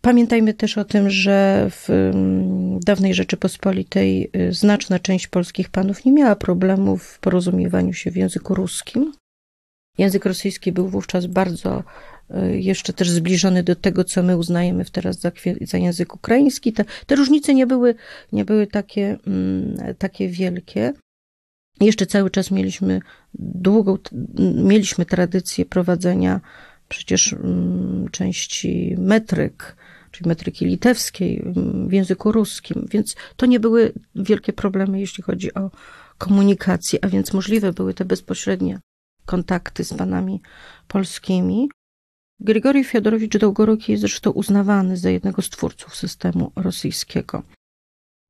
Pamiętajmy 0.00 0.54
też 0.54 0.78
o 0.78 0.84
tym, 0.84 1.10
że 1.10 1.66
w 1.70 1.90
mm, 1.90 2.80
dawnej 2.80 3.14
Rzeczypospolitej 3.14 4.30
y, 4.36 4.52
znaczna 4.52 4.98
część 4.98 5.26
polskich 5.26 5.68
panów 5.68 6.04
nie 6.04 6.12
miała 6.12 6.36
problemów 6.36 7.02
w 7.02 7.18
porozumiewaniu 7.18 7.92
się 7.92 8.10
w 8.10 8.16
języku 8.16 8.54
ruskim. 8.54 9.12
Język 9.98 10.24
rosyjski 10.24 10.72
był 10.72 10.88
wówczas 10.88 11.26
bardzo 11.26 11.82
Y, 11.82 12.17
jeszcze 12.52 12.92
też 12.92 13.10
zbliżony 13.10 13.62
do 13.62 13.76
tego, 13.76 14.04
co 14.04 14.22
my 14.22 14.36
uznajemy 14.36 14.84
teraz 14.84 15.20
za, 15.20 15.32
za 15.60 15.78
język 15.78 16.14
ukraiński. 16.14 16.72
Te, 16.72 16.84
te, 17.06 17.16
różnice 17.16 17.54
nie 17.54 17.66
były, 17.66 17.94
nie 18.32 18.44
były 18.44 18.66
takie, 18.66 19.18
mm, 19.26 19.76
takie 19.98 20.28
wielkie. 20.28 20.92
Jeszcze 21.80 22.06
cały 22.06 22.30
czas 22.30 22.50
mieliśmy 22.50 23.00
długą, 23.34 23.98
mieliśmy 24.54 25.06
tradycję 25.06 25.64
prowadzenia 25.64 26.40
przecież 26.88 27.32
mm, 27.32 28.08
części 28.10 28.96
metryk, 28.98 29.76
czyli 30.10 30.28
metryki 30.28 30.66
litewskiej 30.66 31.42
mm, 31.42 31.88
w 31.88 31.92
języku 31.92 32.32
ruskim, 32.32 32.86
więc 32.90 33.16
to 33.36 33.46
nie 33.46 33.60
były 33.60 33.92
wielkie 34.14 34.52
problemy, 34.52 35.00
jeśli 35.00 35.22
chodzi 35.22 35.54
o 35.54 35.70
komunikację, 36.18 36.98
a 37.02 37.08
więc 37.08 37.32
możliwe 37.32 37.72
były 37.72 37.94
te 37.94 38.04
bezpośrednie 38.04 38.80
kontakty 39.26 39.84
z 39.84 39.94
panami 39.94 40.40
polskimi. 40.88 41.68
Grigorij 42.40 42.84
Fiodorowicz 42.84 43.38
Dołgoroki 43.38 43.92
jest 43.92 44.00
zresztą 44.00 44.30
uznawany 44.30 44.96
za 44.96 45.10
jednego 45.10 45.42
z 45.42 45.50
twórców 45.50 45.96
systemu 45.96 46.52
rosyjskiego. 46.56 47.42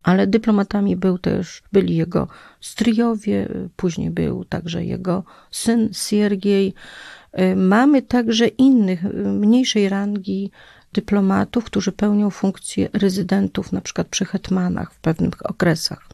Ale 0.03 0.27
dyplomatami 0.27 0.97
był 0.97 1.19
też, 1.19 1.63
byli 1.73 1.97
jego 1.97 2.29
stryjowie, 2.61 3.49
później 3.77 4.11
był 4.11 4.45
także 4.45 4.85
jego 4.85 5.25
syn 5.51 5.89
Siergiej. 5.93 6.75
Mamy 7.57 8.03
także 8.03 8.47
innych, 8.47 9.03
mniejszej 9.15 9.89
rangi 9.89 10.51
dyplomatów, 10.93 11.65
którzy 11.65 11.93
pełnią 11.93 12.31
funkcję 12.31 12.89
rezydentów, 12.93 13.73
na 13.73 13.81
przykład 13.81 14.09
przy 14.09 14.25
hetmanach 14.25 14.95
w 14.95 15.01
pewnych 15.01 15.51
okresach. 15.51 16.09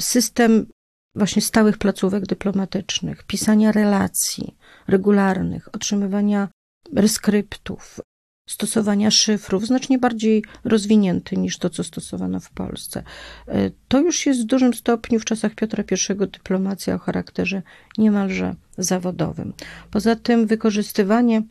System 0.00 0.66
właśnie 1.14 1.42
stałych 1.42 1.78
placówek 1.78 2.26
dyplomatycznych, 2.26 3.22
pisania 3.22 3.72
relacji 3.72 4.56
regularnych, 4.88 5.74
otrzymywania 5.74 6.48
reskryptów, 6.92 8.00
stosowania 8.48 9.10
szyfrów, 9.10 9.66
znacznie 9.66 9.98
bardziej 9.98 10.44
rozwinięty 10.64 11.36
niż 11.36 11.58
to, 11.58 11.70
co 11.70 11.84
stosowano 11.84 12.40
w 12.40 12.50
Polsce. 12.50 13.02
E, 13.48 13.70
to 13.88 14.00
już 14.00 14.26
jest 14.26 14.42
w 14.42 14.46
dużym 14.46 14.74
stopniu 14.74 15.20
w 15.20 15.24
czasach 15.24 15.54
Piotra 15.54 15.84
I 15.84 16.14
dyplomacja 16.26 16.94
o 16.94 16.98
charakterze 16.98 17.62
niemalże 17.98 18.54
zawodowym. 18.78 19.52
Poza 19.90 20.16
tym 20.16 20.46
wykorzystywanie 20.46 21.42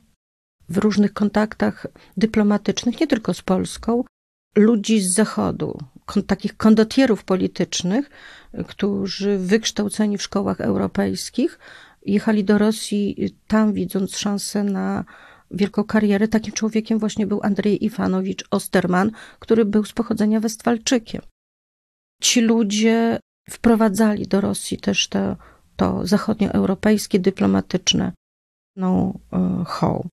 w 0.69 0.77
różnych 0.77 1.13
kontaktach 1.13 1.88
dyplomatycznych, 2.17 2.99
nie 2.99 3.07
tylko 3.07 3.34
z 3.34 3.41
Polską, 3.41 4.03
ludzi 4.55 4.99
z 5.01 5.13
Zachodu, 5.13 5.77
takich 6.27 6.57
kondotierów 6.57 7.23
politycznych, 7.23 8.09
którzy 8.67 9.38
wykształceni 9.38 10.17
w 10.17 10.23
szkołach 10.23 10.61
europejskich 10.61 11.59
jechali 12.06 12.43
do 12.43 12.58
Rosji 12.58 13.34
tam 13.47 13.74
widząc 13.74 14.18
szansę 14.18 14.64
na 14.64 15.06
wielką 15.52 15.84
karierę. 15.84 16.28
Takim 16.28 16.54
człowiekiem 16.54 17.00
właśnie 17.00 17.28
był 17.28 17.39
Andrzej 17.43 17.86
Iwanowicz 17.86 18.43
Osterman, 18.52 19.12
który 19.39 19.66
był 19.66 19.86
z 19.86 19.93
pochodzenia 19.93 20.39
Westfalczykiem. 20.39 21.22
Ci 22.22 22.41
ludzie 22.41 23.20
wprowadzali 23.50 24.28
do 24.28 24.41
Rosji 24.41 24.78
też 24.78 25.08
to, 25.08 25.38
to 25.76 26.08
zachodnioeuropejskie 26.08 27.20
dyplomatyczne 27.20 28.12
no, 28.76 29.14
ho. 29.66 30.06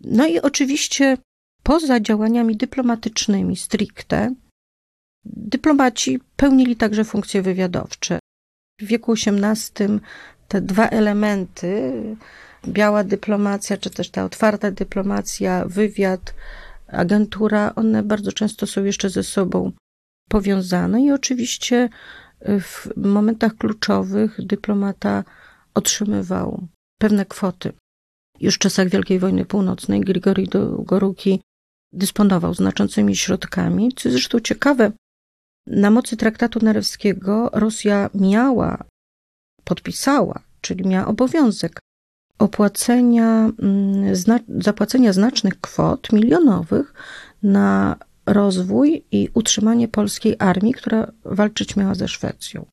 No 0.00 0.26
i 0.26 0.40
oczywiście 0.40 1.16
poza 1.62 2.00
działaniami 2.00 2.56
dyplomatycznymi 2.56 3.56
stricte, 3.56 4.34
dyplomaci 5.24 6.20
pełnili 6.36 6.76
także 6.76 7.04
funkcje 7.04 7.42
wywiadowcze. 7.42 8.18
W 8.80 8.84
wieku 8.84 9.12
XVIII 9.12 10.00
te 10.48 10.60
dwa 10.60 10.88
elementy, 10.88 11.92
biała 12.68 13.04
dyplomacja, 13.04 13.76
czy 13.76 13.90
też 13.90 14.10
ta 14.10 14.24
otwarta 14.24 14.70
dyplomacja, 14.70 15.64
wywiad, 15.66 16.34
agentura, 16.88 17.74
one 17.74 18.02
bardzo 18.02 18.32
często 18.32 18.66
są 18.66 18.84
jeszcze 18.84 19.10
ze 19.10 19.22
sobą 19.22 19.72
powiązane 20.28 21.02
i 21.02 21.12
oczywiście 21.12 21.88
w 22.60 22.88
momentach 22.96 23.56
kluczowych 23.56 24.46
dyplomata 24.46 25.24
otrzymywał 25.74 26.66
pewne 26.98 27.26
kwoty. 27.26 27.72
Już 28.40 28.54
w 28.54 28.58
czasach 28.58 28.88
Wielkiej 28.88 29.18
Wojny 29.18 29.44
Północnej 29.44 30.00
Grigori 30.00 30.48
Goruki 30.78 31.40
dysponował 31.92 32.54
znaczącymi 32.54 33.16
środkami, 33.16 33.92
co 33.96 34.10
zresztą 34.10 34.40
ciekawe. 34.40 34.92
Na 35.66 35.90
mocy 35.90 36.16
traktatu 36.16 36.58
narewskiego 36.62 37.50
Rosja 37.52 38.10
miała, 38.14 38.84
podpisała, 39.66 40.40
czyli 40.60 40.88
miała 40.88 41.06
obowiązek 41.06 41.80
opłacenia, 42.38 43.50
mm, 43.62 44.16
zapłacenia 44.58 45.12
znacznych 45.12 45.60
kwot 45.60 46.12
milionowych 46.12 46.94
na 47.42 47.96
rozwój 48.26 49.04
i 49.10 49.28
utrzymanie 49.34 49.88
polskiej 49.88 50.36
armii, 50.38 50.74
która 50.74 51.12
walczyć 51.24 51.76
miała 51.76 51.94
ze 51.94 52.08
Szwecją. 52.08 52.66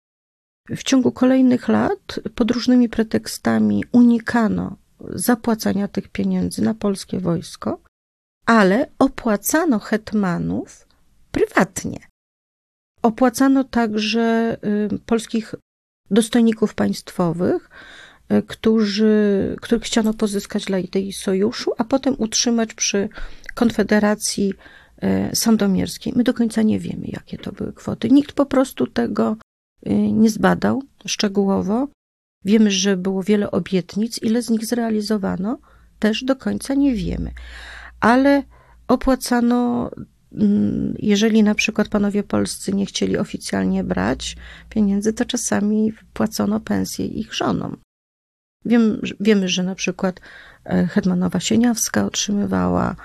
W 0.69 0.83
ciągu 0.83 1.11
kolejnych 1.11 1.67
lat 1.67 2.19
pod 2.35 2.51
różnymi 2.51 2.89
pretekstami 2.89 3.83
unikano 3.91 4.77
zapłacania 5.09 5.87
tych 5.87 6.09
pieniędzy 6.09 6.61
na 6.61 6.73
polskie 6.73 7.19
wojsko, 7.19 7.79
ale 8.45 8.87
opłacano 8.99 9.79
hetmanów 9.79 10.87
prywatnie. 11.31 11.99
Opłacano 13.01 13.63
także 13.63 14.57
y, 14.93 14.99
polskich 15.05 15.55
dostojników 16.13 16.73
państwowych, 16.73 17.69
y, 18.31 18.43
którzy, 18.47 19.55
których 19.61 19.83
chciano 19.83 20.13
pozyskać 20.13 20.65
dla 20.65 20.79
idei 20.79 21.13
sojuszu, 21.13 21.71
a 21.77 21.83
potem 21.83 22.15
utrzymać 22.17 22.73
przy 22.73 23.09
Konfederacji 23.53 24.53
y, 25.31 25.35
Sandomierskiej. 25.35 26.13
My 26.15 26.23
do 26.23 26.33
końca 26.33 26.61
nie 26.61 26.79
wiemy, 26.79 27.05
jakie 27.07 27.37
to 27.37 27.51
były 27.51 27.73
kwoty. 27.73 28.09
Nikt 28.09 28.31
po 28.31 28.45
prostu 28.45 28.87
tego 28.87 29.37
nie 30.11 30.29
zbadał 30.29 30.83
szczegółowo. 31.05 31.87
Wiemy, 32.45 32.71
że 32.71 32.97
było 32.97 33.23
wiele 33.23 33.51
obietnic, 33.51 34.19
ile 34.23 34.41
z 34.41 34.49
nich 34.49 34.65
zrealizowano, 34.65 35.57
też 35.99 36.23
do 36.23 36.35
końca 36.35 36.73
nie 36.73 36.95
wiemy. 36.95 37.31
Ale 37.99 38.43
opłacano, 38.87 39.91
jeżeli 40.99 41.43
na 41.43 41.55
przykład 41.55 41.87
panowie 41.87 42.23
polscy 42.23 42.73
nie 42.73 42.85
chcieli 42.85 43.17
oficjalnie 43.17 43.83
brać 43.83 44.35
pieniędzy, 44.69 45.13
to 45.13 45.25
czasami 45.25 45.93
płacono 46.13 46.59
pensje 46.59 47.05
ich 47.05 47.33
żonom. 47.33 47.77
Wiem, 48.65 49.01
wiemy, 49.19 49.49
że 49.49 49.63
na 49.63 49.75
przykład 49.75 50.21
e, 50.65 50.87
Hetmanowa 50.87 51.39
Sieniawska 51.39 52.05
otrzymywała 52.05 52.95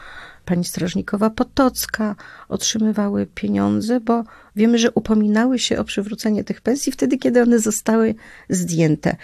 pani 0.45 0.65
strażnikowa 0.65 1.31
Potocka 1.31 2.17
otrzymywały 2.49 3.27
pieniądze, 3.27 4.01
bo 4.01 4.25
wiemy, 4.57 4.79
że 4.79 4.91
upominały 4.91 5.59
się 5.59 5.79
o 5.79 5.85
przywrócenie 5.85 6.45
tych 6.45 6.61
pensji 6.61 6.93
wtedy, 6.93 7.19
kiedy 7.19 7.43
one 7.43 7.59
zostały 7.59 8.15
zdjęte. 8.49 9.17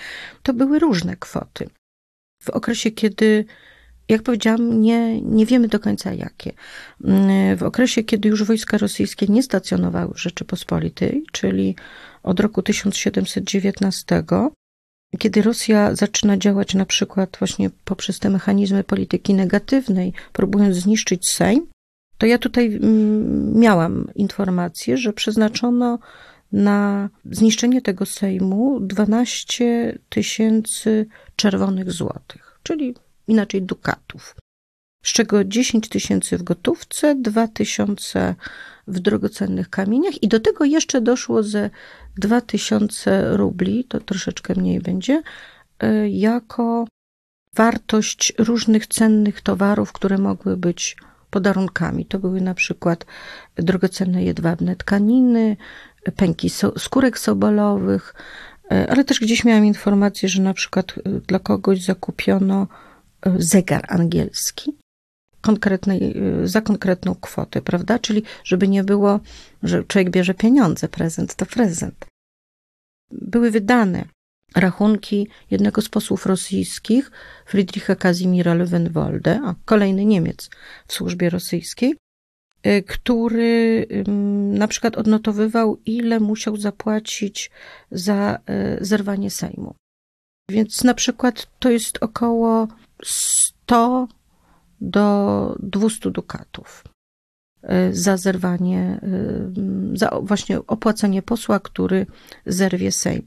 To 0.43 0.55
były 0.55 0.79
różne 0.79 1.17
kwoty. 1.17 1.69
W 2.43 2.51
okresie, 2.51 2.91
kiedy 2.91 3.45
jak 4.09 4.23
powiedziałam, 4.23 4.81
nie, 4.81 5.21
nie 5.21 5.47
wiemy 5.47 5.69
do 5.69 5.81
końca 5.81 6.13
jakie. 6.13 6.53
W 7.57 7.63
okresie, 7.63 8.03
kiedy 8.03 8.29
już 8.29 8.45
wojska 8.45 8.79
rosyjskie 8.79 9.27
nie 9.27 9.43
stacjonowały 9.43 10.15
w 10.15 10.21
Rzeczypospolitej, 10.21 11.25
czyli 11.33 11.77
od 12.23 12.41
roku 12.41 12.63
1719, 12.63 14.23
kiedy 15.19 15.43
Rosja 15.43 15.95
zaczyna 15.95 16.37
działać 16.37 16.75
na 16.75 16.87
przykład 16.87 17.37
właśnie 17.39 17.71
poprzez 17.85 18.19
te 18.19 18.31
mechanizmy 18.31 18.85
polityki 18.85 19.35
negatywnej, 19.35 20.13
próbując 20.33 20.77
zniszczyć 20.77 21.29
Sejm, 21.29 21.67
to 22.19 22.27
ja 22.27 22.39
tutaj 22.39 22.67
mm, 22.67 23.59
miałam 23.59 24.09
informację, 24.15 24.97
że 24.97 25.13
przeznaczono 25.13 25.99
na 26.53 27.09
zniszczenie 27.31 27.83
tego 27.83 28.07
Sejmu 28.07 28.81
12 28.81 29.99
tysięcy 30.09 31.07
czerwonych 31.37 31.93
złotych, 31.93 32.61
czyli 32.63 32.95
inaczej 33.29 33.63
dukatów, 33.63 34.37
z 35.03 35.13
czego 35.13 35.45
10 35.45 35.89
tysięcy 35.89 36.39
w 36.39 36.43
gotówce, 36.43 37.15
2 37.15 37.49
tysiące 37.49 38.35
w 38.87 39.01
drogocennych 39.01 39.71
kamieniach 39.71 40.23
i 40.23 40.29
do 40.29 40.41
tego 40.41 40.65
jeszcze 40.65 41.01
doszło 41.01 41.43
ze 41.43 41.71
2000 42.17 43.37
rubli, 43.37 43.85
to 43.85 44.01
troszeczkę 44.01 44.55
mniej 44.55 44.81
będzie, 44.81 45.23
e, 45.81 46.09
jako 46.09 46.87
wartość 47.55 48.33
różnych 48.39 48.87
cennych 48.87 49.41
towarów, 49.41 49.93
które 49.93 50.19
mogły 50.19 50.57
być 50.57 50.97
podarunkami. 51.31 52.07
To 52.07 52.19
były 52.19 52.41
na 52.41 52.55
przykład 52.55 53.07
drogocenne 53.57 54.25
jedwabne 54.25 54.77
tkaniny, 54.77 55.57
pęki 56.17 56.51
so, 56.51 56.79
skórek 56.79 57.19
sobolowych, 57.19 58.15
e, 58.73 58.91
ale 58.91 59.05
też 59.05 59.21
gdzieś 59.21 59.45
miałam 59.45 59.65
informację, 59.65 60.29
że 60.29 60.43
na 60.43 60.55
przykład 60.55 60.95
e, 60.99 61.11
dla 61.11 61.39
kogoś 61.39 61.83
zakupiono 61.83 62.67
zegar 63.39 63.85
angielski 63.89 64.75
konkretnej, 65.45 66.01
y, 66.43 66.49
za 66.49 66.61
konkretną 66.61 67.15
kwotę, 67.15 67.63
prawda? 67.63 67.99
Czyli 67.99 68.23
żeby 68.45 68.69
nie 68.69 68.85
było, 68.85 69.21
że 69.63 69.85
człowiek 69.85 70.11
bierze 70.11 70.35
pieniądze, 70.35 70.89
prezent 70.89 71.35
to 71.35 71.47
prezent. 71.47 72.07
Były 73.11 73.51
wydane 73.51 74.05
rachunki 74.57 75.29
jednego 75.51 75.83
z 75.83 75.89
posłów 75.89 76.27
rosyjskich, 76.27 77.11
Friedricha 77.47 77.95
Kazimira 77.97 78.55
Löwenwolde, 78.55 79.41
a 79.45 79.55
kolejny 79.65 80.05
Niemiec 80.05 80.51
w 80.87 80.93
służbie 80.93 81.31
rosyjskiej, 81.31 81.95
y, 82.67 82.83
który 82.83 83.87
na 84.53 84.69
przykład 84.69 84.97
odnotowywał, 84.97 85.81
ile 85.87 86.21
musiał 86.21 86.57
zapłacić 86.57 87.51
za 87.91 88.39
y, 88.81 88.85
zerwanie 88.85 89.31
Sejmu. 89.31 89.75
Więc 90.51 90.85
na 90.85 90.95
przykład 90.95 91.47
to 91.59 91.71
jest 91.71 91.99
około 92.01 92.69
100 93.05 94.09
do 94.81 95.57
200 95.61 96.11
dukatów 96.11 96.85
y, 97.65 97.95
za 97.95 98.17
zerwanie, 98.17 99.01
y, 99.95 99.99
za 99.99 100.21
właśnie 100.23 100.67
opłacenie 100.67 101.23
posła, 101.23 101.61
który 101.61 102.07
zerwie 102.47 102.93
Sejm. 102.93 103.27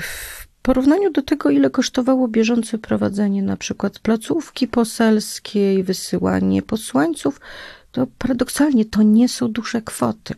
W 0.00 0.46
porównaniu 0.62 1.10
do 1.10 1.22
tego, 1.22 1.50
ile 1.50 1.70
kosztowało 1.70 2.28
bieżące 2.28 2.78
prowadzenie 2.78 3.42
na 3.42 3.56
przykład 3.56 3.98
placówki 3.98 4.68
poselskiej, 4.68 5.82
wysyłanie 5.82 6.62
posłańców, 6.62 7.40
to 7.90 8.06
paradoksalnie 8.18 8.84
to 8.84 9.02
nie 9.02 9.28
są 9.28 9.48
duże 9.48 9.82
kwoty. 9.82 10.34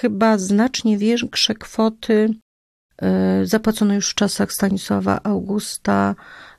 Chyba 0.00 0.38
znacznie 0.38 0.98
większe 0.98 1.54
kwoty 1.54 2.34
zapłacono 3.44 3.94
już 3.94 4.10
w 4.10 4.14
czasach 4.14 4.52
Stanisława 4.52 5.20
Augusta 5.22 6.14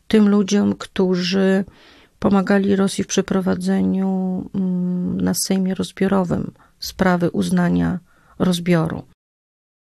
tym 0.07 0.29
ludziom, 0.29 0.75
którzy 0.75 1.65
pomagali 2.19 2.75
Rosji 2.75 3.03
w 3.03 3.07
przeprowadzeniu 3.07 4.43
mm, 4.55 5.21
na 5.21 5.33
Sejmie 5.33 5.75
rozbiorowym 5.75 6.51
sprawy 6.79 7.31
uznania 7.31 7.99
rozbioru. 8.39 9.03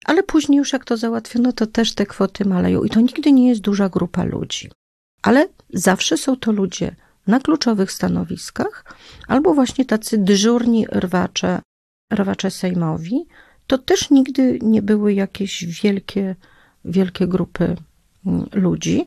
Ale 0.05 0.24
później 0.24 0.57
już 0.57 0.74
jak 0.74 0.86
to 0.86 0.97
załatwiono, 0.97 1.53
to 1.53 1.68
też 1.68 1.95
te 1.95 2.05
kwoty 2.05 2.45
maleją 2.45 2.84
i 2.84 2.89
to 2.89 3.01
nigdy 3.01 3.32
nie 3.32 3.49
jest 3.49 3.61
duża 3.61 3.89
grupa 3.89 4.24
ludzi. 4.24 4.72
Ale 5.22 5.47
zawsze 5.74 6.18
są 6.18 6.36
to 6.36 6.51
ludzie 6.51 6.95
na 7.28 7.39
kluczowych 7.39 7.91
stanowiskach, 7.91 8.86
albo 9.28 9.53
właśnie 9.53 9.86
tacy 9.86 10.18
dyżurni 10.18 10.86
rwacze, 10.91 11.61
rwacze 12.13 12.51
sejmowi, 12.51 13.26
to 13.68 13.78
też 13.78 14.09
nigdy 14.09 14.59
nie 14.61 14.82
były 14.82 15.13
jakieś 15.13 15.82
wielkie, 15.84 16.36
wielkie 16.86 17.28
grupy 17.28 17.76
mm, 18.26 18.45
ludzi. 18.53 19.05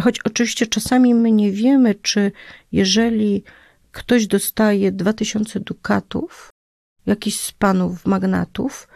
Choć 0.00 0.20
oczywiście 0.24 0.66
czasami 0.66 1.14
my 1.14 1.32
nie 1.32 1.52
wiemy, 1.52 1.94
czy 1.94 2.32
jeżeli 2.72 3.42
ktoś 3.92 4.26
dostaje 4.26 4.92
2000 4.92 5.60
dukatów, 5.60 6.52
jakiś 7.06 7.40
z 7.40 7.52
panów 7.52 8.06
magnatów, 8.06 8.88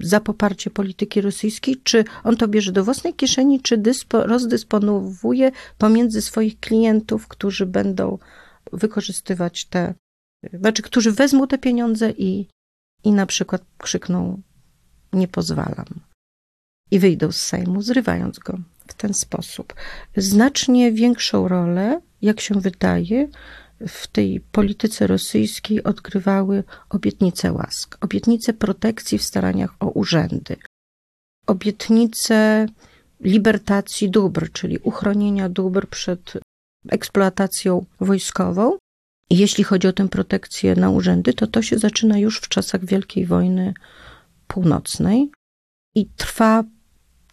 za 0.00 0.20
poparcie 0.20 0.70
polityki 0.70 1.20
rosyjskiej, 1.20 1.76
czy 1.84 2.04
on 2.24 2.36
to 2.36 2.48
bierze 2.48 2.72
do 2.72 2.84
własnej 2.84 3.14
kieszeni, 3.14 3.60
czy 3.60 3.78
dyspo, 3.78 4.26
rozdysponowuje 4.26 5.50
pomiędzy 5.78 6.22
swoich 6.22 6.60
klientów, 6.60 7.28
którzy 7.28 7.66
będą 7.66 8.18
wykorzystywać 8.72 9.64
te, 9.64 9.94
znaczy, 10.52 10.82
którzy 10.82 11.12
wezmą 11.12 11.46
te 11.46 11.58
pieniądze 11.58 12.10
i, 12.10 12.48
i 13.04 13.12
na 13.12 13.26
przykład 13.26 13.62
krzykną: 13.78 14.42
Nie 15.12 15.28
pozwalam. 15.28 16.00
I 16.90 16.98
wyjdą 16.98 17.32
z 17.32 17.36
Sejmu, 17.36 17.82
zrywając 17.82 18.38
go 18.38 18.58
w 18.88 18.94
ten 18.94 19.14
sposób. 19.14 19.74
Znacznie 20.16 20.92
większą 20.92 21.48
rolę, 21.48 22.00
jak 22.22 22.40
się 22.40 22.60
wydaje, 22.60 23.28
w 23.88 24.06
tej 24.06 24.40
polityce 24.40 25.06
rosyjskiej 25.06 25.82
odgrywały 25.82 26.64
obietnice 26.88 27.52
łask, 27.52 27.98
obietnice 28.00 28.52
protekcji 28.52 29.18
w 29.18 29.22
staraniach 29.22 29.74
o 29.80 29.86
urzędy, 29.86 30.56
obietnice 31.46 32.66
libertacji 33.20 34.10
dóbr, 34.10 34.52
czyli 34.52 34.78
uchronienia 34.78 35.48
dóbr 35.48 35.88
przed 35.88 36.32
eksploatacją 36.88 37.84
wojskową. 38.00 38.78
jeśli 39.30 39.64
chodzi 39.64 39.88
o 39.88 39.92
tę 39.92 40.08
protekcję 40.08 40.76
na 40.76 40.90
urzędy, 40.90 41.32
to 41.34 41.46
to 41.46 41.62
się 41.62 41.78
zaczyna 41.78 42.18
już 42.18 42.38
w 42.38 42.48
czasach 42.48 42.84
Wielkiej 42.84 43.26
Wojny 43.26 43.74
Północnej 44.46 45.30
i 45.94 46.06
trwa 46.06 46.64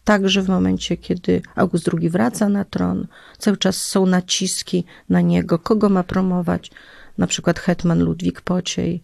także 0.04 0.42
w 0.42 0.50
momencie, 0.50 0.98
kiedy 0.98 1.42
August 1.56 1.90
II 1.94 2.10
wraca 2.10 2.50
na 2.50 2.66
tron. 2.66 3.08
Cały 3.38 3.58
czas 3.58 3.78
są 3.78 4.06
naciski 4.06 4.84
na 5.10 5.22
niego, 5.22 5.60
kogo 5.60 5.90
ma 5.90 6.04
promować, 6.04 6.72
na 7.18 7.28
przykład 7.28 7.60
hetman 7.60 8.04
Ludwik 8.04 8.42
Pociej. 8.42 9.04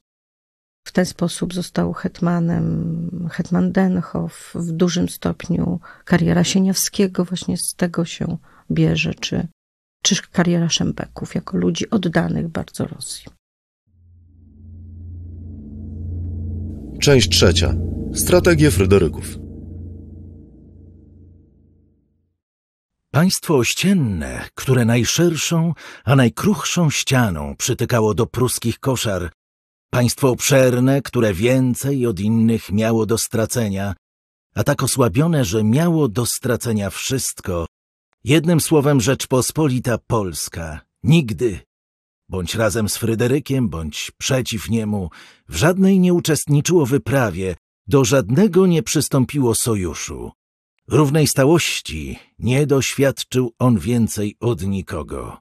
W 0.87 0.91
ten 0.91 1.05
sposób 1.05 1.53
został 1.53 1.93
hetmanem, 1.93 3.29
hetman 3.31 3.71
Denhoff, 3.71 4.53
w 4.55 4.71
dużym 4.71 5.09
stopniu 5.09 5.79
kariera 6.05 6.43
Sieniawskiego 6.43 7.25
właśnie 7.25 7.57
z 7.57 7.73
tego 7.73 8.05
się 8.05 8.37
bierze, 8.71 9.13
czy, 9.13 9.47
czy 10.03 10.15
kariera 10.31 10.69
Szembeków, 10.69 11.35
jako 11.35 11.57
ludzi 11.57 11.89
oddanych 11.89 12.47
bardzo 12.47 12.85
Rosji. 12.85 13.25
Część 16.99 17.29
trzecia. 17.29 17.73
Strategie 18.13 18.71
Fryderyków. 18.71 19.46
Państwo 23.17 23.55
ościenne, 23.55 24.49
które 24.55 24.85
najszerszą, 24.85 25.73
a 26.05 26.15
najkruchszą 26.15 26.89
ścianą 26.89 27.55
przytykało 27.55 28.13
do 28.13 28.25
pruskich 28.25 28.79
koszar, 28.79 29.31
państwo 29.91 30.29
obszerne, 30.29 31.01
które 31.01 31.33
więcej 31.33 32.05
od 32.05 32.19
innych 32.19 32.71
miało 32.71 33.05
do 33.05 33.17
stracenia, 33.17 33.95
a 34.55 34.63
tak 34.63 34.83
osłabione, 34.83 35.45
że 35.45 35.63
miało 35.63 36.07
do 36.07 36.25
stracenia 36.25 36.89
wszystko, 36.89 37.65
jednym 38.23 38.61
słowem 38.61 39.01
Rzeczpospolita 39.01 39.97
Polska, 40.07 40.81
nigdy, 41.03 41.59
bądź 42.29 42.55
razem 42.55 42.89
z 42.89 42.97
Fryderykiem, 42.97 43.69
bądź 43.69 44.11
przeciw 44.17 44.69
niemu, 44.69 45.09
w 45.49 45.55
żadnej 45.55 45.99
nie 45.99 46.13
uczestniczyło 46.13 46.85
wyprawie, 46.85 47.55
do 47.87 48.05
żadnego 48.05 48.67
nie 48.67 48.83
przystąpiło 48.83 49.55
sojuszu. 49.55 50.31
Równej 50.89 51.27
stałości 51.27 52.19
nie 52.39 52.67
doświadczył 52.67 53.53
on 53.59 53.79
więcej 53.79 54.35
od 54.39 54.61
nikogo. 54.61 55.37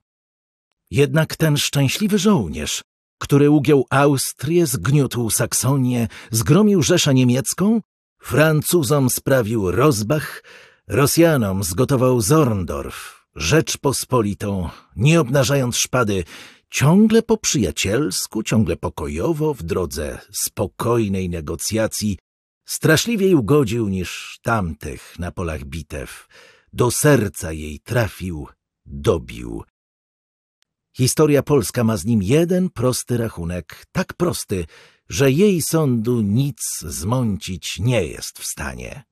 Jednak 0.91 1.37
ten 1.37 1.57
szczęśliwy 1.57 2.19
żołnierz, 2.19 2.83
który 3.19 3.51
ugiął 3.51 3.87
Austrię, 3.91 4.67
zgniótł 4.67 5.31
Saksonię, 5.31 6.09
zgromił 6.31 6.83
Rzeszę 6.83 7.15
Niemiecką, 7.15 7.81
Francuzom 8.23 9.11
sprawił 9.11 9.71
Rozbach, 9.71 10.43
Rosjanom 10.89 11.65
zgotował 11.65 12.21
Zorndorf, 12.21 13.27
Rzeczpospolitą, 13.35 14.69
nie 14.97 15.21
obnażając 15.21 15.77
szpady, 15.77 16.25
ciągle 16.71 17.23
po 17.23 17.37
przyjacielsku, 17.37 18.43
ciągle 18.43 18.77
pokojowo, 18.77 19.55
w 19.55 19.63
drodze 19.63 20.19
spokojnej 20.33 21.31
negocjacji, 21.31 22.19
straszliwiej 22.67 23.35
ugodził 23.35 23.89
niż 23.89 24.39
tamtych 24.43 25.19
na 25.19 25.33
polach 25.33 25.65
bitew. 25.65 26.29
Do 26.73 26.91
serca 26.91 27.53
jej 27.53 27.81
trafił, 27.81 28.47
dobił. 28.87 29.63
Historia 30.97 31.43
polska 31.43 31.85
ma 31.85 31.97
z 31.97 32.05
nim 32.05 32.23
jeden 32.23 32.71
prosty 32.71 33.17
rachunek, 33.17 33.87
tak 33.93 34.15
prosty, 34.15 34.67
że 35.09 35.31
jej 35.31 35.63
sądu 35.63 36.21
nic 36.21 36.59
zmącić 36.81 37.79
nie 37.79 38.05
jest 38.07 38.39
w 38.39 38.47
stanie. 38.47 39.05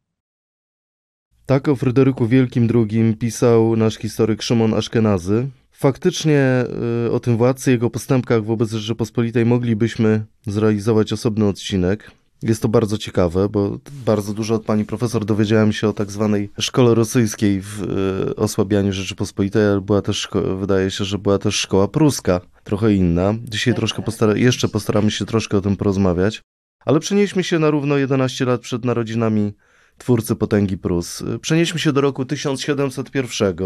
Tak 1.46 1.68
o 1.68 1.76
Fryderyku 1.76 2.26
Wielkim 2.26 2.68
II 2.74 3.16
pisał 3.16 3.76
nasz 3.76 3.96
historyk 3.96 4.42
Szymon 4.42 4.74
Aszkenazy. 4.74 5.48
Faktycznie 5.70 6.64
y, 7.06 7.12
o 7.12 7.20
tym 7.20 7.36
władcy, 7.36 7.70
jego 7.70 7.90
postępkach 7.90 8.44
wobec 8.44 8.70
Rzeczypospolitej 8.70 9.46
moglibyśmy 9.46 10.24
zrealizować 10.46 11.12
osobny 11.12 11.46
odcinek. 11.46 12.10
Jest 12.44 12.62
to 12.62 12.68
bardzo 12.68 12.98
ciekawe, 12.98 13.48
bo 13.48 13.78
bardzo 14.06 14.34
dużo 14.34 14.54
od 14.54 14.64
pani 14.64 14.84
profesor 14.84 15.24
dowiedziałem 15.24 15.72
się 15.72 15.88
o 15.88 15.92
tak 15.92 16.10
zwanej 16.10 16.50
szkole 16.60 16.94
rosyjskiej 16.94 17.60
w 17.60 17.82
y, 18.30 18.36
osłabianiu 18.36 18.92
Rzeczypospolitej, 18.92 19.66
ale 19.66 19.80
była 19.80 20.02
też, 20.02 20.28
wydaje 20.58 20.90
się, 20.90 21.04
że 21.04 21.18
była 21.18 21.38
też 21.38 21.54
szkoła 21.54 21.88
pruska, 21.88 22.40
trochę 22.64 22.94
inna. 22.94 23.34
Dzisiaj 23.44 23.74
tak, 23.74 23.78
troszkę 23.78 23.96
tak. 23.96 24.06
postara 24.06 24.36
jeszcze 24.36 24.68
postaramy 24.68 25.10
się 25.10 25.24
troszkę 25.26 25.56
o 25.56 25.60
tym 25.60 25.76
porozmawiać. 25.76 26.42
Ale 26.84 27.00
przenieśmy 27.00 27.44
się 27.44 27.58
na 27.58 27.70
równo 27.70 27.96
11 27.96 28.44
lat 28.44 28.60
przed 28.60 28.84
narodzinami 28.84 29.52
twórcy 29.98 30.36
potęgi 30.36 30.78
Prus. 30.78 31.22
Przenieśmy 31.40 31.80
się 31.80 31.92
do 31.92 32.00
roku 32.00 32.24
1701, 32.24 33.56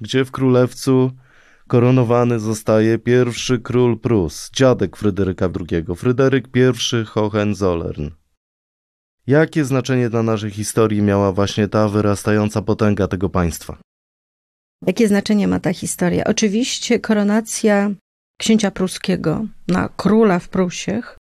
gdzie 0.00 0.24
w 0.24 0.30
królewcu 0.30 1.10
koronowany 1.70 2.40
zostaje 2.40 2.98
pierwszy 2.98 3.58
król 3.58 3.98
Prus, 3.98 4.50
dziadek 4.52 4.96
Fryderyka 4.96 5.46
II, 5.46 5.96
Fryderyk 5.96 6.48
I 6.56 7.04
Hohenzollern. 7.06 8.10
Jakie 9.26 9.64
znaczenie 9.64 10.10
dla 10.10 10.22
naszej 10.22 10.50
historii 10.50 11.02
miała 11.02 11.32
właśnie 11.32 11.68
ta 11.68 11.88
wyrastająca 11.88 12.62
potęga 12.62 13.08
tego 13.08 13.28
państwa? 13.28 13.76
Jakie 14.86 15.08
znaczenie 15.08 15.48
ma 15.48 15.60
ta 15.60 15.72
historia? 15.72 16.24
Oczywiście 16.24 17.00
koronacja 17.00 17.90
księcia 18.40 18.70
pruskiego 18.70 19.46
na 19.68 19.88
króla 19.96 20.38
w 20.38 20.48
Prusiech 20.48 21.18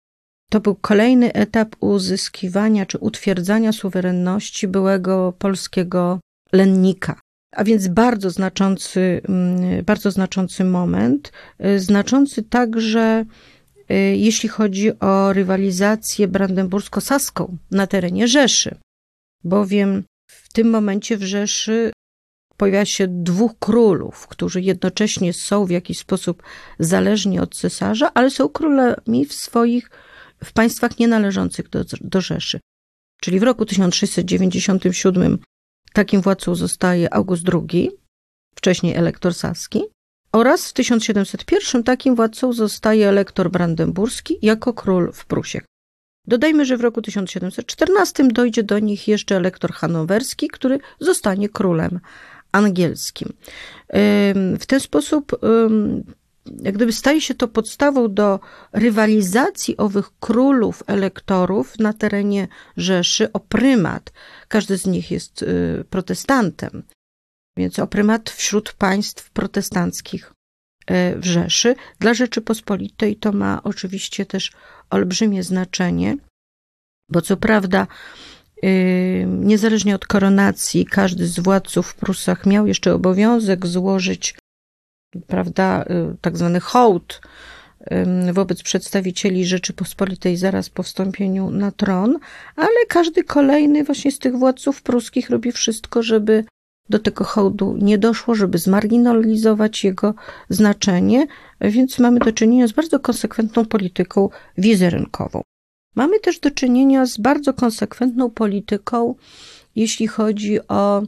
to 0.51 0.61
był 0.61 0.75
kolejny 0.75 1.33
etap 1.33 1.77
uzyskiwania 1.81 2.87
czy 2.87 2.99
utwierdzania 2.99 3.73
suwerenności 3.73 4.69
byłego 4.69 5.33
polskiego 5.39 6.21
lennika. 6.53 7.24
A 7.55 7.65
więc 7.65 7.89
bardzo 7.89 8.31
znaczący, 8.31 9.21
mm, 9.29 9.85
bardzo 9.85 10.11
znaczący 10.11 10.65
moment, 10.65 11.33
y, 11.67 11.81
znaczący 11.81 12.43
także 12.43 13.25
y, 13.91 13.95
jeśli 14.17 14.49
chodzi 14.49 14.99
o 15.01 15.33
rywalizację 15.33 16.29
brandenbursko-saską 16.29 17.57
na 17.71 17.87
terenie 17.87 18.29
Rzeszy, 18.29 18.77
bowiem 19.45 20.05
w 20.31 20.53
tym 20.53 20.71
momencie 20.71 21.17
w 21.17 21.23
Rzeszy 21.23 21.93
pojawia 22.57 22.85
się 22.85 23.07
dwóch 23.09 23.59
królów, 23.59 24.27
którzy 24.27 24.61
jednocześnie 24.61 25.33
są 25.33 25.67
w 25.67 25.71
jakiś 25.71 25.99
sposób 25.99 26.43
zależni 26.79 27.39
od 27.39 27.55
cesarza, 27.55 28.11
ale 28.15 28.31
są 28.31 28.49
królami 28.49 29.27
w 29.27 29.33
swoich, 29.33 29.91
w 30.45 30.53
państwach 30.53 30.99
nienależących 30.99 31.69
do, 31.69 31.85
do 32.01 32.21
Rzeszy. 32.21 32.61
Czyli 33.21 33.41
w 33.41 33.43
roku 33.43 33.67
1697 33.67 35.39
Takim 35.95 36.21
władcą 36.21 36.55
zostaje 36.55 37.15
August 37.15 37.45
II, 37.49 37.91
wcześniej 38.55 38.95
elektor 38.95 39.35
saski, 39.35 39.83
oraz 40.33 40.69
w 40.69 40.73
1701 40.73 41.83
takim 41.83 42.15
władcą 42.15 42.53
zostaje 42.53 43.09
elektor 43.09 43.51
brandenburski 43.51 44.39
jako 44.43 44.73
król 44.73 45.13
w 45.13 45.27
Prusiach. 45.27 45.65
Dodajmy, 46.27 46.65
że 46.65 46.77
w 46.77 46.81
roku 46.81 47.03
1714 47.03 48.29
dojdzie 48.29 48.63
do 48.63 48.79
nich 48.79 49.09
jeszcze 49.09 49.37
elektor 49.37 49.73
hanowerski, 49.73 50.49
który 50.49 50.79
zostanie 51.01 51.49
królem 51.49 52.01
angielskim. 52.53 53.33
W 54.61 54.67
ten 54.67 54.81
sposób 54.81 55.41
jak 56.63 56.75
gdyby 56.75 56.93
staje 56.93 57.21
się 57.21 57.35
to 57.35 57.49
podstawą 57.49 58.15
do 58.15 58.41
rywalizacji 58.73 59.77
owych 59.77 60.11
królów, 60.21 60.83
elektorów 60.87 61.79
na 61.79 61.93
terenie 61.93 62.49
Rzeszy 62.77 63.33
o 63.33 63.41
prymat. 63.41 64.13
Każdy 64.49 64.79
z 64.79 64.87
nich 64.87 65.11
jest 65.11 65.43
y, 65.43 65.85
protestantem, 65.91 66.83
więc 67.57 67.79
o 67.79 67.87
prymat 67.87 68.31
wśród 68.31 68.73
państw 68.73 69.31
protestanckich 69.31 70.33
y, 70.91 71.19
w 71.19 71.25
Rzeszy. 71.25 71.75
Dla 71.99 72.15
Rzeczypospolitej 72.15 73.17
to 73.17 73.33
ma 73.33 73.61
oczywiście 73.63 74.27
też 74.27 74.53
olbrzymie 74.91 75.43
znaczenie, 75.43 76.17
bo 77.09 77.23
co 77.23 77.37
prawda 77.37 77.87
y, 78.65 79.27
niezależnie 79.29 79.95
od 79.95 80.07
koronacji, 80.07 80.87
każdy 80.87 81.27
z 81.27 81.41
władców 81.41 81.87
w 81.87 81.95
Prusach 81.95 82.47
miał 82.47 82.67
jeszcze 82.67 82.95
obowiązek 82.95 83.67
złożyć 83.67 84.35
prawda, 85.27 85.85
y, 85.85 86.17
tak 86.21 86.37
zwany 86.37 86.61
hołd 86.61 87.21
wobec 88.33 88.63
przedstawicieli 88.63 89.47
Rzeczypospolitej 89.47 90.37
zaraz 90.37 90.71
po 90.71 90.83
wstąpieniu 90.83 91.51
na 91.51 91.71
tron, 91.71 92.19
ale 92.57 92.87
każdy 92.89 93.25
kolejny 93.25 93.85
właśnie 93.85 94.13
z 94.13 94.19
tych 94.19 94.37
władców 94.37 94.83
pruskich 94.83 95.31
robi 95.31 95.53
wszystko, 95.53 96.03
żeby 96.03 96.45
do 96.89 96.99
tego 96.99 97.25
hołdu 97.25 97.77
nie 97.81 97.99
doszło, 97.99 98.35
żeby 98.35 98.59
zmarginalizować 98.59 99.85
jego 99.85 100.15
znaczenie, 100.49 101.27
więc 101.61 101.99
mamy 101.99 102.21
do 102.21 102.33
czynienia 102.33 102.69
z 102.69 102.73
bardzo 102.73 103.01
konsekwentną 103.01 103.65
polityką 103.65 104.29
wizerunkową. 104.59 105.43
Mamy 105.95 106.21
też 106.21 106.39
do 106.39 106.51
czynienia 106.51 107.07
z 107.07 107.17
bardzo 107.19 107.55
konsekwentną 107.55 108.31
polityką, 108.31 109.15
jeśli 109.77 110.07
chodzi 110.07 110.69
o 110.69 111.03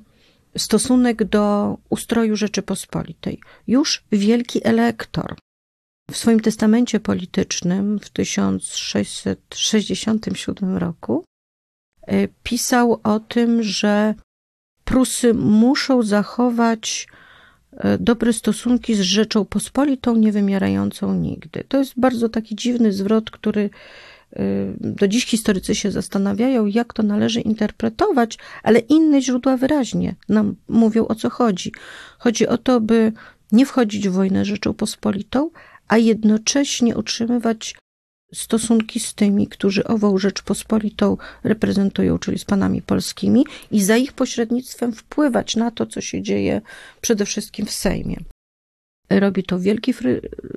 stosunek 0.57 1.25
do 1.25 1.77
ustroju 1.89 2.37
Rzeczypospolitej. 2.37 3.41
Już 3.67 4.05
wielki 4.13 4.67
elektor 4.67 5.37
w 6.11 6.17
swoim 6.17 6.41
testamencie 6.41 7.01
politycznym 7.01 7.99
w 7.99 8.11
1667 8.11 10.77
roku 10.77 11.25
e, 12.07 12.29
pisał 12.43 13.01
o 13.03 13.21
tym, 13.21 13.63
że 13.63 14.15
Prusy 14.85 15.35
muszą 15.35 16.03
zachować 16.03 17.09
e, 17.73 17.99
dobre 17.99 18.33
stosunki 18.33 18.95
z 18.95 19.01
Rzeczą 19.01 19.45
Pospolitą, 19.45 20.17
niewymierającą 20.17 21.15
nigdy. 21.15 21.65
To 21.69 21.79
jest 21.79 21.93
bardzo 21.97 22.29
taki 22.29 22.57
dziwny 22.57 22.93
zwrot, 22.93 23.31
który 23.31 23.71
do 24.81 25.09
dziś 25.09 25.27
historycy 25.27 25.75
się 25.75 25.91
zastanawiają, 25.91 26.67
jak 26.67 26.93
to 26.93 27.03
należy 27.03 27.41
interpretować, 27.41 28.39
ale 28.63 28.79
inne 28.79 29.23
źródła 29.23 29.57
wyraźnie 29.57 30.15
nam 30.29 30.57
mówią 30.69 31.07
o 31.07 31.15
co 31.15 31.31
chodzi. 31.31 31.73
Chodzi 32.19 32.47
o 32.47 32.59
to, 32.59 32.81
by 32.81 33.13
nie 33.53 33.67
wchodzić 33.67 34.09
w 34.09 34.13
wojnę 34.13 34.45
Rzecząpospolitą, 34.45 35.51
a 35.89 35.99
jednocześnie 35.99 36.97
utrzymywać 36.97 37.75
stosunki 38.35 39.01
z 39.01 39.15
tymi, 39.15 39.47
którzy 39.47 39.85
ową 39.85 40.19
Rzeczpospolitą 40.19 41.17
reprezentują, 41.45 42.19
czyli 42.19 42.39
z 42.39 42.45
panami 42.45 42.83
polskimi, 42.83 43.45
i 43.71 43.83
za 43.83 43.97
ich 43.97 44.13
pośrednictwem 44.13 44.93
wpływać 44.93 45.57
na 45.57 45.71
to, 45.71 45.87
co 45.87 46.01
się 46.01 46.23
dzieje 46.23 46.61
przede 47.01 47.25
wszystkim 47.25 47.67
w 47.67 47.71
Sejmie. 47.71 48.17
Robi 49.11 49.43
to 49.43 49.59
wielki, 49.59 49.95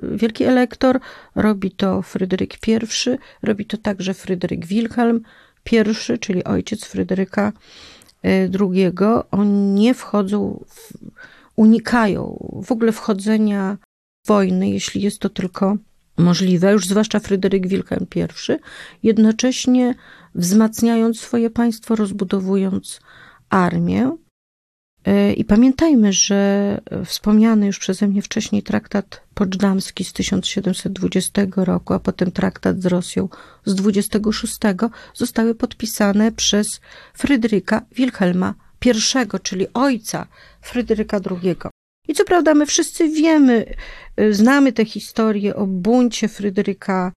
wielki 0.02 0.44
elektor, 0.44 1.00
robi 1.34 1.70
to 1.70 2.02
Fryderyk 2.02 2.68
I, 2.68 2.78
robi 3.42 3.66
to 3.66 3.76
także 3.76 4.14
Fryderyk 4.14 4.66
Wilhelm 4.66 5.20
I, 5.72 6.18
czyli 6.18 6.44
ojciec 6.44 6.84
Fryderyka 6.84 7.52
II. 8.60 8.92
Oni 9.30 9.72
nie 9.80 9.94
wchodzą, 9.94 10.64
w, 10.68 10.92
unikają 11.56 12.48
w 12.66 12.72
ogóle 12.72 12.92
wchodzenia 12.92 13.76
wojny, 14.26 14.70
jeśli 14.70 15.02
jest 15.02 15.18
to 15.18 15.28
tylko 15.28 15.76
możliwe, 16.18 16.72
już 16.72 16.86
zwłaszcza 16.86 17.20
Fryderyk 17.20 17.66
Wilhelm 17.66 18.06
I, 18.16 18.52
jednocześnie 19.02 19.94
wzmacniając 20.34 21.20
swoje 21.20 21.50
państwo, 21.50 21.96
rozbudowując 21.96 23.00
armię. 23.50 24.16
E, 25.04 25.32
I 25.32 25.44
pamiętajmy, 25.44 26.12
że 26.12 26.80
wspomniany 27.04 27.66
już 27.66 27.78
przeze 27.78 28.08
mnie 28.08 28.22
wcześniej 28.22 28.62
traktat 28.62 29.22
poczdamski 29.34 30.04
z 30.04 30.12
1720 30.12 31.46
roku, 31.56 31.94
a 31.94 31.98
potem 31.98 32.32
traktat 32.32 32.82
z 32.82 32.86
Rosją 32.86 33.28
z 33.64 33.74
26 33.74 34.58
zostały 35.14 35.54
podpisane 35.54 36.32
przez 36.32 36.80
Fryderyka 37.14 37.82
Wilhelma 37.92 38.54
I, 38.86 39.40
czyli 39.42 39.66
ojca 39.74 40.26
Fryderyka 40.60 41.20
II. 41.30 41.56
I 42.08 42.14
co 42.14 42.24
prawda 42.24 42.54
my 42.54 42.66
wszyscy 42.66 43.08
wiemy, 43.08 43.74
y, 44.20 44.34
znamy 44.34 44.72
tę 44.72 44.84
historię 44.84 45.56
o 45.56 45.66
buncie 45.66 46.28
Fryderyka, 46.28 47.12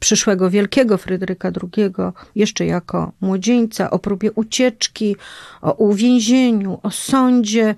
przyszłego 0.00 0.50
wielkiego 0.50 0.98
Fryderyka 0.98 1.52
II, 1.62 1.90
jeszcze 2.34 2.66
jako 2.66 3.12
młodzieńca, 3.20 3.90
o 3.90 3.98
próbie 3.98 4.32
ucieczki, 4.32 5.16
o 5.60 5.72
uwięzieniu, 5.72 6.80
o 6.82 6.90
sądzie, 6.90 7.74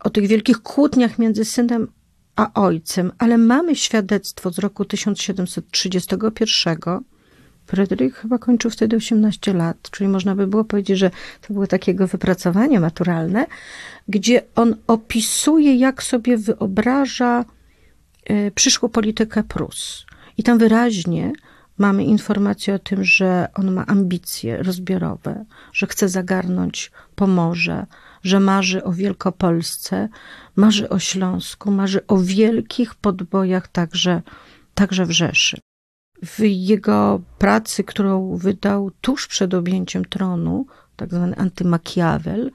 o 0.00 0.10
tych 0.10 0.26
wielkich 0.26 0.62
kłótniach 0.62 1.18
między 1.18 1.44
synem 1.44 1.88
a 2.36 2.50
ojcem, 2.54 3.12
ale 3.18 3.38
mamy 3.38 3.76
świadectwo 3.76 4.50
z 4.50 4.58
roku 4.58 4.84
1731, 4.84 6.78
Fryderyk 7.66 8.14
chyba 8.14 8.38
kończył 8.38 8.70
wtedy 8.70 8.96
18 8.96 9.52
lat, 9.52 9.90
czyli 9.90 10.08
można 10.08 10.34
by 10.34 10.46
było 10.46 10.64
powiedzieć, 10.64 10.98
że 10.98 11.10
to 11.40 11.54
było 11.54 11.66
takiego 11.66 12.06
wypracowanie 12.06 12.80
maturalne, 12.80 13.46
gdzie 14.08 14.42
on 14.54 14.76
opisuje, 14.86 15.76
jak 15.76 16.02
sobie 16.02 16.38
wyobraża 16.38 17.44
e, 18.24 18.50
przyszłą 18.50 18.88
politykę 18.88 19.42
Prus. 19.42 20.06
I 20.38 20.42
tam 20.42 20.58
wyraźnie 20.58 21.32
mamy 21.78 22.04
informację 22.04 22.74
o 22.74 22.78
tym, 22.78 23.04
że 23.04 23.48
on 23.54 23.72
ma 23.72 23.86
ambicje 23.86 24.62
rozbiorowe, 24.62 25.44
że 25.72 25.86
chce 25.86 26.08
zagarnąć 26.08 26.92
Pomorze, 27.14 27.86
że 28.22 28.40
marzy 28.40 28.84
o 28.84 28.92
Wielkopolsce, 28.92 30.08
marzy 30.56 30.88
o 30.88 30.98
Śląsku, 30.98 31.70
marzy 31.70 32.06
o 32.06 32.18
wielkich 32.18 32.94
podbojach 32.94 33.68
także, 33.68 34.22
także 34.74 35.06
w 35.06 35.10
Rzeszy. 35.10 35.60
W 36.22 36.40
jego 36.40 37.20
pracy, 37.38 37.84
którą 37.84 38.36
wydał 38.36 38.90
tuż 39.00 39.26
przed 39.26 39.54
objęciem 39.54 40.04
tronu, 40.04 40.66
tak 40.96 41.10
zwany 41.10 41.36
antymakiawel, 41.36 42.50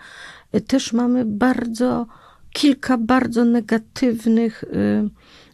też 0.68 0.94
mamy 0.94 1.26
bardzo, 1.26 2.08
kilka 2.54 2.98
bardzo 2.98 3.46
negatywnych 3.46 4.64
y, 4.64 5.10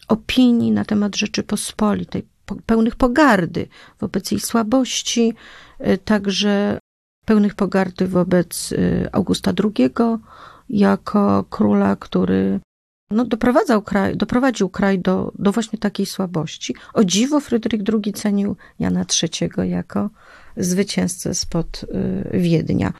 opinii 0.08 0.72
na 0.72 0.84
temat 0.84 1.16
Rzeczypospolitej, 1.16 2.26
pełnych 2.66 2.96
pogardy 2.96 3.68
wobec 4.00 4.30
jej 4.30 4.40
słabości, 4.40 5.34
y, 5.86 5.98
także 5.98 6.78
pełnych 7.24 7.54
pogardy 7.54 8.06
wobec 8.06 8.72
y, 8.72 9.08
Augusta 9.12 9.52
II 9.64 9.90
jako 10.68 11.44
króla, 11.50 11.96
który 11.96 12.60
no, 13.10 13.24
doprowadzał 13.24 13.82
kraj, 13.82 14.16
doprowadził 14.16 14.68
kraj 14.68 14.98
do, 14.98 15.32
do 15.38 15.52
właśnie 15.52 15.78
takiej 15.78 16.06
słabości. 16.06 16.74
O 16.94 17.04
dziwo 17.04 17.40
Fryderyk 17.40 17.82
II 17.92 18.12
cenił 18.12 18.56
Jana 18.78 19.04
III 19.22 19.70
jako 19.70 20.10
zwycięzcę 20.56 21.34
spod 21.34 21.84
y, 22.34 22.38
Wiednia. 22.38 22.92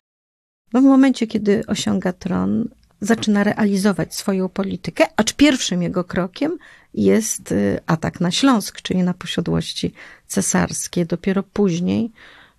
No, 0.72 0.80
w 0.80 0.84
momencie, 0.84 1.26
kiedy 1.26 1.66
osiąga 1.66 2.12
tron, 2.12 2.68
zaczyna 3.00 3.44
realizować 3.44 4.14
swoją 4.14 4.48
politykę, 4.48 5.06
acz 5.16 5.32
pierwszym 5.32 5.82
jego 5.82 6.04
krokiem 6.04 6.58
jest 6.94 7.52
y, 7.52 7.80
atak 7.86 8.20
na 8.20 8.30
Śląsk, 8.30 8.82
czyli 8.82 9.02
na 9.02 9.14
posiadłości 9.14 9.92
cesarskie. 10.26 11.06
Dopiero 11.06 11.42
później 11.42 12.12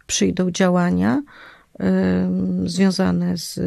przyjdą 0.07 0.51
działania 0.51 1.23
y, 1.79 1.83
związane 2.69 3.37
z 3.37 3.59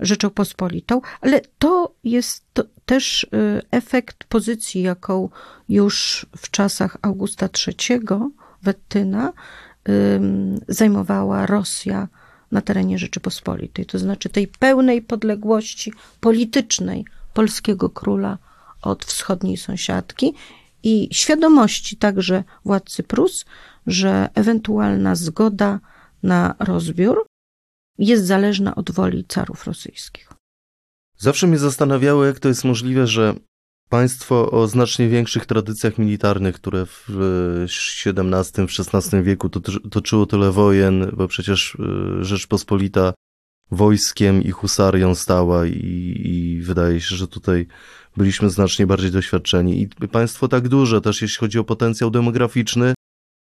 Rzecząpospolitą, 0.00 1.00
ale 1.20 1.40
to 1.58 1.94
jest 2.04 2.44
to 2.52 2.64
też 2.86 3.24
y, 3.24 3.28
efekt 3.70 4.24
pozycji, 4.24 4.82
jaką 4.82 5.28
już 5.68 6.26
w 6.36 6.50
czasach 6.50 6.96
Augusta 7.02 7.48
III 7.66 8.00
Wettyna 8.62 9.32
zajmowała 10.68 11.46
Rosja 11.46 12.08
na 12.52 12.60
terenie 12.60 12.98
Rzeczypospolitej, 12.98 13.86
to 13.86 13.98
znaczy 13.98 14.28
tej 14.28 14.48
pełnej 14.48 15.02
podległości 15.02 15.92
politycznej 16.20 17.04
polskiego 17.34 17.90
króla 17.90 18.38
od 18.82 19.04
wschodniej 19.04 19.56
sąsiadki 19.56 20.34
i 20.82 21.08
świadomości 21.12 21.96
także 21.96 22.44
władcy 22.64 23.02
Prus, 23.02 23.44
że 23.86 24.28
ewentualna 24.34 25.14
zgoda 25.14 25.80
na 26.22 26.54
rozbiór 26.58 27.26
jest 27.98 28.26
zależna 28.26 28.74
od 28.74 28.90
woli 28.90 29.24
carów 29.28 29.66
rosyjskich. 29.66 30.32
Zawsze 31.18 31.46
mnie 31.46 31.58
zastanawiało, 31.58 32.24
jak 32.24 32.40
to 32.40 32.48
jest 32.48 32.64
możliwe, 32.64 33.06
że 33.06 33.34
państwo 33.88 34.50
o 34.50 34.66
znacznie 34.68 35.08
większych 35.08 35.46
tradycjach 35.46 35.98
militarnych, 35.98 36.54
które 36.54 36.86
w 36.86 37.08
XVII, 37.64 38.66
w 38.66 38.94
XVI 38.94 39.22
wieku 39.22 39.50
toczyło 39.90 40.26
tyle 40.26 40.52
wojen, 40.52 41.10
bo 41.16 41.28
przecież 41.28 41.76
e, 42.20 42.24
Rzeczpospolita 42.24 43.14
wojskiem 43.70 44.42
i 44.42 44.50
husarią 44.50 45.14
stała 45.14 45.66
i, 45.66 46.22
i 46.24 46.60
wydaje 46.60 47.00
się, 47.00 47.16
że 47.16 47.28
tutaj 47.28 47.66
byliśmy 48.16 48.50
znacznie 48.50 48.86
bardziej 48.86 49.10
doświadczeni. 49.10 49.82
I 49.82 50.08
państwo 50.08 50.48
tak 50.48 50.68
duże, 50.68 51.00
też 51.00 51.22
jeśli 51.22 51.38
chodzi 51.38 51.58
o 51.58 51.64
potencjał 51.64 52.10
demograficzny, 52.10 52.94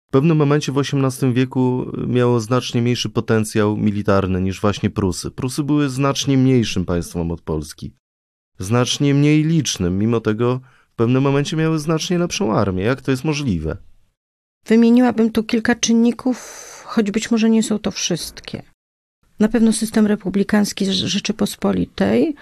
w 0.09 0.11
pewnym 0.11 0.37
momencie 0.37 0.73
w 0.73 0.79
XVIII 0.79 1.33
wieku 1.33 1.93
miało 2.07 2.41
znacznie 2.41 2.83
mniejszy 2.83 3.09
potencjał 3.09 3.77
militarny 3.77 4.41
niż 4.41 4.61
właśnie 4.61 4.91
Prusy. 4.91 5.31
Prusy 5.31 5.64
były 5.64 5.89
znacznie 5.89 6.39
mniejszym 6.39 6.85
państwem 6.85 7.31
od 7.31 7.41
Polski. 7.41 7.95
Znacznie 8.59 9.14
mniej 9.14 9.45
licznym, 9.45 9.99
mimo 9.99 10.21
tego 10.21 10.61
w 10.93 10.95
pewnym 10.97 11.23
momencie 11.23 11.57
miały 11.57 11.79
znacznie 11.79 12.19
lepszą 12.19 12.53
armię. 12.53 12.83
Jak 12.83 13.03
to 13.03 13.11
jest 13.11 13.25
możliwe? 13.25 13.77
Wymieniłabym 14.66 15.33
tu 15.33 15.45
kilka 15.45 15.75
czynników, 15.75 16.39
choć 16.87 17.11
być 17.11 17.31
może 17.31 17.51
nie 17.51 17.62
są 17.62 17.79
to 17.79 17.91
wszystkie. 17.91 18.62
Na 19.41 19.49
pewno 19.49 19.72
system 19.72 20.07
republikański 20.07 20.86
Rzeczypospolitej 20.86 22.34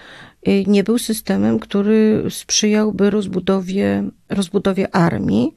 y, 0.47 0.63
nie 0.67 0.83
był 0.83 0.97
systemem, 0.97 1.59
który 1.59 2.23
sprzyjałby 2.29 3.09
rozbudowie, 3.09 4.09
rozbudowie 4.29 4.95
armii, 4.95 5.53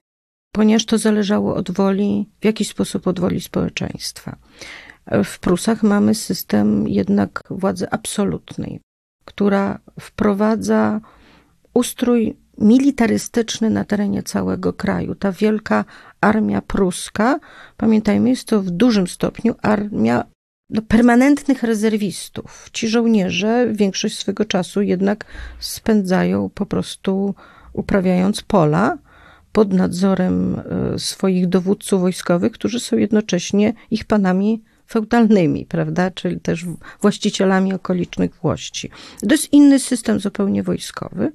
ponieważ 0.53 0.84
to 0.84 0.99
zależało 0.99 1.55
od 1.55 1.70
woli, 1.70 2.28
w 2.41 2.45
jakiś 2.45 2.68
sposób 2.68 3.07
od 3.07 3.20
woli 3.20 3.41
społeczeństwa. 3.41 4.36
W 5.24 5.38
Prusach 5.38 5.82
mamy 5.82 6.14
system 6.14 6.88
jednak 6.88 7.43
władzy 7.51 7.91
absolutnej, 7.91 8.80
która 9.24 9.78
wprowadza 10.01 11.01
ustrój 11.74 12.36
militarystyczny 12.59 13.70
na 13.70 13.84
terenie 13.84 14.22
całego 14.22 14.72
kraju. 14.72 15.14
Ta 15.14 15.32
wielka 15.32 15.84
armia 16.20 16.62
pruska, 16.62 17.38
pamiętajmy, 17.76 18.28
jest 18.28 18.49
to 18.49 18.62
w 18.62 18.70
dużym 18.70 19.09
stopniu 19.09 19.55
armia 19.62 20.24
no, 20.71 20.83
permanentnych 20.83 21.62
rezerwistów. 21.62 22.68
Ci 22.73 22.89
żołnierze 22.89 23.66
większość 23.73 24.18
swego 24.18 24.45
czasu 24.45 24.83
jednak 24.83 25.25
spędzają 25.59 26.51
po 26.55 26.66
prostu 26.66 27.35
uprawiając 27.73 28.43
pola, 28.43 28.99
pod 29.53 29.73
nadzorem 29.73 30.62
e, 30.95 30.99
swoich 30.99 31.49
dowódców 31.49 32.01
wojskowych, 32.01 32.53
którzy 32.53 32.81
są 32.81 32.97
jednocześnie 32.97 33.73
ich 33.91 34.05
panami 34.05 34.62
feudalnymi, 34.91 35.66
prawda, 35.66 36.11
czyli 36.11 36.41
też 36.41 36.64
właścicielami 37.01 37.75
okolicznych 37.75 38.35
włości. 38.35 38.91
To 39.21 39.35
jest 39.35 39.53
inny 39.53 39.79
system 39.79 40.21
zupełnie 40.21 40.62
wojskowy. 40.62 41.33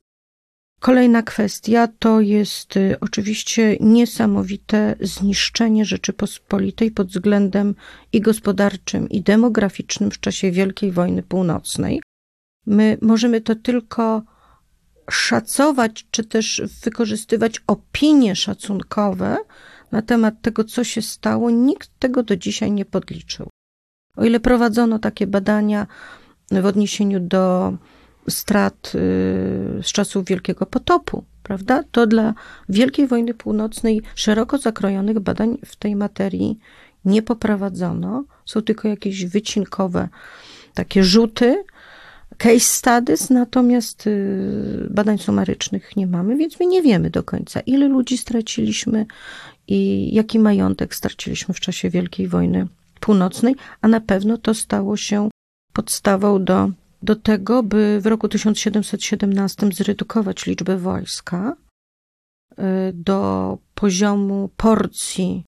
Kolejna 0.85 1.23
kwestia 1.23 1.87
to 1.99 2.21
jest 2.21 2.77
y, 2.77 2.97
oczywiście 3.01 3.77
niesamowite 3.79 4.95
zniszczenie 5.01 5.85
Rzeczypospolitej 5.85 6.91
pod 6.91 7.07
względem 7.07 7.75
i 8.13 8.21
gospodarczym, 8.21 9.09
i 9.09 9.21
demograficznym 9.21 10.11
w 10.11 10.19
czasie 10.19 10.51
Wielkiej 10.51 10.91
Wojny 10.91 11.23
Północnej. 11.23 12.01
My 12.65 12.97
możemy 13.01 13.41
to 13.41 13.55
tylko 13.55 14.23
szacować, 15.11 16.07
czy 16.11 16.23
też 16.23 16.61
wykorzystywać 16.83 17.61
opinie 17.67 18.35
szacunkowe 18.35 19.37
na 19.91 20.01
temat 20.01 20.41
tego, 20.41 20.63
co 20.63 20.83
się 20.83 21.01
stało. 21.01 21.51
Nikt 21.51 21.89
tego 21.99 22.23
do 22.23 22.35
dzisiaj 22.35 22.71
nie 22.71 22.85
podliczył. 22.85 23.49
O 24.15 24.25
ile 24.25 24.39
prowadzono 24.39 24.99
takie 24.99 25.27
badania 25.27 25.87
w 26.51 26.65
odniesieniu 26.65 27.19
do 27.19 27.73
strat 28.29 28.91
y, 28.95 28.99
z 29.83 29.91
czasów 29.91 30.25
Wielkiego 30.25 30.65
Potopu, 30.65 31.23
prawda? 31.43 31.83
To 31.91 32.07
dla 32.07 32.33
Wielkiej 32.69 33.07
Wojny 33.07 33.33
Północnej 33.33 34.01
szeroko 34.15 34.57
zakrojonych 34.57 35.19
badań 35.19 35.57
w 35.65 35.75
tej 35.75 35.95
materii 35.95 36.59
nie 37.05 37.21
poprowadzono. 37.21 38.23
Są 38.45 38.61
tylko 38.61 38.87
jakieś 38.87 39.25
wycinkowe 39.25 40.09
takie 40.73 41.03
rzuty, 41.03 41.63
case 42.37 42.59
studies, 42.59 43.29
natomiast 43.29 44.07
y, 44.07 44.87
badań 44.89 45.17
sumarycznych 45.17 45.95
nie 45.95 46.07
mamy, 46.07 46.37
więc 46.37 46.59
my 46.59 46.65
nie 46.65 46.81
wiemy 46.81 47.09
do 47.09 47.23
końca, 47.23 47.59
ile 47.59 47.87
ludzi 47.87 48.17
straciliśmy 48.17 49.05
i 49.67 50.09
jaki 50.15 50.39
majątek 50.39 50.95
straciliśmy 50.95 51.53
w 51.53 51.59
czasie 51.59 51.89
Wielkiej 51.89 52.27
Wojny 52.27 52.67
Północnej, 52.99 53.55
a 53.81 53.87
na 53.87 54.01
pewno 54.01 54.37
to 54.37 54.53
stało 54.53 54.97
się 54.97 55.29
podstawą 55.73 56.43
do 56.43 56.69
do 57.05 57.15
tego, 57.15 57.63
by 57.63 57.99
w 58.01 58.05
roku 58.05 58.29
1717 58.29 59.69
zredukować 59.73 60.45
liczbę 60.45 60.77
wojska 60.77 61.55
y, 62.51 62.55
do 62.93 63.57
poziomu 63.75 64.49
porcji 64.57 65.43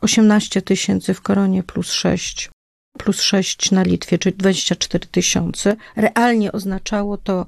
18 0.00 0.62
tysięcy 0.62 1.14
w 1.14 1.20
Koronie 1.20 1.62
plus 1.62 1.90
6, 1.90 2.50
plus 2.98 3.20
6 3.20 3.70
na 3.70 3.82
Litwie, 3.82 4.18
czyli 4.18 4.36
24 4.36 5.06
tysiące. 5.06 5.76
Realnie 5.96 6.52
oznaczało 6.52 7.16
to, 7.18 7.46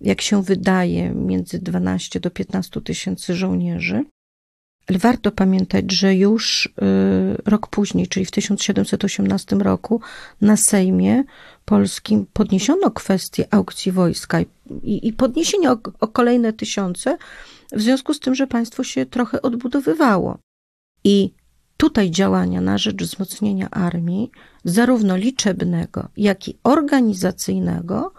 jak 0.00 0.20
się 0.20 0.42
wydaje, 0.42 1.10
między 1.10 1.58
12 1.58 2.20
do 2.20 2.30
15 2.30 2.80
tysięcy 2.80 3.34
żołnierzy. 3.34 4.04
Ale 4.88 4.98
warto 4.98 5.32
pamiętać, 5.32 5.92
że 5.92 6.14
już 6.14 6.66
y, 6.66 6.70
rok 7.44 7.66
później, 7.66 8.06
czyli 8.06 8.26
w 8.26 8.30
1718 8.30 9.56
roku, 9.56 10.00
na 10.40 10.56
Sejmie 10.56 11.24
Polskim 11.64 12.26
podniesiono 12.32 12.90
kwestię 12.90 13.44
aukcji 13.50 13.92
wojska 13.92 14.40
i, 14.82 15.08
i 15.08 15.12
podniesienie 15.12 15.70
o, 15.70 15.78
o 16.00 16.08
kolejne 16.08 16.52
tysiące, 16.52 17.18
w 17.72 17.80
związku 17.80 18.14
z 18.14 18.20
tym, 18.20 18.34
że 18.34 18.46
państwo 18.46 18.84
się 18.84 19.06
trochę 19.06 19.42
odbudowywało. 19.42 20.38
I 21.04 21.34
tutaj 21.76 22.10
działania 22.10 22.60
na 22.60 22.78
rzecz 22.78 23.02
wzmocnienia 23.02 23.70
armii, 23.70 24.30
zarówno 24.64 25.16
liczebnego, 25.16 26.08
jak 26.16 26.48
i 26.48 26.58
organizacyjnego, 26.64 28.12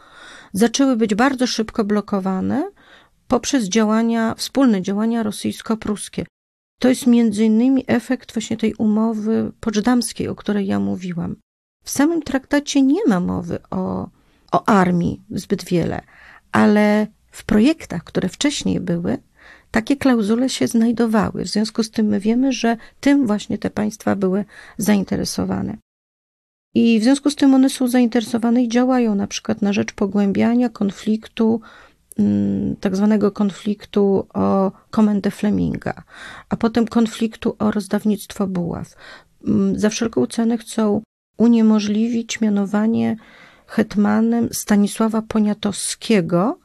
zaczęły 0.53 0.95
być 0.95 1.16
bardzo 1.16 1.47
szybko 1.47 1.84
blokowane 1.84 2.72
poprzez 3.28 3.66
działania, 3.66 4.36
wspólne 4.36 4.82
działania 4.82 5.24
rosyjsko-pruskie. 5.24 6.26
To 6.84 6.90
jest 6.90 7.08
między 7.08 7.46
innymi 7.46 7.84
efekt 7.88 8.34
właśnie 8.34 8.58
tej 8.58 8.74
umowy 8.74 9.52
poczdamskiej, 9.60 10.28
o 10.28 10.36
której 10.36 10.68
ja 10.68 10.80
mówiłam. 10.80 11.36
W 11.84 11.90
samym 11.90 12.22
traktacie 12.22 12.82
nie 12.82 13.06
ma 13.08 13.20
mowy 13.20 13.60
o, 13.70 14.10
o 14.52 14.70
armii 14.70 15.22
zbyt 15.30 15.66
wiele, 15.66 16.02
ale 16.52 17.08
w 17.32 17.44
projektach, 17.46 18.04
które 18.04 18.30
wcześniej 18.30 18.80
były, 18.80 19.18
takie 19.72 19.98
klauzule 19.98 20.50
się 20.50 20.68
znajdowały. 20.68 21.44
W 21.44 21.48
związku 21.48 21.84
z 21.84 21.92
tym 21.92 22.06
my 22.06 22.20
wiemy, 22.20 22.52
że 22.52 22.78
tym 23.00 23.28
właśnie 23.28 23.58
te 23.58 23.70
państwa 23.70 24.16
były 24.16 24.46
zainteresowane. 24.78 25.78
I 26.74 27.00
w 27.00 27.04
związku 27.04 27.30
z 27.30 27.36
tym 27.36 27.54
one 27.54 27.70
są 27.70 27.88
zainteresowane 27.88 28.64
i 28.64 28.70
działają 28.70 29.16
na 29.16 29.28
przykład 29.28 29.62
na 29.62 29.74
rzecz 29.74 29.94
pogłębiania 29.94 30.70
konfliktu 30.70 31.62
tak 32.80 32.95
zwanego 32.95 33.32
konfliktu 33.32 34.28
o 34.34 34.72
komendę 34.91 35.32
Fleminga, 35.32 36.03
a 36.49 36.57
potem 36.57 36.88
konfliktu 36.88 37.55
o 37.59 37.72
rozdawnictwo 37.72 38.47
buław. 38.47 38.95
Mm, 39.47 39.80
za 39.80 39.89
wszelką 39.89 40.28
cenę 40.28 40.57
chcą 40.57 41.01
uniemożliwić 41.38 42.41
mianowanie 42.41 43.18
hetmanem 43.68 44.49
Stanisława 44.51 45.22
Poniatowskiego, 45.22 46.59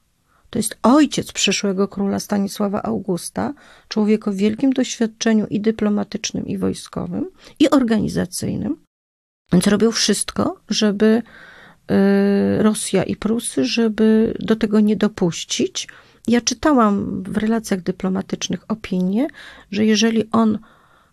to 0.50 0.58
jest 0.58 0.78
ojciec 0.82 1.32
przyszłego 1.32 1.88
króla 1.88 2.20
Stanisława 2.20 2.82
Augusta, 2.82 3.54
człowiek 3.88 4.28
o 4.28 4.32
wielkim 4.32 4.72
doświadczeniu 4.72 5.46
i 5.46 5.60
dyplomatycznym, 5.60 6.46
i 6.46 6.58
wojskowym, 6.58 7.30
i 7.58 7.70
organizacyjnym. 7.70 8.76
Więc 9.52 9.66
robił 9.66 9.92
wszystko, 9.92 10.60
żeby 10.68 11.22
Rosja 12.58 13.02
i 13.02 13.16
Prusy, 13.16 13.64
żeby 13.64 14.34
do 14.40 14.56
tego 14.56 14.80
nie 14.80 14.96
dopuścić. 14.96 15.88
Ja 16.28 16.40
czytałam 16.40 17.22
w 17.22 17.36
relacjach 17.36 17.82
dyplomatycznych 17.82 18.64
opinię, 18.68 19.26
że 19.70 19.84
jeżeli 19.84 20.24
on, 20.32 20.58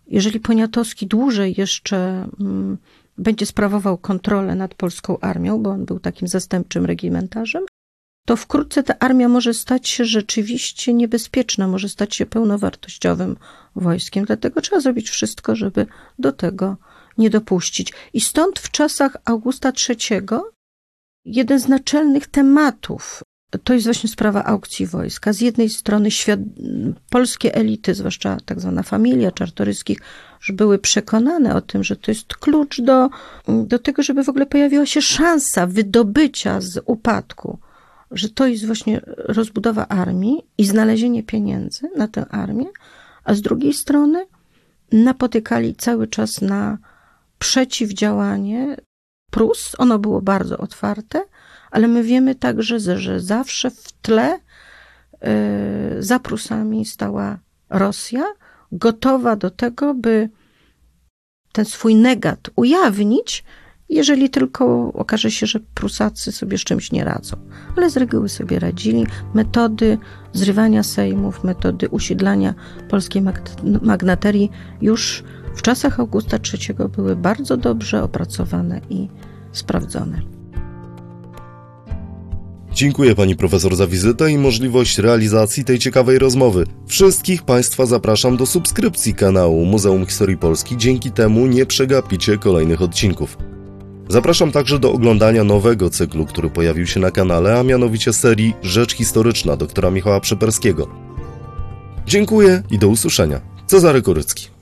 jeżeli 0.06 0.40
Poniatowski 0.40 1.06
dłużej 1.06 1.54
jeszcze 1.58 2.28
mm, 2.40 2.78
będzie 3.18 3.46
sprawował 3.46 3.98
kontrolę 3.98 4.54
nad 4.54 4.74
polską 4.74 5.20
armią, 5.20 5.62
bo 5.62 5.70
on 5.70 5.84
był 5.84 5.98
takim 5.98 6.28
zastępczym 6.28 6.86
regimentarzem, 6.86 7.64
to 8.26 8.36
wkrótce 8.36 8.82
ta 8.82 8.98
armia 8.98 9.28
może 9.28 9.54
stać 9.54 9.88
się 9.88 10.04
rzeczywiście 10.04 10.94
niebezpieczna, 10.94 11.68
może 11.68 11.88
stać 11.88 12.14
się 12.14 12.26
pełnowartościowym 12.26 13.36
wojskiem. 13.76 14.24
Dlatego 14.24 14.60
trzeba 14.60 14.80
zrobić 14.80 15.10
wszystko, 15.10 15.56
żeby 15.56 15.86
do 16.18 16.32
tego 16.32 16.76
nie 17.18 17.30
dopuścić. 17.30 17.92
I 18.12 18.20
stąd 18.20 18.58
w 18.58 18.70
czasach 18.70 19.16
Augusta 19.24 19.72
III 19.88 20.20
jeden 21.26 21.60
z 21.60 21.68
naczelnych 21.68 22.26
tematów 22.26 23.22
to 23.64 23.74
jest 23.74 23.86
właśnie 23.86 24.10
sprawa 24.10 24.44
aukcji 24.44 24.86
wojska. 24.86 25.32
Z 25.32 25.40
jednej 25.40 25.68
strony 25.68 26.10
świat, 26.10 26.40
polskie 27.10 27.54
elity, 27.54 27.94
zwłaszcza 27.94 28.36
tak 28.44 28.60
zwana 28.60 28.82
familia 28.82 29.32
czartoryskich, 29.32 29.98
już 30.40 30.52
były 30.52 30.78
przekonane 30.78 31.54
o 31.54 31.60
tym, 31.60 31.84
że 31.84 31.96
to 31.96 32.10
jest 32.10 32.36
klucz 32.36 32.80
do, 32.80 33.10
do 33.48 33.78
tego, 33.78 34.02
żeby 34.02 34.24
w 34.24 34.28
ogóle 34.28 34.46
pojawiła 34.46 34.86
się 34.86 35.02
szansa 35.02 35.66
wydobycia 35.66 36.60
z 36.60 36.82
upadku, 36.86 37.58
że 38.10 38.28
to 38.28 38.46
jest 38.46 38.66
właśnie 38.66 39.00
rozbudowa 39.06 39.88
armii 39.88 40.42
i 40.58 40.66
znalezienie 40.66 41.22
pieniędzy 41.22 41.90
na 41.96 42.08
tę 42.08 42.26
armię, 42.30 42.66
a 43.24 43.34
z 43.34 43.40
drugiej 43.40 43.74
strony 43.74 44.26
napotykali 44.92 45.74
cały 45.74 46.06
czas 46.06 46.40
na 46.40 46.78
przeciwdziałanie 47.38 48.76
Prus, 49.30 49.74
ono 49.78 49.98
było 49.98 50.22
bardzo 50.22 50.58
otwarte, 50.58 51.24
ale 51.70 51.88
my 51.88 52.02
wiemy 52.02 52.34
także, 52.34 52.80
że 52.80 53.20
zawsze 53.20 53.70
w 53.70 53.92
tle 53.92 54.34
y, 54.34 54.38
za 56.02 56.18
Prusami 56.18 56.84
stała 56.84 57.38
Rosja, 57.70 58.24
gotowa 58.72 59.36
do 59.36 59.50
tego, 59.50 59.94
by 59.94 60.30
ten 61.52 61.64
swój 61.64 61.94
negat 61.94 62.50
ujawnić, 62.56 63.44
jeżeli 63.88 64.30
tylko 64.30 64.92
okaże 64.92 65.30
się, 65.30 65.46
że 65.46 65.60
Prusacy 65.60 66.32
sobie 66.32 66.58
z 66.58 66.64
czymś 66.64 66.92
nie 66.92 67.04
radzą. 67.04 67.36
Ale 67.76 67.90
z 67.90 67.96
reguły 67.96 68.28
sobie 68.28 68.58
radzili. 68.58 69.06
Metody 69.34 69.98
zrywania 70.32 70.82
sejmów, 70.82 71.44
metody 71.44 71.88
usiedlania 71.88 72.54
polskiej 72.88 73.22
magnaterii 73.82 74.50
już 74.80 75.24
w 75.56 75.62
czasach 75.62 76.00
Augusta 76.00 76.36
III 76.36 76.88
były 76.96 77.16
bardzo 77.16 77.56
dobrze 77.56 78.02
opracowane 78.02 78.80
i 78.90 79.08
sprawdzone. 79.52 80.22
Dziękuję 82.72 83.14
pani 83.14 83.36
profesor 83.36 83.76
za 83.76 83.86
wizytę 83.86 84.30
i 84.30 84.38
możliwość 84.38 84.98
realizacji 84.98 85.64
tej 85.64 85.78
ciekawej 85.78 86.18
rozmowy. 86.18 86.66
Wszystkich 86.86 87.42
państwa 87.42 87.86
zapraszam 87.86 88.36
do 88.36 88.46
subskrypcji 88.46 89.14
kanału 89.14 89.64
Muzeum 89.64 90.06
Historii 90.06 90.36
Polski, 90.36 90.76
dzięki 90.76 91.10
temu 91.10 91.46
nie 91.46 91.66
przegapicie 91.66 92.38
kolejnych 92.38 92.82
odcinków. 92.82 93.38
Zapraszam 94.08 94.52
także 94.52 94.78
do 94.78 94.92
oglądania 94.92 95.44
nowego 95.44 95.90
cyklu, 95.90 96.26
który 96.26 96.50
pojawił 96.50 96.86
się 96.86 97.00
na 97.00 97.10
kanale, 97.10 97.58
a 97.58 97.62
mianowicie 97.62 98.12
serii 98.12 98.54
Rzecz 98.62 98.94
Historyczna 98.94 99.56
doktora 99.56 99.90
Michała 99.90 100.20
Przeperskiego. 100.20 100.88
Dziękuję 102.06 102.62
i 102.70 102.78
do 102.78 102.88
usłyszenia. 102.88 103.40
Cezary 103.66 104.02
Korycki. 104.02 104.55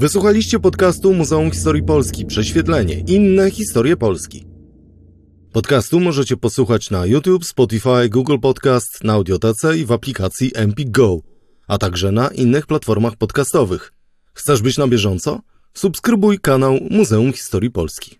Wysłuchaliście 0.00 0.60
podcastu 0.60 1.14
Muzeum 1.14 1.50
Historii 1.50 1.82
Polski 1.82 2.26
Prześwietlenie. 2.26 3.00
Inne 3.06 3.50
historie 3.50 3.96
Polski. 3.96 4.46
Podcastu 5.52 6.00
możecie 6.00 6.36
posłuchać 6.36 6.90
na 6.90 7.06
YouTube, 7.06 7.44
Spotify, 7.44 8.08
Google 8.08 8.38
Podcast, 8.38 9.04
na 9.04 9.12
Audiotece 9.12 9.78
i 9.78 9.84
w 9.84 9.92
aplikacji 9.92 10.52
Empik 10.54 10.90
Go, 10.90 11.18
a 11.66 11.78
także 11.78 12.12
na 12.12 12.28
innych 12.28 12.66
platformach 12.66 13.16
podcastowych. 13.16 13.92
Chcesz 14.34 14.62
być 14.62 14.78
na 14.78 14.88
bieżąco? 14.88 15.40
Subskrybuj 15.74 16.38
kanał 16.38 16.78
Muzeum 16.90 17.32
Historii 17.32 17.70
Polski. 17.70 18.19